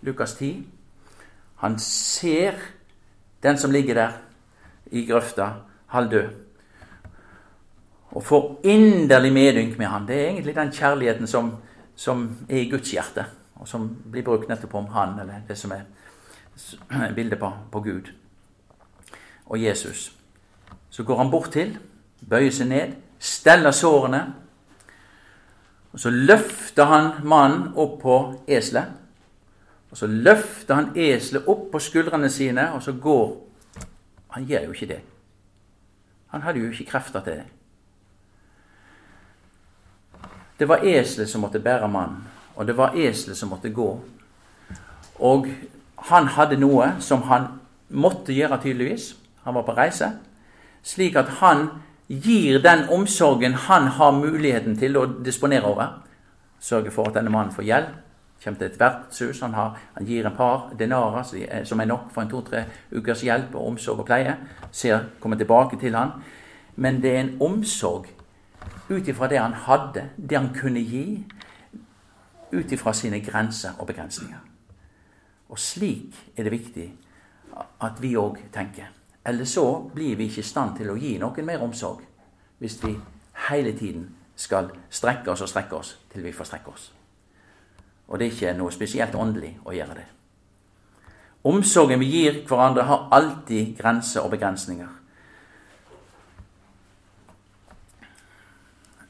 Lukas 0.02 0.34
10. 0.34 0.68
Han 1.56 1.80
ser 1.80 2.54
den 3.44 3.58
som 3.58 3.72
ligger 3.72 3.94
der 3.94 4.10
i 4.92 5.06
grøfta, 5.06 5.50
halvdød, 5.88 6.30
og 8.12 8.24
får 8.24 8.62
inderlig 8.64 9.34
medynk 9.34 9.78
med 9.78 9.88
han. 9.88 10.08
Det 10.08 10.16
er 10.16 10.30
egentlig 10.30 10.56
den 10.56 10.72
kjærligheten 10.72 11.28
som, 11.28 11.52
som 11.96 12.38
er 12.50 12.58
i 12.58 12.70
Guds 12.70 12.92
hjerte, 12.92 13.26
og 13.56 13.68
som 13.68 13.90
blir 14.12 14.24
brukt 14.24 14.50
nettopp 14.50 14.76
om 14.76 14.88
han, 14.88 15.20
eller 15.20 15.44
det 15.48 15.58
som 15.58 15.72
er 15.72 17.12
bildet 17.16 17.40
på, 17.40 17.52
på 17.72 17.82
Gud 17.82 18.10
og 19.46 19.64
Jesus. 19.64 20.16
Så 20.90 21.04
går 21.04 21.18
han 21.18 21.32
bort 21.32 21.52
til, 21.52 21.78
bøyer 22.30 22.52
seg 22.52 22.68
ned, 22.68 22.96
steller 23.20 23.72
sårene 23.72 24.24
og 25.94 26.00
Så 26.00 26.10
løfter 26.10 26.86
han 26.86 27.12
mannen 27.24 27.74
opp 27.76 28.02
på 28.02 28.16
eselet. 28.48 28.86
Og 29.92 29.98
så 29.98 30.08
løfter 30.08 30.76
han 30.76 30.92
eselet 30.96 31.48
opp 31.48 31.72
på 31.72 31.80
skuldrene 31.80 32.30
sine, 32.30 32.72
og 32.74 32.84
så 32.84 32.92
går 32.94 33.46
Han 34.30 34.46
gjør 34.46 34.66
jo 34.66 34.72
ikke 34.72 34.86
det. 34.86 35.00
Han 36.28 36.42
hadde 36.42 36.60
jo 36.60 36.70
ikke 36.70 36.92
krefter 36.92 37.20
til 37.20 37.34
det. 37.34 37.46
Det 40.60 40.68
var 40.68 40.84
eselet 40.86 41.30
som 41.30 41.42
måtte 41.42 41.60
bære 41.60 41.88
mannen, 41.88 42.28
og 42.56 42.68
det 42.68 42.78
var 42.78 42.94
eselet 42.94 43.38
som 43.38 43.50
måtte 43.50 43.70
gå. 43.74 44.00
Og 45.20 45.48
han 45.98 46.28
hadde 46.28 46.60
noe 46.60 46.92
som 47.00 47.22
han 47.22 47.48
måtte 47.90 48.34
gjøre, 48.34 48.62
tydeligvis. 48.62 49.16
Han 49.44 49.56
var 49.56 49.66
på 49.66 49.74
reise. 49.74 50.12
Slik 50.84 51.16
at 51.16 51.30
han 51.40 51.68
gir 52.10 52.60
den 52.60 52.90
omsorgen 52.90 53.54
han 53.54 53.88
har 53.88 54.12
muligheten 54.12 54.78
til 54.78 54.98
å 54.98 55.06
disponere 55.26 55.70
over. 55.70 55.90
Sørger 56.60 56.92
for 56.92 57.10
at 57.10 57.20
denne 57.20 57.30
mannen 57.30 57.54
får 57.54 57.68
hjelp. 57.68 57.98
Kommer 58.44 58.60
til 58.60 58.70
et 58.70 58.80
vertshus. 58.80 59.42
Han, 59.44 59.54
har, 59.54 59.78
han 59.94 60.06
gir 60.08 60.26
en 60.26 60.36
par 60.36 60.70
denarer 60.80 61.64
som 61.68 61.80
er 61.80 61.90
nok 61.90 62.10
for 62.14 62.24
en 62.24 62.32
to-tre 62.32 62.64
ukers 62.96 63.24
hjelp 63.28 63.56
og 63.56 63.74
omsorg 63.74 64.02
og 64.02 64.08
pleie. 64.08 64.36
Ser, 64.72 65.06
kommer 65.20 65.38
tilbake 65.38 65.80
til 65.80 65.96
han. 65.96 66.18
Men 66.76 67.02
det 67.04 67.12
er 67.16 67.22
en 67.26 67.36
omsorg 67.44 68.08
ut 68.90 69.08
ifra 69.08 69.28
det 69.30 69.40
han 69.40 69.54
hadde, 69.54 70.10
det 70.18 70.38
han 70.38 70.54
kunne 70.56 70.82
gi, 70.82 71.24
ut 72.52 72.72
ifra 72.72 72.94
sine 72.94 73.20
grenser 73.22 73.76
og 73.78 73.88
begrensninger. 73.92 74.40
Og 75.50 75.60
slik 75.60 76.16
er 76.38 76.48
det 76.48 76.54
viktig 76.54 76.88
at 77.86 78.02
vi 78.02 78.16
òg 78.18 78.40
tenker. 78.54 78.90
Eller 79.26 79.46
så 79.46 79.90
blir 79.94 80.16
vi 80.16 80.30
ikke 80.30 80.44
i 80.44 80.48
stand 80.48 80.78
til 80.78 80.92
å 80.92 80.98
gi 80.98 81.18
noen 81.20 81.46
mer 81.46 81.64
omsorg 81.64 82.06
hvis 82.60 82.78
vi 82.84 82.94
hele 83.50 83.72
tiden 83.78 84.10
skal 84.36 84.72
strekke 84.90 85.32
oss 85.32 85.42
og 85.42 85.50
strekke 85.50 85.76
oss 85.76 85.98
til 86.12 86.24
vi 86.24 86.32
får 86.36 86.48
strekke 86.48 86.72
oss. 86.72 86.92
Og 88.08 88.20
det 88.20 88.28
er 88.28 88.32
ikke 88.32 88.56
noe 88.58 88.72
spesielt 88.72 89.16
åndelig 89.16 89.54
å 89.66 89.76
gjøre 89.76 90.00
det. 90.00 90.08
Omsorgen 91.44 92.00
vi 92.00 92.10
gir 92.12 92.42
hverandre, 92.48 92.84
har 92.84 93.08
alltid 93.16 93.78
grenser 93.78 94.26
og 94.26 94.34
begrensninger. 94.34 94.90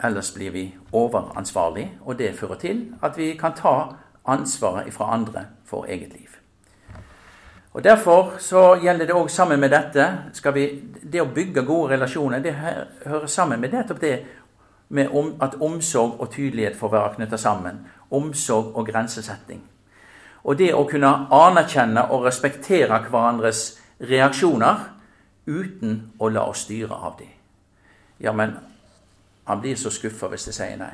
Ellers 0.03 0.31
blir 0.31 0.51
vi 0.51 0.65
overansvarlige, 0.93 1.97
og 2.05 2.19
det 2.19 2.35
fører 2.37 2.59
til 2.61 2.83
at 3.03 3.17
vi 3.17 3.33
kan 3.39 3.55
ta 3.57 3.95
ansvaret 4.25 4.93
fra 4.93 5.13
andre 5.13 5.47
for 5.65 5.85
eget 5.85 6.13
liv. 6.13 6.38
Og 7.79 7.83
Derfor 7.83 8.33
så 8.39 8.75
gjelder 8.75 9.05
det 9.05 9.15
òg 9.15 9.29
sammen 9.31 9.59
med 9.59 9.71
dette 9.71 10.05
vi, 10.53 10.83
Det 11.11 11.21
å 11.21 11.29
bygge 11.35 11.61
gode 11.63 11.93
relasjoner 11.93 12.39
det 12.43 12.51
hører 13.05 13.27
sammen 13.27 13.61
med 13.61 13.71
nettopp 13.71 14.01
det 14.01 14.25
med 14.89 15.07
om, 15.07 15.35
at 15.41 15.55
omsorg 15.61 16.19
og 16.19 16.31
tydelighet 16.31 16.75
får 16.75 16.91
være 16.91 17.13
knytta 17.15 17.37
sammen. 17.37 17.87
Omsorg 18.11 18.75
og 18.75 18.87
grensesetting. 18.87 19.61
Og 20.43 20.57
det 20.57 20.73
å 20.73 20.83
kunne 20.89 21.13
anerkjenne 21.31 22.03
og 22.11 22.25
respektere 22.25 22.99
hverandres 22.99 23.79
reaksjoner 23.99 24.75
uten 25.47 26.11
å 26.19 26.29
la 26.29 26.43
oss 26.49 26.65
styre 26.67 26.95
av 26.95 27.15
dem. 27.19 27.31
Ja, 28.19 28.33
men 28.33 28.57
han 29.47 29.61
blir 29.61 29.75
så 29.75 29.89
skuffa 29.89 30.27
hvis 30.27 30.51
jeg 30.51 30.59
sier 30.59 30.77
nei. 30.77 30.93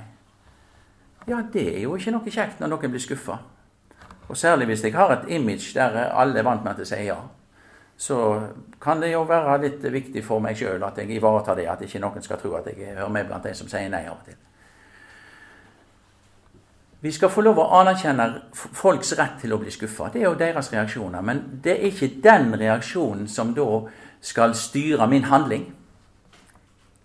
Ja, 1.28 1.42
det 1.54 1.66
er 1.74 1.82
jo 1.82 1.98
ikke 1.98 2.14
noe 2.14 2.30
kjekt 2.30 2.60
når 2.60 2.76
noen 2.76 2.94
blir 2.94 3.02
skuffa. 3.02 3.42
Og 4.28 4.38
særlig 4.38 4.66
hvis 4.66 4.84
jeg 4.84 4.96
har 4.96 5.12
et 5.14 5.30
image 5.30 5.74
der 5.74 5.98
alle 6.10 6.40
er 6.40 6.44
vant 6.44 6.64
med 6.64 6.72
at 6.72 6.80
jeg 6.84 6.88
sier 6.88 7.04
ja. 7.14 7.20
Så 7.98 8.42
kan 8.82 9.02
det 9.02 9.14
jo 9.14 9.22
være 9.24 9.62
litt 9.62 9.84
viktig 9.84 10.24
for 10.26 10.44
meg 10.44 10.58
sjøl 10.60 10.84
at 10.84 10.98
jeg 11.00 11.14
ivaretar 11.16 11.56
det, 11.56 11.70
at 11.72 11.82
ikke 11.86 12.02
noen 12.04 12.24
skal 12.24 12.42
tro 12.42 12.52
at 12.58 12.68
jeg 12.68 12.96
hører 12.96 13.10
med 13.10 13.30
blant 13.30 13.46
de 13.46 13.54
som 13.56 13.70
sier 13.72 13.88
nei 13.90 14.04
av 14.10 14.18
og 14.18 14.26
til. 14.26 14.36
Vi 17.06 17.12
skal 17.12 17.30
få 17.30 17.44
lov 17.46 17.60
å 17.62 17.68
anerkjenne 17.78 18.26
folks 18.56 19.14
rett 19.20 19.38
til 19.44 19.54
å 19.54 19.60
bli 19.62 19.72
skuffa. 19.72 20.10
Det 20.10 20.24
er 20.24 20.26
jo 20.26 20.40
deres 20.40 20.72
reaksjoner. 20.74 21.22
Men 21.22 21.44
det 21.64 21.76
er 21.76 21.92
ikke 21.92 22.16
den 22.24 22.56
reaksjonen 22.58 23.28
som 23.30 23.54
da 23.54 23.84
skal 24.26 24.56
styre 24.58 25.06
min 25.08 25.28
handling. 25.30 25.68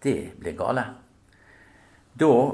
Det 0.01 0.33
blir 0.41 0.57
gale. 0.57 0.87
Da 2.19 2.53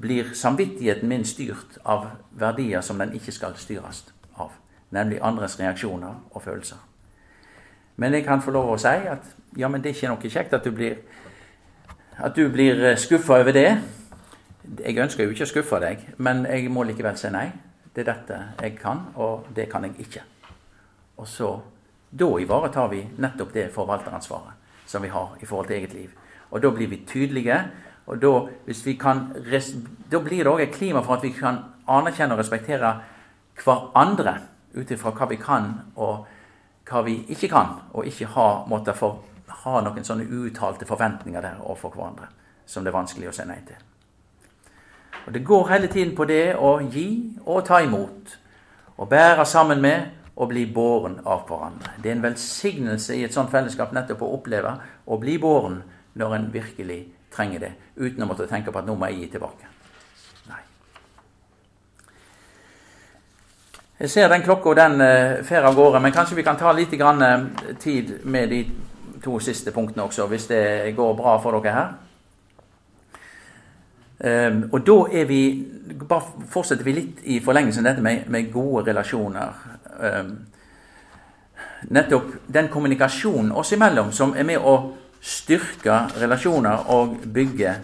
blir 0.00 0.32
samvittigheten 0.34 1.08
min 1.08 1.24
styrt 1.24 1.78
av 1.84 2.06
verdier 2.30 2.80
som 2.80 2.98
den 2.98 3.12
ikke 3.14 3.32
skal 3.32 3.56
styres 3.60 4.04
av, 4.36 4.50
nemlig 4.90 5.20
andres 5.22 5.58
reaksjoner 5.60 6.14
og 6.30 6.42
følelser. 6.42 6.80
Men 7.96 8.14
jeg 8.14 8.24
kan 8.24 8.42
få 8.42 8.50
lov 8.50 8.72
å 8.74 8.78
si 8.80 8.88
at 8.88 9.28
ja, 9.56 9.68
men 9.68 9.82
det 9.82 9.92
er 9.92 9.98
ikke 9.98 10.10
noe 10.10 10.30
kjekt 10.30 10.56
at 10.56 10.64
du 10.64 10.72
blir 10.74 10.96
At 12.14 12.34
blir 12.34 12.96
skuffa 12.96 13.40
over 13.40 13.52
det. 13.52 13.78
Jeg 14.78 14.98
ønsker 15.02 15.24
jo 15.24 15.30
ikke 15.34 15.44
å 15.44 15.50
skuffe 15.50 15.80
deg, 15.82 16.04
men 16.16 16.44
jeg 16.46 16.70
må 16.70 16.84
likevel 16.86 17.16
si 17.18 17.26
nei. 17.26 17.48
Det 17.90 18.04
er 18.04 18.12
dette 18.12 18.36
jeg 18.62 18.76
kan, 18.78 19.00
og 19.16 19.48
det 19.54 19.66
kan 19.70 19.82
jeg 19.82 19.98
ikke. 19.98 20.22
Og 21.16 21.28
så 21.28 21.60
Da 22.14 22.28
ivaretar 22.38 22.88
vi 22.88 23.00
nettopp 23.18 23.52
det 23.52 23.72
forvalteransvaret 23.74 24.86
som 24.86 25.02
vi 25.02 25.08
har 25.08 25.32
i 25.42 25.46
forhold 25.46 25.66
til 25.66 25.76
eget 25.76 25.94
liv. 25.94 26.10
Og 26.50 26.62
da 26.62 26.70
blir 26.70 26.86
vi 26.86 27.00
tydelige. 27.06 27.56
Og 28.06 28.20
da, 28.20 28.32
kan, 29.00 29.22
da 30.10 30.20
blir 30.20 30.44
det 30.44 30.50
òg 30.50 30.60
et 30.60 30.74
klima 30.74 31.00
for 31.02 31.16
at 31.16 31.24
vi 31.24 31.32
kan 31.32 31.62
anerkjenne 31.88 32.36
og 32.36 32.42
respektere 32.42 32.90
hverandre 33.62 34.34
ut 34.74 34.90
ifra 34.90 35.12
hva 35.14 35.28
vi 35.30 35.38
kan 35.40 35.70
og 35.96 36.26
hva 36.84 37.00
vi 37.06 37.16
ikke 37.32 37.48
kan, 37.48 37.78
og 37.92 38.06
ikke 38.06 38.28
ha, 38.34 38.48
måtte 38.68 38.92
for, 38.92 39.22
ha 39.64 39.80
noen 39.80 40.04
sånne 40.04 40.26
uttalte 40.28 40.84
forventninger 40.88 41.40
der 41.40 41.62
overfor 41.62 41.94
hverandre 41.94 42.28
som 42.66 42.84
det 42.84 42.92
er 42.92 42.96
vanskelig 42.96 43.28
å 43.28 43.34
si 43.36 43.44
nei 43.48 43.60
til. 43.66 43.80
Og 45.26 45.32
Det 45.32 45.44
går 45.44 45.68
hele 45.68 45.88
tiden 45.88 46.14
på 46.16 46.24
det 46.28 46.56
å 46.56 46.78
gi 46.80 47.36
og 47.46 47.64
ta 47.64 47.80
imot. 47.80 48.38
og 48.96 49.08
bære 49.08 49.44
sammen 49.46 49.80
med 49.82 50.06
og 50.36 50.48
bli 50.48 50.66
båren 50.66 51.18
av 51.26 51.48
hverandre. 51.48 51.90
Det 52.02 52.10
er 52.10 52.14
en 52.14 52.22
velsignelse 52.22 53.16
i 53.16 53.24
et 53.24 53.34
sånt 53.34 53.50
fellesskap 53.50 53.92
nettopp 53.92 54.22
å 54.22 54.28
oppleve 54.36 54.70
å 55.06 55.18
bli 55.18 55.38
båren 55.38 55.82
når 56.14 56.34
en 56.34 56.52
virkelig 56.52 57.13
trenger 57.34 57.66
det, 57.66 57.72
uten 57.96 58.22
å 58.22 58.28
måtte 58.30 58.48
tenke 58.50 58.72
på 58.72 58.80
at 58.80 58.86
nå 58.88 58.96
må 58.98 59.10
jeg 59.10 59.24
gi 59.24 59.28
tilbake. 59.34 59.70
Nei. 60.50 60.62
Jeg 64.00 64.10
ser 64.10 64.30
den 64.32 64.46
klokka 64.46 64.74
den 64.78 65.00
uh, 65.02 65.42
fer 65.46 65.66
av 65.66 65.76
gårde, 65.76 66.02
men 66.02 66.14
kanskje 66.14 66.38
vi 66.38 66.46
kan 66.46 66.58
ta 66.60 66.72
litt 66.72 66.94
grann, 66.98 67.22
uh, 67.22 67.76
tid 67.82 68.20
med 68.24 68.50
de 68.54 68.64
to 69.24 69.38
siste 69.40 69.72
punktene 69.72 70.04
også, 70.04 70.26
hvis 70.28 70.48
det 70.50 70.64
går 70.96 71.14
bra 71.18 71.38
for 71.42 71.58
dere 71.58 71.76
her. 71.78 71.94
Um, 74.24 74.68
og 74.72 74.86
da 74.86 74.98
er 75.12 75.24
vi 75.28 75.40
bare 76.08 76.46
fortsetter 76.48 76.86
vi 76.86 76.92
litt 76.96 77.24
i 77.28 77.40
forlengelsen 77.44 77.84
dette 77.84 78.02
med, 78.02 78.28
med 78.30 78.52
gode 78.52 78.86
relasjoner. 78.86 79.64
Um, 79.98 80.36
nettopp 81.90 82.30
den 82.46 82.70
kommunikasjonen 82.72 83.52
oss 83.52 83.72
imellom 83.72 84.12
som 84.12 84.32
er 84.36 84.46
med 84.48 84.62
å 84.62 84.76
styrke 85.24 85.98
relasjoner 86.20 86.90
og 86.92 87.16
bygge, 87.34 87.74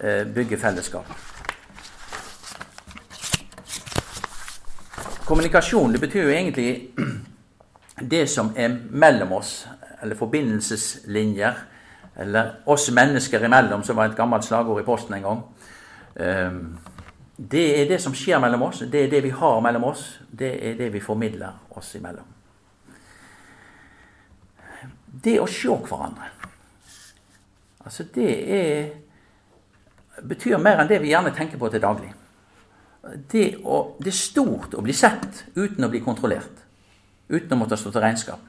uh, 0.00 0.22
bygge 0.34 0.58
fellesskap. 0.58 1.12
Kommunikasjon 5.26 5.92
det 5.92 6.00
betyr 6.00 6.22
jo 6.22 6.34
egentlig 6.34 6.90
det 8.14 8.28
som 8.30 8.52
er 8.56 8.76
mellom 8.90 9.32
oss, 9.32 9.66
eller 10.02 10.16
forbindelseslinjer. 10.16 11.54
Eller 12.16 12.52
oss 12.64 12.90
mennesker 12.90 13.44
imellom, 13.44 13.82
som 13.82 13.96
var 13.96 14.08
et 14.08 14.16
gammelt 14.16 14.44
slagord 14.44 14.80
i 14.80 14.84
Posten 14.84 15.14
en 15.14 15.22
gang. 15.22 15.42
Ehm, 16.16 16.78
det 17.36 17.64
er 17.80 17.88
det 17.88 17.98
som 18.00 18.14
skjer 18.14 18.40
mellom 18.40 18.62
oss, 18.70 18.84
det 18.92 19.02
er 19.04 19.10
det 19.10 19.22
vi 19.26 19.34
har 19.34 19.60
mellom 19.60 19.84
oss. 19.84 20.20
Det 20.30 20.54
er 20.70 20.78
det 20.78 20.92
vi 20.92 21.00
formidler 21.00 21.58
oss 21.76 21.94
imellom. 21.98 22.24
Det 25.24 25.40
å 25.40 25.48
se 25.48 25.68
hverandre 25.68 26.30
Altså, 27.86 28.04
det 28.14 28.30
er 28.50 28.86
betyr 30.26 30.58
mer 30.62 30.80
enn 30.80 30.88
det 30.90 31.00
vi 31.02 31.12
gjerne 31.12 31.34
tenker 31.36 31.60
på 31.60 31.68
til 31.70 31.82
daglig. 31.82 32.12
Det, 33.30 33.44
å, 33.62 33.82
det, 34.00 34.10
er 34.10 34.18
stort 34.18 34.74
å 34.74 34.82
bli 34.82 34.94
sett 34.96 35.44
uten 35.54 35.86
å 35.86 35.90
bli 35.92 36.00
kontrollert. 36.02 36.64
Uten 37.30 37.54
å 37.54 37.60
måtte 37.60 37.78
stå 37.78 37.92
til 37.94 38.02
regnskap. 38.02 38.40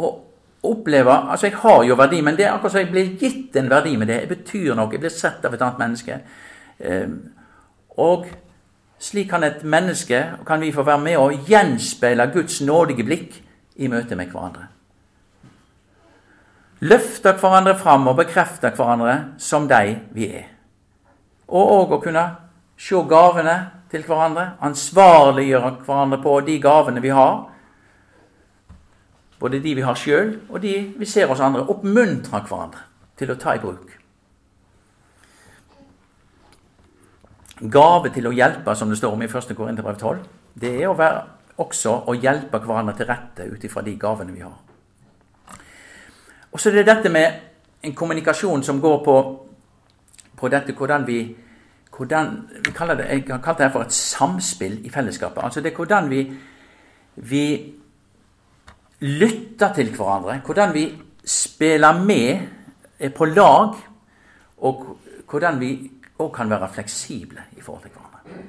Og 0.00 0.66
oppleve 0.68 1.12
Altså, 1.12 1.48
jeg 1.48 1.56
har 1.62 1.84
jo 1.88 1.96
verdi, 1.96 2.20
men 2.24 2.36
det 2.36 2.46
er 2.46 2.52
akkurat 2.52 2.74
som 2.74 2.82
jeg 2.82 2.90
blir 2.92 3.14
gitt 3.20 3.56
en 3.56 3.70
verdi 3.70 3.94
med 3.96 4.10
det. 4.10 4.18
Jeg 4.24 4.32
betyr 4.34 4.74
noe. 4.74 4.90
Jeg 4.92 5.04
blir 5.04 5.14
sett 5.14 5.44
av 5.44 5.56
et 5.56 5.64
annet 5.64 5.80
menneske. 5.80 6.18
Ehm, 6.80 7.16
og 7.96 8.26
slik 9.00 9.30
kan 9.30 9.44
et 9.44 9.64
menneske, 9.64 10.20
kan 10.46 10.60
vi 10.60 10.72
få 10.72 10.84
være 10.84 11.04
med 11.06 11.16
og 11.16 11.48
gjenspeile 11.48 12.28
Guds 12.34 12.60
nådige 12.60 13.08
blikk 13.08 13.40
i 13.80 13.88
møte 13.88 14.16
med 14.16 14.28
hverandre. 14.28 14.68
Løfte 16.80 17.34
hverandre 17.36 17.74
fram 17.76 18.08
og 18.08 18.16
bekrefte 18.22 18.70
hverandre 18.72 19.16
som 19.38 19.66
de 19.68 19.98
vi 20.16 20.30
er. 20.32 20.46
Og 21.50 21.72
òg 21.74 21.96
å 21.96 22.00
kunne 22.00 22.24
se 22.80 22.96
gavene 23.10 23.56
til 23.92 24.06
hverandre, 24.06 24.54
ansvarliggjøre 24.64 25.74
hverandre 25.84 26.20
på 26.22 26.38
de 26.46 26.56
gavene 26.62 27.02
vi 27.04 27.12
har. 27.12 27.42
Både 29.40 29.60
de 29.60 29.74
vi 29.76 29.84
har 29.84 29.98
sjøl, 29.98 30.38
og 30.48 30.60
de 30.62 30.74
vi 30.96 31.08
ser 31.08 31.28
hos 31.28 31.42
andre. 31.44 31.66
Oppmuntre 31.68 32.40
hverandre 32.48 32.86
til 33.20 33.32
å 33.32 33.38
ta 33.40 33.56
i 33.56 33.60
bruk. 33.60 33.96
Gave 37.60 38.08
til 38.14 38.30
å 38.30 38.32
hjelpe, 38.32 38.72
som 38.76 38.88
det 38.88 38.96
står 38.96 39.12
om 39.12 39.20
i 39.20 39.28
1. 39.28 39.52
Korinterbrev 39.56 40.00
12, 40.00 40.24
det 40.60 40.72
er 40.78 40.88
å 40.88 40.96
være 40.96 41.26
også 41.60 41.98
å 42.08 42.16
hjelpe 42.16 42.62
hverandre 42.64 42.96
til 42.96 43.10
rette 43.10 43.50
ut 43.52 43.64
ifra 43.68 43.84
de 43.84 43.98
gavene 44.00 44.32
vi 44.32 44.40
har. 44.46 44.56
Og 46.52 46.60
så 46.60 46.70
er 46.70 46.80
det 46.80 46.86
dette 46.86 47.08
med 47.08 47.32
en 47.82 47.94
kommunikasjon 47.94 48.62
som 48.62 48.80
går 48.80 49.04
på, 49.04 49.16
på 50.36 50.48
dette 50.48 50.72
hvordan 50.76 51.06
vi 51.06 51.20
hvordan, 52.00 52.48
vi 52.64 52.72
det, 52.96 53.06
Jeg 53.10 53.24
har 53.30 53.38
kalt 53.38 53.58
det 53.58 53.72
for 53.72 53.82
et 53.82 53.92
samspill 53.92 54.86
i 54.86 54.90
fellesskapet. 54.90 55.42
Altså 55.44 55.60
det 55.60 55.72
er 55.72 55.76
hvordan 55.76 56.10
vi, 56.10 56.32
vi 57.16 57.74
lytter 59.00 59.74
til 59.74 59.90
hverandre. 59.96 60.40
Hvordan 60.46 60.74
vi 60.74 60.98
spiller 61.24 62.02
med, 62.04 62.38
er 62.98 63.08
på 63.08 63.24
lag, 63.24 63.74
og 64.58 64.98
hvordan 65.30 65.60
vi 65.60 65.90
òg 66.18 66.32
kan 66.32 66.50
være 66.50 66.68
fleksible 66.72 67.42
i 67.56 67.60
forhold 67.60 67.82
til 67.82 67.90
hverandre. 67.90 68.44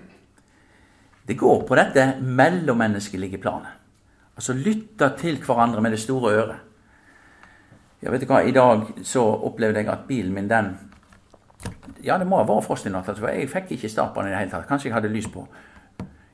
Det 1.27 1.37
går 1.37 1.67
på 1.67 1.75
dette 1.75 2.15
mellommenneskelige 2.21 3.37
planet. 3.37 3.71
Altså 4.35 4.53
lytte 4.53 5.11
til 5.17 5.43
hverandre 5.45 5.81
med 5.81 5.91
det 5.91 5.99
store 5.99 6.33
øret. 6.33 6.57
Ja, 8.01 8.11
vet 8.11 8.21
du 8.21 8.25
hva, 8.29 8.41
I 8.41 8.51
dag 8.51 8.87
så 9.05 9.23
opplevde 9.45 9.83
jeg 9.83 9.89
at 9.93 10.07
bilen 10.07 10.33
min, 10.33 10.49
den 10.49 10.77
Ja, 12.03 12.17
det 12.17 12.25
må 12.27 12.39
ha 12.39 12.45
vært 12.47 12.65
frost 12.65 12.85
i 12.85 12.89
natt. 12.89 13.05
for 13.05 13.27
jeg 13.29 13.49
fikk 13.49 13.71
ikke 13.71 13.89
start 13.89 14.13
på 14.13 14.21
den 14.21 14.29
i 14.29 14.31
det 14.31 14.39
hele 14.39 14.51
tatt. 14.51 14.67
Kanskje 14.67 14.89
jeg 14.89 14.93
hadde 14.95 15.09
lys 15.13 15.27
på. 15.27 15.47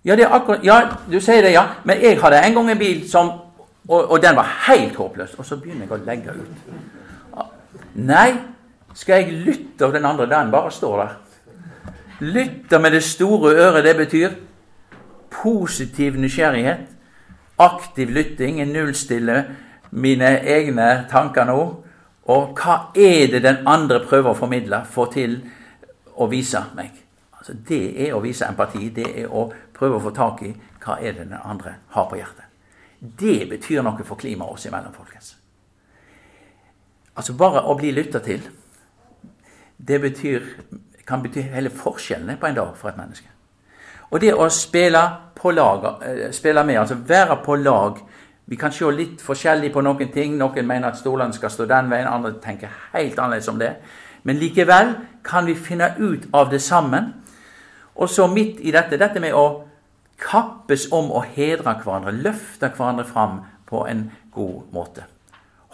Ja, 0.05 0.15
det 0.15 0.23
er 0.23 0.31
akkurat, 0.31 0.63
ja, 0.63 0.79
du 1.11 1.19
sier 1.19 1.41
det, 1.41 1.51
ja. 1.51 1.65
Men 1.83 2.01
jeg 2.01 2.21
hadde 2.21 2.39
en 2.39 2.53
gang 2.53 2.71
en 2.71 2.77
bil 2.79 3.09
som 3.09 3.31
Og, 3.89 4.11
og 4.11 4.21
den 4.21 4.35
var 4.35 4.43
helt 4.67 4.95
håpløs. 4.95 5.35
Og 5.39 5.45
så 5.45 5.55
begynner 5.55 5.85
jeg 5.85 5.91
å 5.91 5.97
legge 6.03 6.33
ut. 6.35 7.45
Nei, 7.95 8.33
skal 8.93 9.21
jeg 9.21 9.37
lytte 9.45 9.85
av 9.85 9.93
den 9.93 10.05
andre? 10.05 10.25
Den 10.27 10.51
bare 10.51 10.71
står 10.71 10.97
der. 10.99 11.13
Lytte 12.19 12.79
med 12.79 12.91
det 12.91 13.03
store 13.03 13.53
øret, 13.55 13.83
det 13.83 13.95
betyr 13.95 14.35
positiv 15.31 16.17
nysgjerrighet. 16.19 16.83
Aktiv 17.59 18.09
lytting. 18.09 18.61
en 18.61 18.67
nullstiller 18.67 19.43
mine 19.91 20.39
egne 20.43 21.07
tanker 21.11 21.47
nå. 21.47 21.59
Og 22.27 22.59
hva 22.59 22.77
er 22.95 23.29
det 23.31 23.43
den 23.43 23.67
andre 23.67 24.01
prøver 24.03 24.33
å 24.33 24.37
formidle, 24.37 24.81
få 24.85 25.07
til 25.13 25.37
å 26.15 26.27
vise 26.27 26.63
meg? 26.75 26.91
Altså, 27.37 27.55
det 27.69 28.07
er 28.07 28.15
å 28.15 28.21
vise 28.23 28.47
empati. 28.49 28.89
Det 28.91 29.07
er 29.23 29.31
å 29.31 29.47
prøve 29.73 29.99
å 29.99 30.03
få 30.03 30.11
tak 30.15 30.43
i 30.43 30.51
hva 30.83 30.99
er 30.99 31.15
det 31.15 31.29
den 31.29 31.39
andre 31.39 31.77
har 31.95 32.09
på 32.09 32.19
hjertet. 32.19 32.43
Det 32.99 33.45
betyr 33.49 33.83
noe 33.85 34.03
for 34.03 34.19
klimaet 34.19 34.57
oss 34.57 34.65
imellom, 34.67 34.93
folkens. 34.95 35.35
Altså 37.17 37.33
bare 37.37 37.63
å 37.65 37.75
bli 37.77 37.91
lytta 37.93 38.19
til, 38.25 38.43
det 39.77 40.01
betyr 40.01 40.43
kan 41.07 41.23
bety 41.23 41.41
hele 41.41 41.71
forskjellene 41.71 42.35
på 42.37 42.49
en 42.49 42.57
dag 42.57 42.75
for 42.75 42.91
et 42.91 42.99
menneske. 42.99 43.29
Og 44.11 44.21
det 44.21 44.33
å 44.33 44.49
spille 44.51 45.03
lag, 45.53 45.85
eh, 46.03 46.31
spille 46.31 46.63
med, 46.63 46.79
altså 46.79 46.95
være 46.95 47.37
på 47.45 47.55
lag 47.55 47.99
Vi 48.47 48.55
kan 48.55 48.71
se 48.71 48.87
litt 48.95 49.21
forskjellig 49.21 49.73
på 49.73 49.83
noen 49.83 50.11
ting. 50.13 50.37
Noen 50.39 50.67
mener 50.67 50.91
at 50.91 50.99
stolene 50.99 51.35
skal 51.35 51.51
stå 51.51 51.65
den 51.67 51.89
veien, 51.91 52.07
andre 52.07 52.37
tenker 52.43 52.71
helt 52.93 53.19
annerledes 53.19 53.49
om 53.51 53.59
det. 53.59 53.73
Men 54.23 54.39
likevel 54.39 54.93
kan 55.23 55.45
vi 55.45 55.55
finne 55.55 55.93
ut 55.99 56.29
av 56.33 56.51
det 56.51 56.61
sammen. 56.63 57.11
Og 57.95 58.09
så 58.09 58.27
midt 58.31 58.61
i 58.63 58.71
dette, 58.71 58.99
dette 58.99 59.19
med 59.19 59.35
å 59.35 59.67
kappes 60.21 60.87
om 60.95 61.11
å 61.11 61.21
hedre 61.25 61.75
hverandre, 61.83 62.15
løfte 62.15 62.71
hverandre 62.73 63.05
fram 63.05 63.41
på 63.67 63.83
en 63.89 64.07
god 64.33 64.71
måte. 64.73 65.03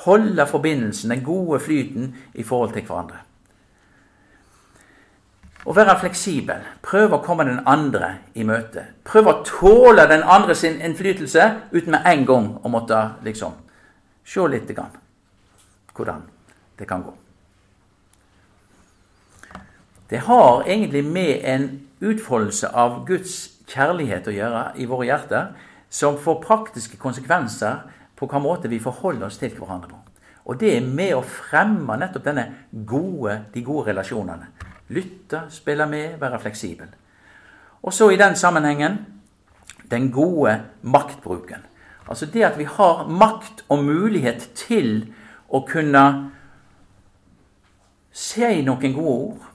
Holde 0.03 0.47
forbindelsen, 0.49 1.13
den 1.13 1.23
gode 1.23 1.61
flyten, 1.63 2.15
i 2.33 2.43
forhold 2.43 2.73
til 2.73 2.87
hverandre. 2.87 3.21
Å 5.63 5.71
være 5.71 5.95
fleksibel. 6.01 6.63
Prøve 6.83 7.17
å 7.17 7.23
komme 7.23 7.45
den 7.47 7.61
andre 7.69 8.09
i 8.35 8.43
møte. 8.43 8.83
Prøve 9.07 9.31
å 9.31 9.43
tåle 9.47 10.07
den 10.11 10.25
andre 10.27 10.55
sin 10.59 10.81
innflytelse 10.83 11.45
uten 11.71 11.95
med 11.95 12.07
en 12.09 12.25
gang 12.27 12.49
å 12.59 12.71
måtte 12.71 12.99
liksom 13.23 13.55
se 14.27 14.43
litt 14.47 14.67
grann 14.75 14.91
hvordan 15.93 16.23
det 16.79 16.87
kan 16.89 17.03
gå. 17.05 17.13
Det 20.09 20.19
har 20.27 20.63
egentlig 20.67 21.03
med 21.05 21.41
en 21.47 21.67
utfoldelse 22.03 22.69
av 22.75 23.03
Guds 23.07 23.37
kjærlighet 23.69 24.27
å 24.27 24.35
gjøre 24.35 24.63
i 24.75 24.87
våre 24.89 25.07
hjerter, 25.07 25.53
som 25.89 26.17
får 26.19 26.41
praktiske 26.43 26.97
konsekvenser 26.99 27.85
på 28.17 28.25
hvilken 28.25 28.43
måte 28.43 28.69
vi 28.71 28.81
forholder 28.83 29.29
oss 29.29 29.39
til 29.39 29.53
hverandre 29.55 29.93
på. 29.93 29.99
Og 30.51 30.59
det 30.59 30.73
er 30.75 30.85
med 30.85 31.13
å 31.15 31.23
fremme 31.23 31.95
nettopp 31.97 32.25
denne 32.25 32.45
gode, 32.71 33.37
de 33.53 33.63
gode 33.63 33.93
relasjonene. 33.93 34.49
Lytte, 34.93 35.45
spille 35.49 35.87
med, 35.89 36.19
være 36.21 36.39
fleksibel. 36.39 36.87
Og 37.83 37.93
så 37.93 38.09
i 38.09 38.19
den 38.19 38.35
sammenhengen 38.35 38.99
den 39.91 40.11
gode 40.11 40.61
maktbruken. 40.81 41.65
Altså 42.07 42.25
det 42.25 42.43
at 42.43 42.57
vi 42.59 42.63
har 42.63 43.07
makt 43.07 43.65
og 43.69 43.83
mulighet 43.83 44.49
til 44.55 45.13
å 45.49 45.63
kunne 45.67 46.03
si 48.13 48.61
noen 48.65 48.95
gode 48.95 49.13
ord, 49.13 49.49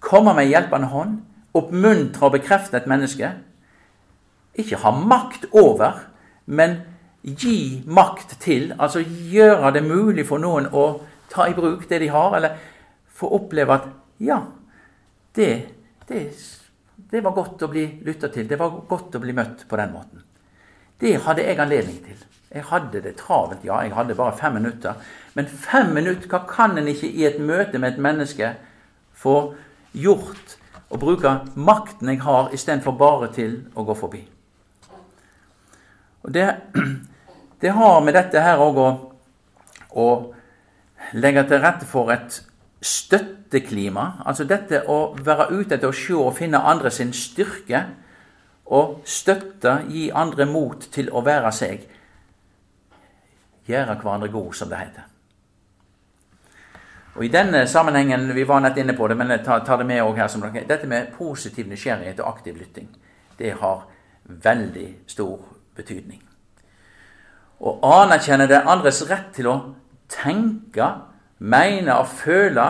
komme 0.00 0.34
med 0.36 0.48
hjelpende 0.48 0.88
hånd, 0.92 1.18
oppmuntre 1.54 2.26
og 2.26 2.34
bekrefte 2.36 2.76
et 2.78 2.88
menneske. 2.90 3.30
Ikke 4.54 4.80
ha 4.82 4.92
makt 4.94 5.46
over, 5.52 6.04
men 6.46 6.78
gi 7.24 7.82
makt 7.86 8.36
til. 8.40 8.72
Altså 8.78 9.02
gjøre 9.04 9.72
det 9.74 9.84
mulig 9.86 10.26
for 10.28 10.42
noen 10.42 10.68
å 10.72 10.86
ta 11.32 11.48
i 11.48 11.56
bruk 11.56 11.88
det 11.88 12.02
de 12.04 12.10
har, 12.12 12.36
eller 12.36 12.56
få 13.14 13.30
oppleve 13.38 13.74
at 13.74 13.88
ja, 14.24 14.40
det, 15.36 15.50
det, 16.08 16.20
det 17.10 17.22
var 17.24 17.34
godt 17.36 17.64
å 17.66 17.70
bli 17.72 17.84
lytta 18.06 18.30
til. 18.32 18.46
Det 18.48 18.58
var 18.60 18.80
godt 18.88 19.18
å 19.18 19.22
bli 19.22 19.34
møtt 19.36 19.66
på 19.68 19.78
den 19.80 19.92
måten. 19.94 20.22
Det 21.00 21.16
hadde 21.24 21.44
jeg 21.44 21.60
anledning 21.60 21.98
til. 22.04 22.20
Jeg 22.54 22.68
hadde 22.68 23.00
det 23.02 23.16
travelt, 23.18 23.64
ja. 23.66 23.80
Jeg 23.82 23.96
hadde 23.96 24.14
bare 24.14 24.36
fem 24.38 24.54
minutter. 24.54 25.00
Men 25.34 25.48
fem 25.48 25.90
minutter, 25.94 26.28
hva 26.30 26.44
kan 26.48 26.78
en 26.78 26.90
ikke 26.90 27.10
i 27.10 27.26
et 27.26 27.40
møte 27.42 27.80
med 27.82 27.94
et 27.94 28.02
menneske 28.02 28.52
få 29.18 29.38
gjort 29.92 30.54
og 30.94 31.00
bruke 31.02 31.32
makten 31.58 32.12
jeg 32.12 32.22
har, 32.22 32.52
istedenfor 32.54 32.94
bare 32.98 33.32
til 33.34 33.58
å 33.74 33.82
gå 33.88 33.98
forbi? 33.98 34.22
Og 36.22 36.32
det, 36.32 36.46
det 37.60 37.74
har 37.74 38.00
med 38.06 38.14
dette 38.14 38.40
her 38.40 38.62
òg 38.62 38.78
å, 38.80 38.88
å 39.98 40.08
legge 41.18 41.42
til 41.50 41.62
rette 41.64 41.90
for 41.90 42.14
et 42.14 42.38
støtteklima. 42.84 44.04
Altså 44.26 44.44
dette 44.48 44.82
å 44.90 45.14
være 45.16 45.48
ute 45.54 45.78
etter 45.78 45.88
å 45.88 45.96
se 45.96 46.16
og 46.18 46.36
finne 46.36 46.60
andre 46.60 46.92
sin 46.92 47.12
styrke. 47.16 47.84
Og 48.74 49.00
støtte, 49.08 49.82
gi 49.88 50.10
andre 50.12 50.46
mot 50.48 50.86
til 50.92 51.10
å 51.12 51.24
være 51.24 51.52
seg. 51.52 51.82
Gjøre 53.68 53.98
hverandre 54.00 54.30
god, 54.32 54.54
som 54.56 54.70
det 54.70 54.80
heter. 54.80 55.10
Og 57.14 57.24
I 57.24 57.30
denne 57.30 57.66
sammenhengen, 57.70 58.26
vi 58.34 58.44
var 58.44 58.60
nett 58.60 58.78
inne 58.80 58.96
på 58.96 59.06
det, 59.08 59.16
men 59.16 59.30
jeg 59.30 59.44
tar, 59.46 59.62
det 59.62 59.86
med 59.86 60.02
også 60.02 60.18
her, 60.18 60.28
som 60.32 60.42
dere, 60.42 60.64
dette 60.66 60.88
med 60.90 61.12
positiv 61.14 61.68
nysgjerrighet 61.70 62.20
og 62.20 62.30
aktiv 62.32 62.56
lytting, 62.58 62.88
det 63.38 63.52
har 63.60 63.84
veldig 64.24 64.88
stor 65.06 65.44
betydning. 65.76 66.22
Å 67.60 67.76
anerkjenne 68.00 68.48
den 68.50 68.66
andres 68.68 69.04
rett 69.06 69.30
til 69.36 69.46
å 69.46 69.54
tenke, 70.10 70.88
mene 71.38 71.96
og 71.98 72.08
føle 72.08 72.66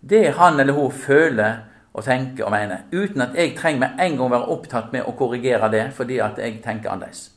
det 0.00 0.34
han 0.38 0.60
eller 0.60 0.76
hun 0.76 0.92
føler 0.92 1.62
og 1.94 2.04
tenker 2.04 2.44
og 2.44 2.50
mener, 2.50 2.84
uten 2.92 3.22
at 3.22 3.36
jeg 3.38 3.54
trenger 3.56 3.80
med 3.80 4.02
en 4.02 4.16
gang 4.18 4.30
være 4.30 4.50
opptatt 4.50 4.92
med 4.92 5.06
å 5.06 5.14
korrigere 5.16 5.70
det 5.70 5.84
fordi 5.94 6.18
at 6.18 6.38
jeg 6.42 6.58
tenker 6.64 6.90
annerledes. 6.90 7.30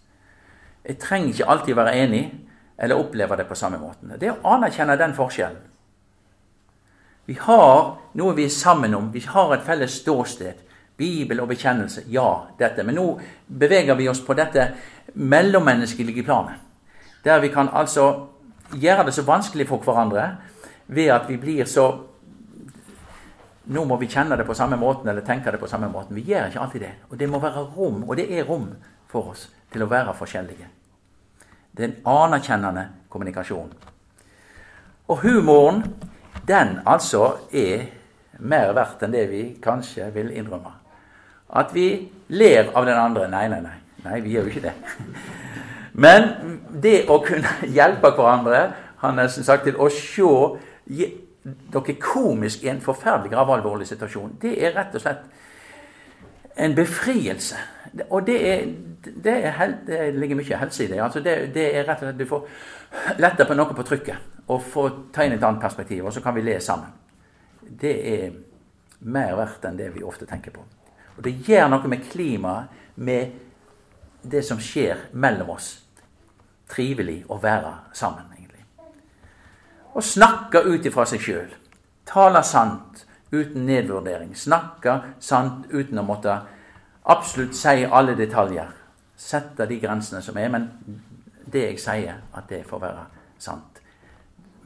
Jeg 0.87 0.97
trenger 0.99 1.29
ikke 1.29 1.49
alltid 1.51 1.75
være 1.77 1.95
enig 2.03 2.23
eller 2.79 2.99
oppleve 2.99 3.37
det 3.37 3.47
på 3.47 3.55
samme 3.55 3.77
måten. 3.77 4.15
Det 4.19 4.29
er 4.29 4.37
å 4.37 4.55
anerkjenne 4.55 4.97
den 4.97 5.13
forskjellen. 5.17 5.63
Vi 7.27 7.35
har 7.41 7.97
noe 8.15 8.35
vi 8.37 8.45
er 8.47 8.53
sammen 8.53 8.95
om. 8.95 9.09
Vi 9.11 9.21
har 9.27 9.51
et 9.53 9.65
felles 9.67 9.99
ståsted. 10.01 10.63
Bibel 10.97 11.41
og 11.43 11.51
bekjennelse. 11.51 12.05
Ja, 12.09 12.47
dette. 12.57 12.85
Men 12.87 12.95
nå 12.97 13.07
beveger 13.47 13.97
vi 13.99 14.07
oss 14.09 14.23
på 14.23 14.33
dette 14.33 14.69
mellommenneskelige 15.13 16.23
planet. 16.23 16.55
Der 17.25 17.41
vi 17.43 17.51
kan 17.53 17.69
altså 17.73 18.29
gjøre 18.73 19.05
det 19.05 19.13
så 19.13 19.25
vanskelig 19.27 19.67
for 19.67 19.83
hverandre 19.83 20.29
ved 20.87 21.11
at 21.13 21.29
vi 21.29 21.37
blir 21.37 21.65
så 21.65 21.87
Nå 23.67 23.81
må 23.83 23.97
vi 23.99 24.07
kjenne 24.07 24.37
det 24.39 24.45
på 24.47 24.55
samme 24.55 24.77
måten 24.79 25.09
eller 25.11 25.25
tenke 25.27 25.51
det 25.51 25.59
på 25.59 25.67
samme 25.67 25.89
måten. 25.91 26.15
Vi 26.15 26.21
gjør 26.23 26.45
ikke 26.47 26.61
alltid 26.63 26.81
det. 26.85 26.91
Og 27.09 27.17
det 27.19 27.27
må 27.27 27.41
være 27.43 27.65
rom, 27.75 27.97
og 28.07 28.15
det 28.15 28.29
er 28.31 28.45
rom 28.47 28.69
for 29.11 29.33
oss 29.33 29.41
til 29.73 29.83
å 29.83 29.89
være 29.91 30.13
forskjellige. 30.15 30.69
Det 31.75 31.83
er 31.83 31.89
en 31.89 32.07
anerkjennende 32.07 32.85
kommunikasjon. 33.11 33.73
Og 35.11 35.19
humoren, 35.19 35.83
den 36.47 36.77
altså 36.87 37.33
er 37.51 37.89
mer 38.39 38.71
verdt 38.71 39.03
enn 39.03 39.11
det 39.15 39.25
vi 39.33 39.43
kanskje 39.63 40.07
vil 40.15 40.31
innrømme. 40.31 40.71
At 41.59 41.75
vi 41.75 42.07
ler 42.27 42.71
av 42.75 42.87
den 42.87 42.97
andre. 42.99 43.27
Nei, 43.31 43.47
nei, 43.51 43.61
nei. 43.63 43.77
Nei, 44.07 44.19
vi 44.23 44.35
gjør 44.35 44.47
jo 44.47 44.55
ikke 44.55 44.67
det. 44.69 44.73
Men 45.97 46.29
det 46.83 46.97
å 47.09 47.19
kunne 47.25 47.51
hjelpe 47.77 48.11
hverandre 48.15 48.63
har 49.01 49.15
nesten 49.17 49.45
sagt 49.45 49.67
til 49.67 49.77
å 49.79 49.89
se 49.93 50.31
dere 50.87 51.97
komisk 52.01 52.63
i 52.63 52.71
en 52.71 52.81
forferdelig 52.83 53.31
gravalvorlig 53.31 53.87
situasjon, 53.87 54.37
det 54.41 54.55
er 54.63 54.75
rett 54.75 54.95
og 54.95 55.03
slett 55.03 55.27
en 56.57 56.75
befrielse. 56.75 57.57
Og 58.09 58.25
det, 58.27 58.37
er, 58.51 58.65
det, 59.23 59.35
er, 59.45 59.73
det 59.87 59.99
ligger 60.17 60.39
mye 60.39 60.59
helse 60.59 60.83
i 60.83 60.87
det. 60.87 61.01
Altså 61.01 61.21
det. 61.23 61.53
det. 61.53 61.67
er 61.75 61.85
rett 61.85 62.01
og 62.01 62.07
slett 62.07 62.17
Du 62.19 62.25
får 62.25 62.47
lette 63.21 63.45
på 63.45 63.57
noe 63.57 63.77
på 63.77 63.85
trykket 63.85 64.33
og 64.47 64.63
få 64.63 64.87
ta 65.13 65.25
inn 65.25 65.35
et 65.35 65.43
annet 65.43 65.61
perspektiv, 65.61 66.05
og 66.05 66.13
så 66.15 66.21
kan 66.23 66.35
vi 66.35 66.45
le 66.45 66.59
sammen. 66.63 66.93
Det 67.61 67.95
er 68.13 68.37
mer 69.11 69.35
verdt 69.35 69.65
enn 69.67 69.77
det 69.77 69.89
vi 69.93 70.05
ofte 70.07 70.25
tenker 70.25 70.55
på. 70.55 70.63
Og 71.17 71.23
det 71.25 71.35
gjør 71.47 71.67
noe 71.73 71.91
med 71.91 72.05
klimaet, 72.07 72.71
med 72.95 73.35
det 74.23 74.41
som 74.45 74.61
skjer 74.61 75.09
mellom 75.13 75.51
oss. 75.53 75.67
Trivelig 76.71 77.19
å 77.29 77.37
være 77.43 77.73
sammen 77.93 78.36
og 79.97 80.03
snakke 80.05 80.61
ut 80.61 80.85
ifra 80.85 81.07
seg 81.09 81.23
sjøl. 81.25 81.53
Tale 82.05 82.43
sant 82.45 83.01
uten 83.33 83.65
nedvurdering. 83.65 84.35
Snakke 84.37 84.99
sant 85.19 85.65
uten 85.73 85.97
å 85.97 86.05
måtte 86.05 86.35
absolutt 87.09 87.57
si 87.57 87.81
alle 87.85 88.13
detaljer. 88.19 88.69
Sette 89.17 89.65
de 89.65 89.79
grensene 89.81 90.21
som 90.21 90.37
er. 90.37 90.51
Men 90.53 90.69
det 91.49 91.65
jeg 91.71 91.81
sier, 91.81 92.21
at 92.37 92.49
det 92.49 92.61
får 92.69 92.83
være 92.83 93.07
sant. 93.41 93.81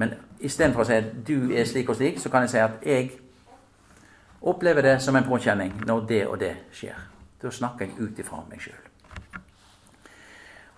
Men 0.01 0.17
istedenfor 0.43 0.83
å 0.83 0.89
si 0.89 0.99
at 0.99 1.09
du 1.27 1.53
er 1.55 1.67
slik 1.69 1.89
og 1.93 1.99
slik, 1.99 2.19
så 2.19 2.29
kan 2.33 2.43
jeg 2.43 2.53
si 2.55 2.61
at 2.61 2.85
jeg 2.85 3.11
opplever 4.41 4.83
det 4.83 4.97
som 5.01 5.15
en 5.15 5.27
påkjenning 5.27 5.85
når 5.87 6.05
det 6.09 6.21
og 6.27 6.39
det 6.43 6.55
skjer. 6.75 6.97
Da 7.41 7.49
snakker 7.53 7.87
jeg 7.87 7.99
ut 8.01 8.19
ifra 8.19 8.43
meg 8.49 8.67
sjøl. 8.67 8.87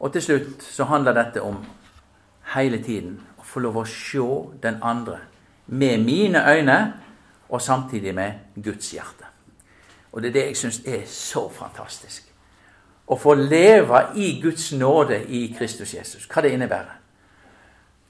Og 0.03 0.11
til 0.13 0.21
slutt 0.21 0.65
så 0.67 0.85
handler 0.85 1.15
dette 1.15 1.41
om 1.41 1.63
hele 2.53 2.83
tiden 2.83 3.21
få 3.53 3.61
lov 3.63 3.77
å 3.83 3.85
se 3.87 4.25
den 4.63 4.81
andre 4.81 5.19
med 5.67 6.03
mine 6.03 6.41
øyne 6.49 6.77
og 7.49 7.61
samtidig 7.61 8.15
med 8.15 8.63
Guds 8.63 8.91
hjerte. 8.91 9.29
Og 10.11 10.21
det 10.21 10.29
er 10.29 10.33
det 10.33 10.45
jeg 10.45 10.57
syns 10.57 10.81
er 10.85 11.05
så 11.09 11.47
fantastisk. 11.49 12.25
Å 13.07 13.15
få 13.19 13.33
leve 13.35 13.99
i 14.15 14.39
Guds 14.41 14.71
nåde 14.73 15.19
i 15.27 15.47
Kristus 15.57 15.93
Jesus. 15.93 16.27
Hva 16.29 16.41
det 16.41 16.53
innebærer. 16.53 16.99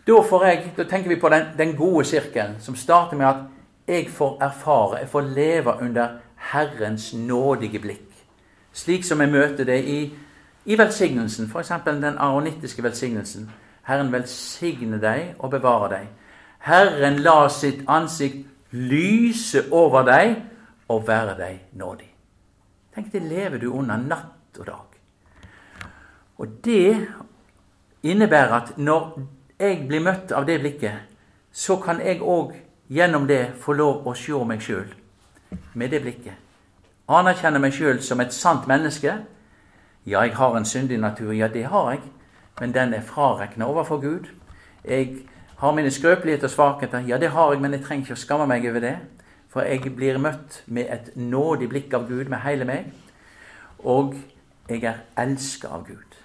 Da, 0.08 0.20
jeg, 0.44 0.74
da 0.78 0.84
tenker 0.84 1.10
vi 1.10 1.20
på 1.20 1.30
den, 1.32 1.54
den 1.58 1.76
gode 1.80 2.06
sirkelen 2.06 2.58
som 2.62 2.76
starter 2.76 3.18
med 3.18 3.28
at 3.28 3.44
jeg 3.88 4.10
får 4.12 4.38
erfare, 4.44 5.00
jeg 5.00 5.10
får 5.10 5.22
leve 5.36 5.76
under 5.82 6.20
Herrens 6.52 7.14
nådige 7.14 7.80
blikk. 7.80 8.10
Slik 8.74 9.06
som 9.06 9.22
jeg 9.22 9.32
møter 9.32 9.64
det 9.68 9.80
i, 9.84 10.00
i 10.66 10.78
velsignelsen, 10.78 11.48
f.eks. 11.52 11.72
den 11.86 12.18
aronittiske 12.18 12.84
velsignelsen. 12.84 13.50
Herren 13.88 14.12
velsigne 14.14 15.00
deg 15.02 15.36
og 15.40 15.52
bevare 15.52 15.90
deg. 15.92 16.08
Herren 16.64 17.20
la 17.24 17.50
sitt 17.52 17.84
ansikt 17.92 18.46
lyse 18.72 19.66
over 19.72 20.06
deg 20.08 20.38
og 20.90 21.08
være 21.08 21.36
deg 21.38 21.60
nådig. 21.80 22.10
Tenk, 22.96 23.12
det 23.12 23.22
lever 23.22 23.60
du 23.60 23.72
under 23.74 23.98
natt 23.98 24.60
og 24.60 24.66
dag. 24.68 25.00
Og 26.38 26.48
det 26.64 27.08
innebærer 28.04 28.54
at 28.54 28.78
når 28.78 29.20
jeg 29.60 29.84
blir 29.88 30.04
møtt 30.04 30.32
av 30.32 30.46
det 30.48 30.60
blikket, 30.62 31.10
så 31.52 31.78
kan 31.82 32.02
jeg 32.02 32.22
òg 32.22 32.56
gjennom 32.90 33.28
det 33.28 33.54
få 33.62 33.76
lov 33.78 34.08
å 34.08 34.16
se 34.18 34.40
meg 34.46 34.62
sjøl 34.62 34.90
med 35.74 35.92
det 35.94 36.02
blikket. 36.02 36.40
Anerkjenne 37.08 37.60
meg 37.60 37.76
sjøl 37.76 38.02
som 38.02 38.22
et 38.24 38.34
sant 38.34 38.68
menneske. 38.68 39.14
Ja, 40.06 40.24
jeg 40.24 40.36
har 40.36 40.56
en 40.58 40.66
syndig 40.66 41.00
natur. 41.00 41.32
Ja, 41.34 41.48
det 41.48 41.66
har 41.70 41.92
jeg 41.92 42.02
men 42.60 42.74
den 42.74 42.94
er 42.94 43.02
frarekna 43.02 43.66
overfor 43.66 44.02
Gud. 44.02 44.30
Jeg 44.86 45.16
har 45.58 45.72
mine 45.72 45.92
skrøpeligheter 45.92 46.48
og 46.48 46.52
svakheter. 46.52 47.00
Ja, 47.08 47.18
det 47.18 47.30
har 47.30 47.54
jeg, 47.54 47.62
men 47.62 47.72
jeg 47.72 47.84
trenger 47.84 48.06
ikke 48.06 48.18
å 48.18 48.24
skamme 48.24 48.48
meg 48.48 48.68
over 48.70 48.84
det. 48.84 48.98
For 49.54 49.66
jeg 49.66 49.94
blir 49.96 50.18
møtt 50.22 50.62
med 50.66 50.90
et 50.92 51.14
nådig 51.16 51.70
blikk 51.70 51.94
av 51.94 52.08
Gud 52.10 52.30
med 52.30 52.44
hele 52.44 52.66
meg. 52.66 52.92
Og 53.80 54.16
jeg 54.70 54.84
er 54.84 55.02
elska 55.18 55.72
av 55.74 55.88
Gud. 55.88 56.20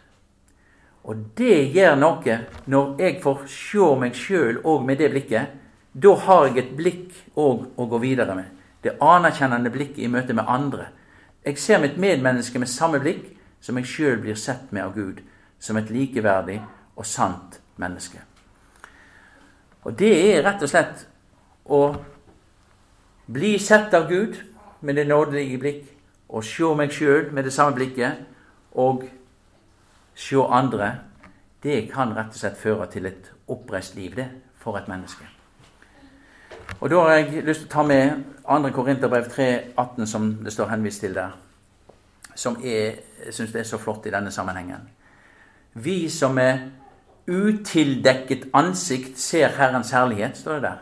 Og 1.09 1.25
det 1.39 1.71
gjør 1.73 1.97
noe 1.97 2.37
når 2.69 3.01
jeg 3.01 3.21
får 3.23 3.47
se 3.53 3.89
meg 4.01 4.17
sjøl 4.17 4.61
òg 4.65 4.85
med 4.85 5.01
det 5.01 5.11
blikket. 5.15 5.57
Da 5.93 6.15
har 6.27 6.49
jeg 6.49 6.59
et 6.65 6.77
blikk 6.77 7.17
òg 7.37 7.65
å 7.77 7.89
gå 7.89 8.03
videre 8.03 8.37
med. 8.37 8.53
Det 8.85 8.99
anerkjennende 9.03 9.73
blikket 9.75 10.05
i 10.05 10.11
møte 10.13 10.37
med 10.37 10.47
andre. 10.47 10.91
Jeg 11.45 11.59
ser 11.59 11.81
mitt 11.81 11.97
medmenneske 11.99 12.61
med 12.61 12.69
samme 12.69 13.01
blikk 13.01 13.25
som 13.61 13.79
jeg 13.79 13.89
sjøl 13.89 14.21
blir 14.23 14.37
sett 14.39 14.73
med 14.73 14.85
av 14.85 14.95
Gud 14.95 15.23
som 15.59 15.77
et 15.77 15.91
likeverdig 15.91 16.61
og 16.97 17.07
sant 17.07 17.61
menneske. 17.77 18.21
Og 19.85 19.99
det 19.99 20.13
er 20.35 20.43
rett 20.45 20.63
og 20.63 20.71
slett 20.71 21.07
å 21.65 21.83
bli 23.29 23.59
sett 23.63 23.95
av 23.95 24.09
Gud 24.09 24.37
med 24.81 24.97
det 24.97 25.07
nådelige 25.09 25.61
blikk, 25.61 25.85
og 26.29 26.45
se 26.45 26.69
meg 26.77 26.93
sjøl 26.93 27.31
med 27.33 27.47
det 27.49 27.53
samme 27.53 27.77
blikket, 27.77 28.21
og 28.73 29.07
se 30.15 30.37
andre. 30.37 30.93
Det 31.63 31.89
kan 31.91 32.13
rett 32.15 32.35
og 32.35 32.41
slett 32.41 32.61
føre 32.61 32.87
til 32.93 33.09
et 33.09 33.33
oppreist 33.49 33.97
liv, 33.97 34.15
det, 34.17 34.29
for 34.61 34.77
et 34.79 34.89
menneske. 34.89 35.25
Og 36.81 36.91
Da 36.91 37.01
har 37.01 37.11
jeg 37.17 37.45
lyst 37.45 37.61
til 37.61 37.69
å 37.69 37.73
ta 37.73 37.83
med 37.83 38.25
2. 38.45 38.71
Korinterbrev 38.71 39.25
3,18, 39.33 40.07
som 40.07 40.29
det 40.45 40.53
står 40.53 40.69
henvist 40.69 41.01
til 41.01 41.15
der. 41.15 41.35
Som 42.35 42.61
jeg 42.63 43.01
syns 43.31 43.55
er 43.55 43.63
så 43.63 43.79
flott 43.79 44.07
i 44.07 44.13
denne 44.15 44.31
sammenhengen. 44.31 44.89
Vi 45.85 46.09
som 46.11 46.39
er 46.39 46.59
utildekket 47.29 48.49
ansikt 48.57 49.19
ser 49.21 49.53
Herrens 49.59 49.91
herlighet, 49.91 50.37
står 50.37 50.55
det 50.55 50.63
der. 50.63 50.79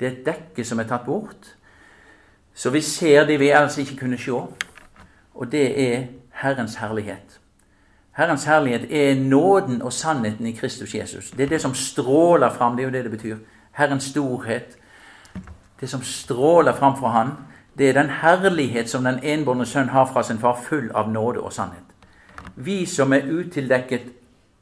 Det 0.00 0.06
er 0.06 0.12
et 0.12 0.26
dekke 0.26 0.64
som 0.64 0.80
er 0.82 0.88
tatt 0.90 1.06
bort. 1.06 1.54
Så 2.54 2.70
vi 2.70 2.80
ser 2.80 3.26
det 3.26 3.40
vi 3.40 3.50
ellers 3.50 3.78
ikke 3.78 3.96
kunne 3.96 4.18
se. 4.18 4.32
Og 5.34 5.52
det 5.52 5.66
er 5.80 6.06
Herrens 6.42 6.74
herlighet. 6.80 7.40
Herrens 8.16 8.44
herlighet 8.44 8.86
er 8.90 9.14
nåden 9.14 9.82
og 9.82 9.92
sannheten 9.92 10.46
i 10.46 10.52
Kristus 10.52 10.94
Jesus. 10.94 11.30
Det 11.30 11.44
er 11.44 11.48
det 11.48 11.60
som 11.60 11.74
stråler 11.74 12.50
fram. 12.50 12.76
Det 12.76 12.82
er 12.82 12.88
jo 12.88 12.92
det 12.92 13.04
det 13.04 13.10
betyr. 13.10 13.36
Herrens 13.72 14.04
storhet. 14.04 14.78
Det 15.80 15.88
som 15.88 16.02
stråler 16.02 16.72
fram 16.72 16.96
fra 16.96 17.08
Han, 17.08 17.30
det 17.78 17.88
er 17.88 17.92
den 17.92 18.10
herlighet 18.10 18.88
som 18.88 19.04
den 19.04 19.20
enbårne 19.22 19.66
sønn 19.66 19.88
har 19.88 20.06
fra 20.12 20.22
sin 20.22 20.38
far, 20.38 20.60
full 20.68 20.90
av 20.94 21.10
nåde 21.12 21.40
og 21.40 21.52
sannhet. 21.52 21.84
Vi 22.56 22.86
som 22.86 23.12
er 23.12 23.28
utildekket 23.28 24.15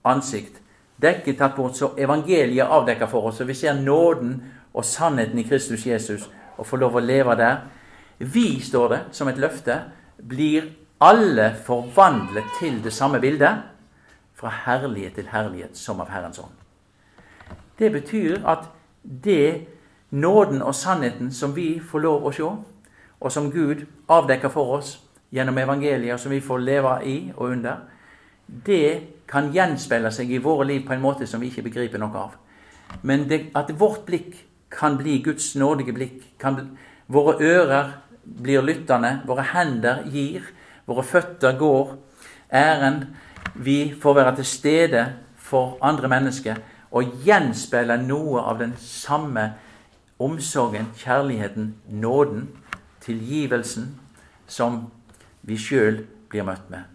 ansikt, 0.04 0.60
dekket 1.02 1.38
tatt 1.38 1.56
bort, 1.56 1.76
så 1.76 1.92
evangeliet 1.98 2.70
avdekker 2.70 3.10
for 3.10 3.30
oss, 3.30 3.40
og 3.40 3.48
vi 3.48 3.56
ser 3.58 3.80
nåden 3.80 4.36
og 4.74 4.84
sannheten 4.84 5.38
i 5.38 5.46
Kristus 5.48 5.86
Jesus 5.86 6.28
og 6.58 6.66
får 6.66 6.82
lov 6.82 6.96
å 6.96 7.02
leve 7.02 7.36
der. 7.38 7.62
Vi, 8.18 8.60
står 8.62 8.88
det 8.88 9.00
som 9.12 9.28
et 9.28 9.38
løfte, 9.38 9.80
blir 10.18 10.70
alle 11.02 11.50
forvandlet 11.66 12.46
til 12.60 12.78
det 12.84 12.92
samme 12.94 13.20
bildet, 13.20 13.70
fra 14.34 14.50
herlighet 14.64 15.14
til 15.14 15.28
herlighet, 15.30 15.76
som 15.78 16.00
av 16.02 16.10
Herrens 16.10 16.38
ånd. 16.42 16.54
Det 17.78 17.90
betyr 17.92 18.42
at 18.46 18.66
det 19.02 19.66
nåden 20.10 20.62
og 20.62 20.74
sannheten 20.74 21.32
som 21.32 21.56
vi 21.56 21.80
får 21.80 22.02
lov 22.02 22.26
å 22.26 22.32
se, 22.34 22.50
og 23.20 23.32
som 23.32 23.50
Gud 23.50 23.86
avdekker 24.10 24.50
for 24.52 24.78
oss 24.78 24.98
gjennom 25.34 25.58
evangeliet, 25.58 26.20
som 26.20 26.32
vi 26.34 26.42
får 26.42 26.62
leve 26.62 26.94
i 27.06 27.16
og 27.36 27.50
under, 27.50 27.76
det 28.46 29.24
kan 29.30 29.50
gjenspeile 29.54 30.10
seg 30.12 30.30
i 30.32 30.42
våre 30.42 30.66
liv 30.68 30.84
på 30.86 30.94
en 30.94 31.02
måte 31.02 31.26
som 31.26 31.40
vi 31.40 31.50
ikke 31.50 31.66
begriper 31.68 32.02
noe 32.02 32.26
av. 32.26 32.34
Men 33.02 33.28
det, 33.28 33.48
at 33.56 33.72
vårt 33.78 34.04
blikk 34.06 34.36
kan 34.74 34.98
bli 34.98 35.18
Guds 35.24 35.54
nådige 35.58 35.94
blikk, 35.96 36.20
kan, 36.38 36.76
våre 37.06 37.38
ører 37.40 37.92
blir 38.24 38.64
lyttende, 38.64 39.20
våre 39.26 39.44
hender 39.52 40.04
gir, 40.12 40.44
våre 40.86 41.04
føtter 41.06 41.58
går 41.58 41.96
æren. 42.52 43.04
Vi 43.54 43.94
får 44.00 44.14
være 44.14 44.36
til 44.36 44.48
stede 44.48 45.04
for 45.36 45.78
andre 45.82 46.08
mennesker 46.08 46.60
og 46.94 47.20
gjenspeile 47.26 47.98
noe 48.02 48.42
av 48.46 48.60
den 48.62 48.74
samme 48.78 49.52
omsorgen, 50.22 50.92
kjærligheten, 50.96 51.74
nåden, 51.90 52.48
tilgivelsen 53.02 53.94
som 54.46 54.84
vi 55.42 55.58
sjøl 55.58 56.04
blir 56.30 56.46
møtt 56.46 56.70
med. 56.70 56.93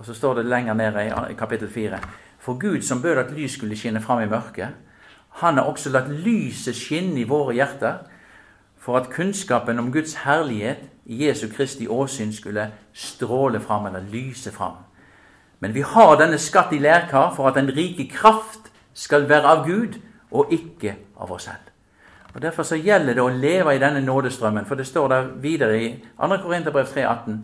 Og 0.00 0.06
så 0.06 0.14
står 0.16 0.34
det 0.34 0.46
lenger 0.48 0.74
nede 0.74 1.02
i 1.30 1.34
kapittel 1.38 1.68
4. 1.68 1.98
For 2.38 2.58
Gud 2.58 2.82
som 2.82 3.02
bød 3.02 3.18
at 3.20 3.32
lys 3.36 3.52
skulle 3.52 3.76
skinne 3.76 4.00
fram 4.00 4.22
i 4.22 4.26
mørket, 4.26 4.68
han 5.30 5.54
har 5.54 5.68
også 5.68 5.90
latt 5.92 6.08
lyset 6.08 6.76
skinne 6.76 7.20
i 7.20 7.28
våre 7.28 7.54
hjerter, 7.54 8.00
for 8.80 8.96
at 8.96 9.10
kunnskapen 9.12 9.78
om 9.78 9.92
Guds 9.92 10.14
herlighet 10.24 10.88
i 11.04 11.26
Jesu 11.26 11.48
Kristi 11.52 11.86
åsyn 11.88 12.32
skulle 12.32 12.70
stråle 12.92 13.60
fram, 13.60 13.86
eller 13.86 14.00
lyse 14.00 14.52
fram. 14.52 14.80
Men 15.60 15.74
vi 15.74 15.84
har 15.84 16.16
denne 16.16 16.38
skatt 16.38 16.72
i 16.72 16.80
lærkar 16.80 17.34
for 17.36 17.48
at 17.48 17.60
den 17.60 17.68
rike 17.76 18.08
kraft 18.08 18.72
skal 18.94 19.28
være 19.28 19.52
av 19.52 19.66
Gud, 19.68 20.00
og 20.30 20.52
ikke 20.52 20.96
av 21.20 21.32
oss 21.32 21.42
selv. 21.42 21.68
Og 22.34 22.42
Derfor 22.42 22.62
så 22.62 22.76
gjelder 22.78 23.14
det 23.14 23.22
å 23.22 23.28
leve 23.28 23.74
i 23.74 23.80
denne 23.82 24.00
nådestrømmen, 24.00 24.66
for 24.66 24.74
det 24.74 24.86
står 24.86 25.08
der 25.08 25.32
videre 25.42 25.80
i 25.82 25.88
2. 26.16 26.36
Korinterbrev 26.42 26.86
3,18. 26.86 27.40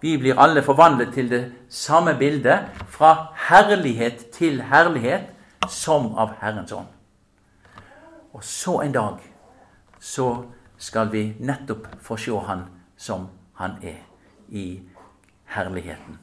Vi 0.00 0.16
blir 0.18 0.38
alle 0.38 0.62
forvandlet 0.62 1.14
til 1.14 1.30
det 1.30 1.52
samme 1.68 2.14
bildet, 2.18 2.68
fra 2.88 3.32
herlighet 3.48 4.26
til 4.32 4.62
herlighet, 4.62 5.32
som 5.68 6.12
av 6.18 6.36
Herrens 6.40 6.72
ånd. 6.72 6.86
Og 8.32 8.44
så 8.44 8.80
en 8.84 8.92
dag 8.92 9.22
så 10.00 10.44
skal 10.78 11.10
vi 11.12 11.34
nettopp 11.40 11.88
få 12.02 12.16
se 12.16 12.36
Han 12.46 12.66
som 12.96 13.28
Han 13.54 13.78
er, 13.82 14.02
i 14.48 14.82
herligheten. 15.44 16.18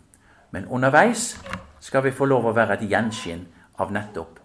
Men 0.52 0.68
underveis 0.68 1.40
skal 1.80 2.04
vi 2.04 2.12
få 2.12 2.26
lov 2.26 2.46
å 2.46 2.54
være 2.54 2.78
et 2.78 2.90
gjenskinn 2.90 3.48
av 3.80 3.92
nettopp 3.92 4.40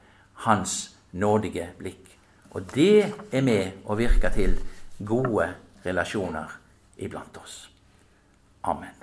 Hans 0.46 0.96
nådige 1.12 1.68
blikk. 1.78 2.18
Og 2.50 2.64
det 2.74 3.12
er 3.32 3.42
med 3.42 3.84
å 3.84 3.94
virke 3.98 4.30
til 4.34 4.56
gode 5.04 5.50
relasjoner 5.84 6.56
iblant 6.96 7.36
oss. 7.42 7.68
Amen. 8.64 8.97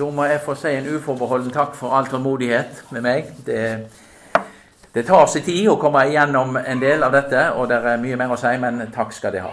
Da 0.00 0.06
må 0.08 0.24
jeg 0.24 0.40
få 0.40 0.54
si 0.56 0.70
en 0.72 0.86
uforbeholden 0.94 1.52
takk 1.52 1.74
for 1.76 1.92
all 1.92 2.06
tålmodighet 2.08 2.86
med 2.94 3.04
meg. 3.04 3.34
Det 3.44 3.60
det 4.94 5.04
tar 5.06 5.26
sin 5.30 5.44
tid 5.46 5.68
å 5.70 5.76
komme 5.78 6.00
igjennom 6.08 6.56
en 6.58 6.80
del 6.82 7.04
av 7.06 7.12
dette, 7.14 7.44
og 7.54 7.68
det 7.70 7.76
er 7.78 8.00
mye 8.02 8.16
mer 8.18 8.32
å 8.34 8.38
si, 8.40 8.50
men 8.58 8.88
takk 8.90 9.14
skal 9.14 9.36
de 9.36 9.44
ha. 9.44 9.52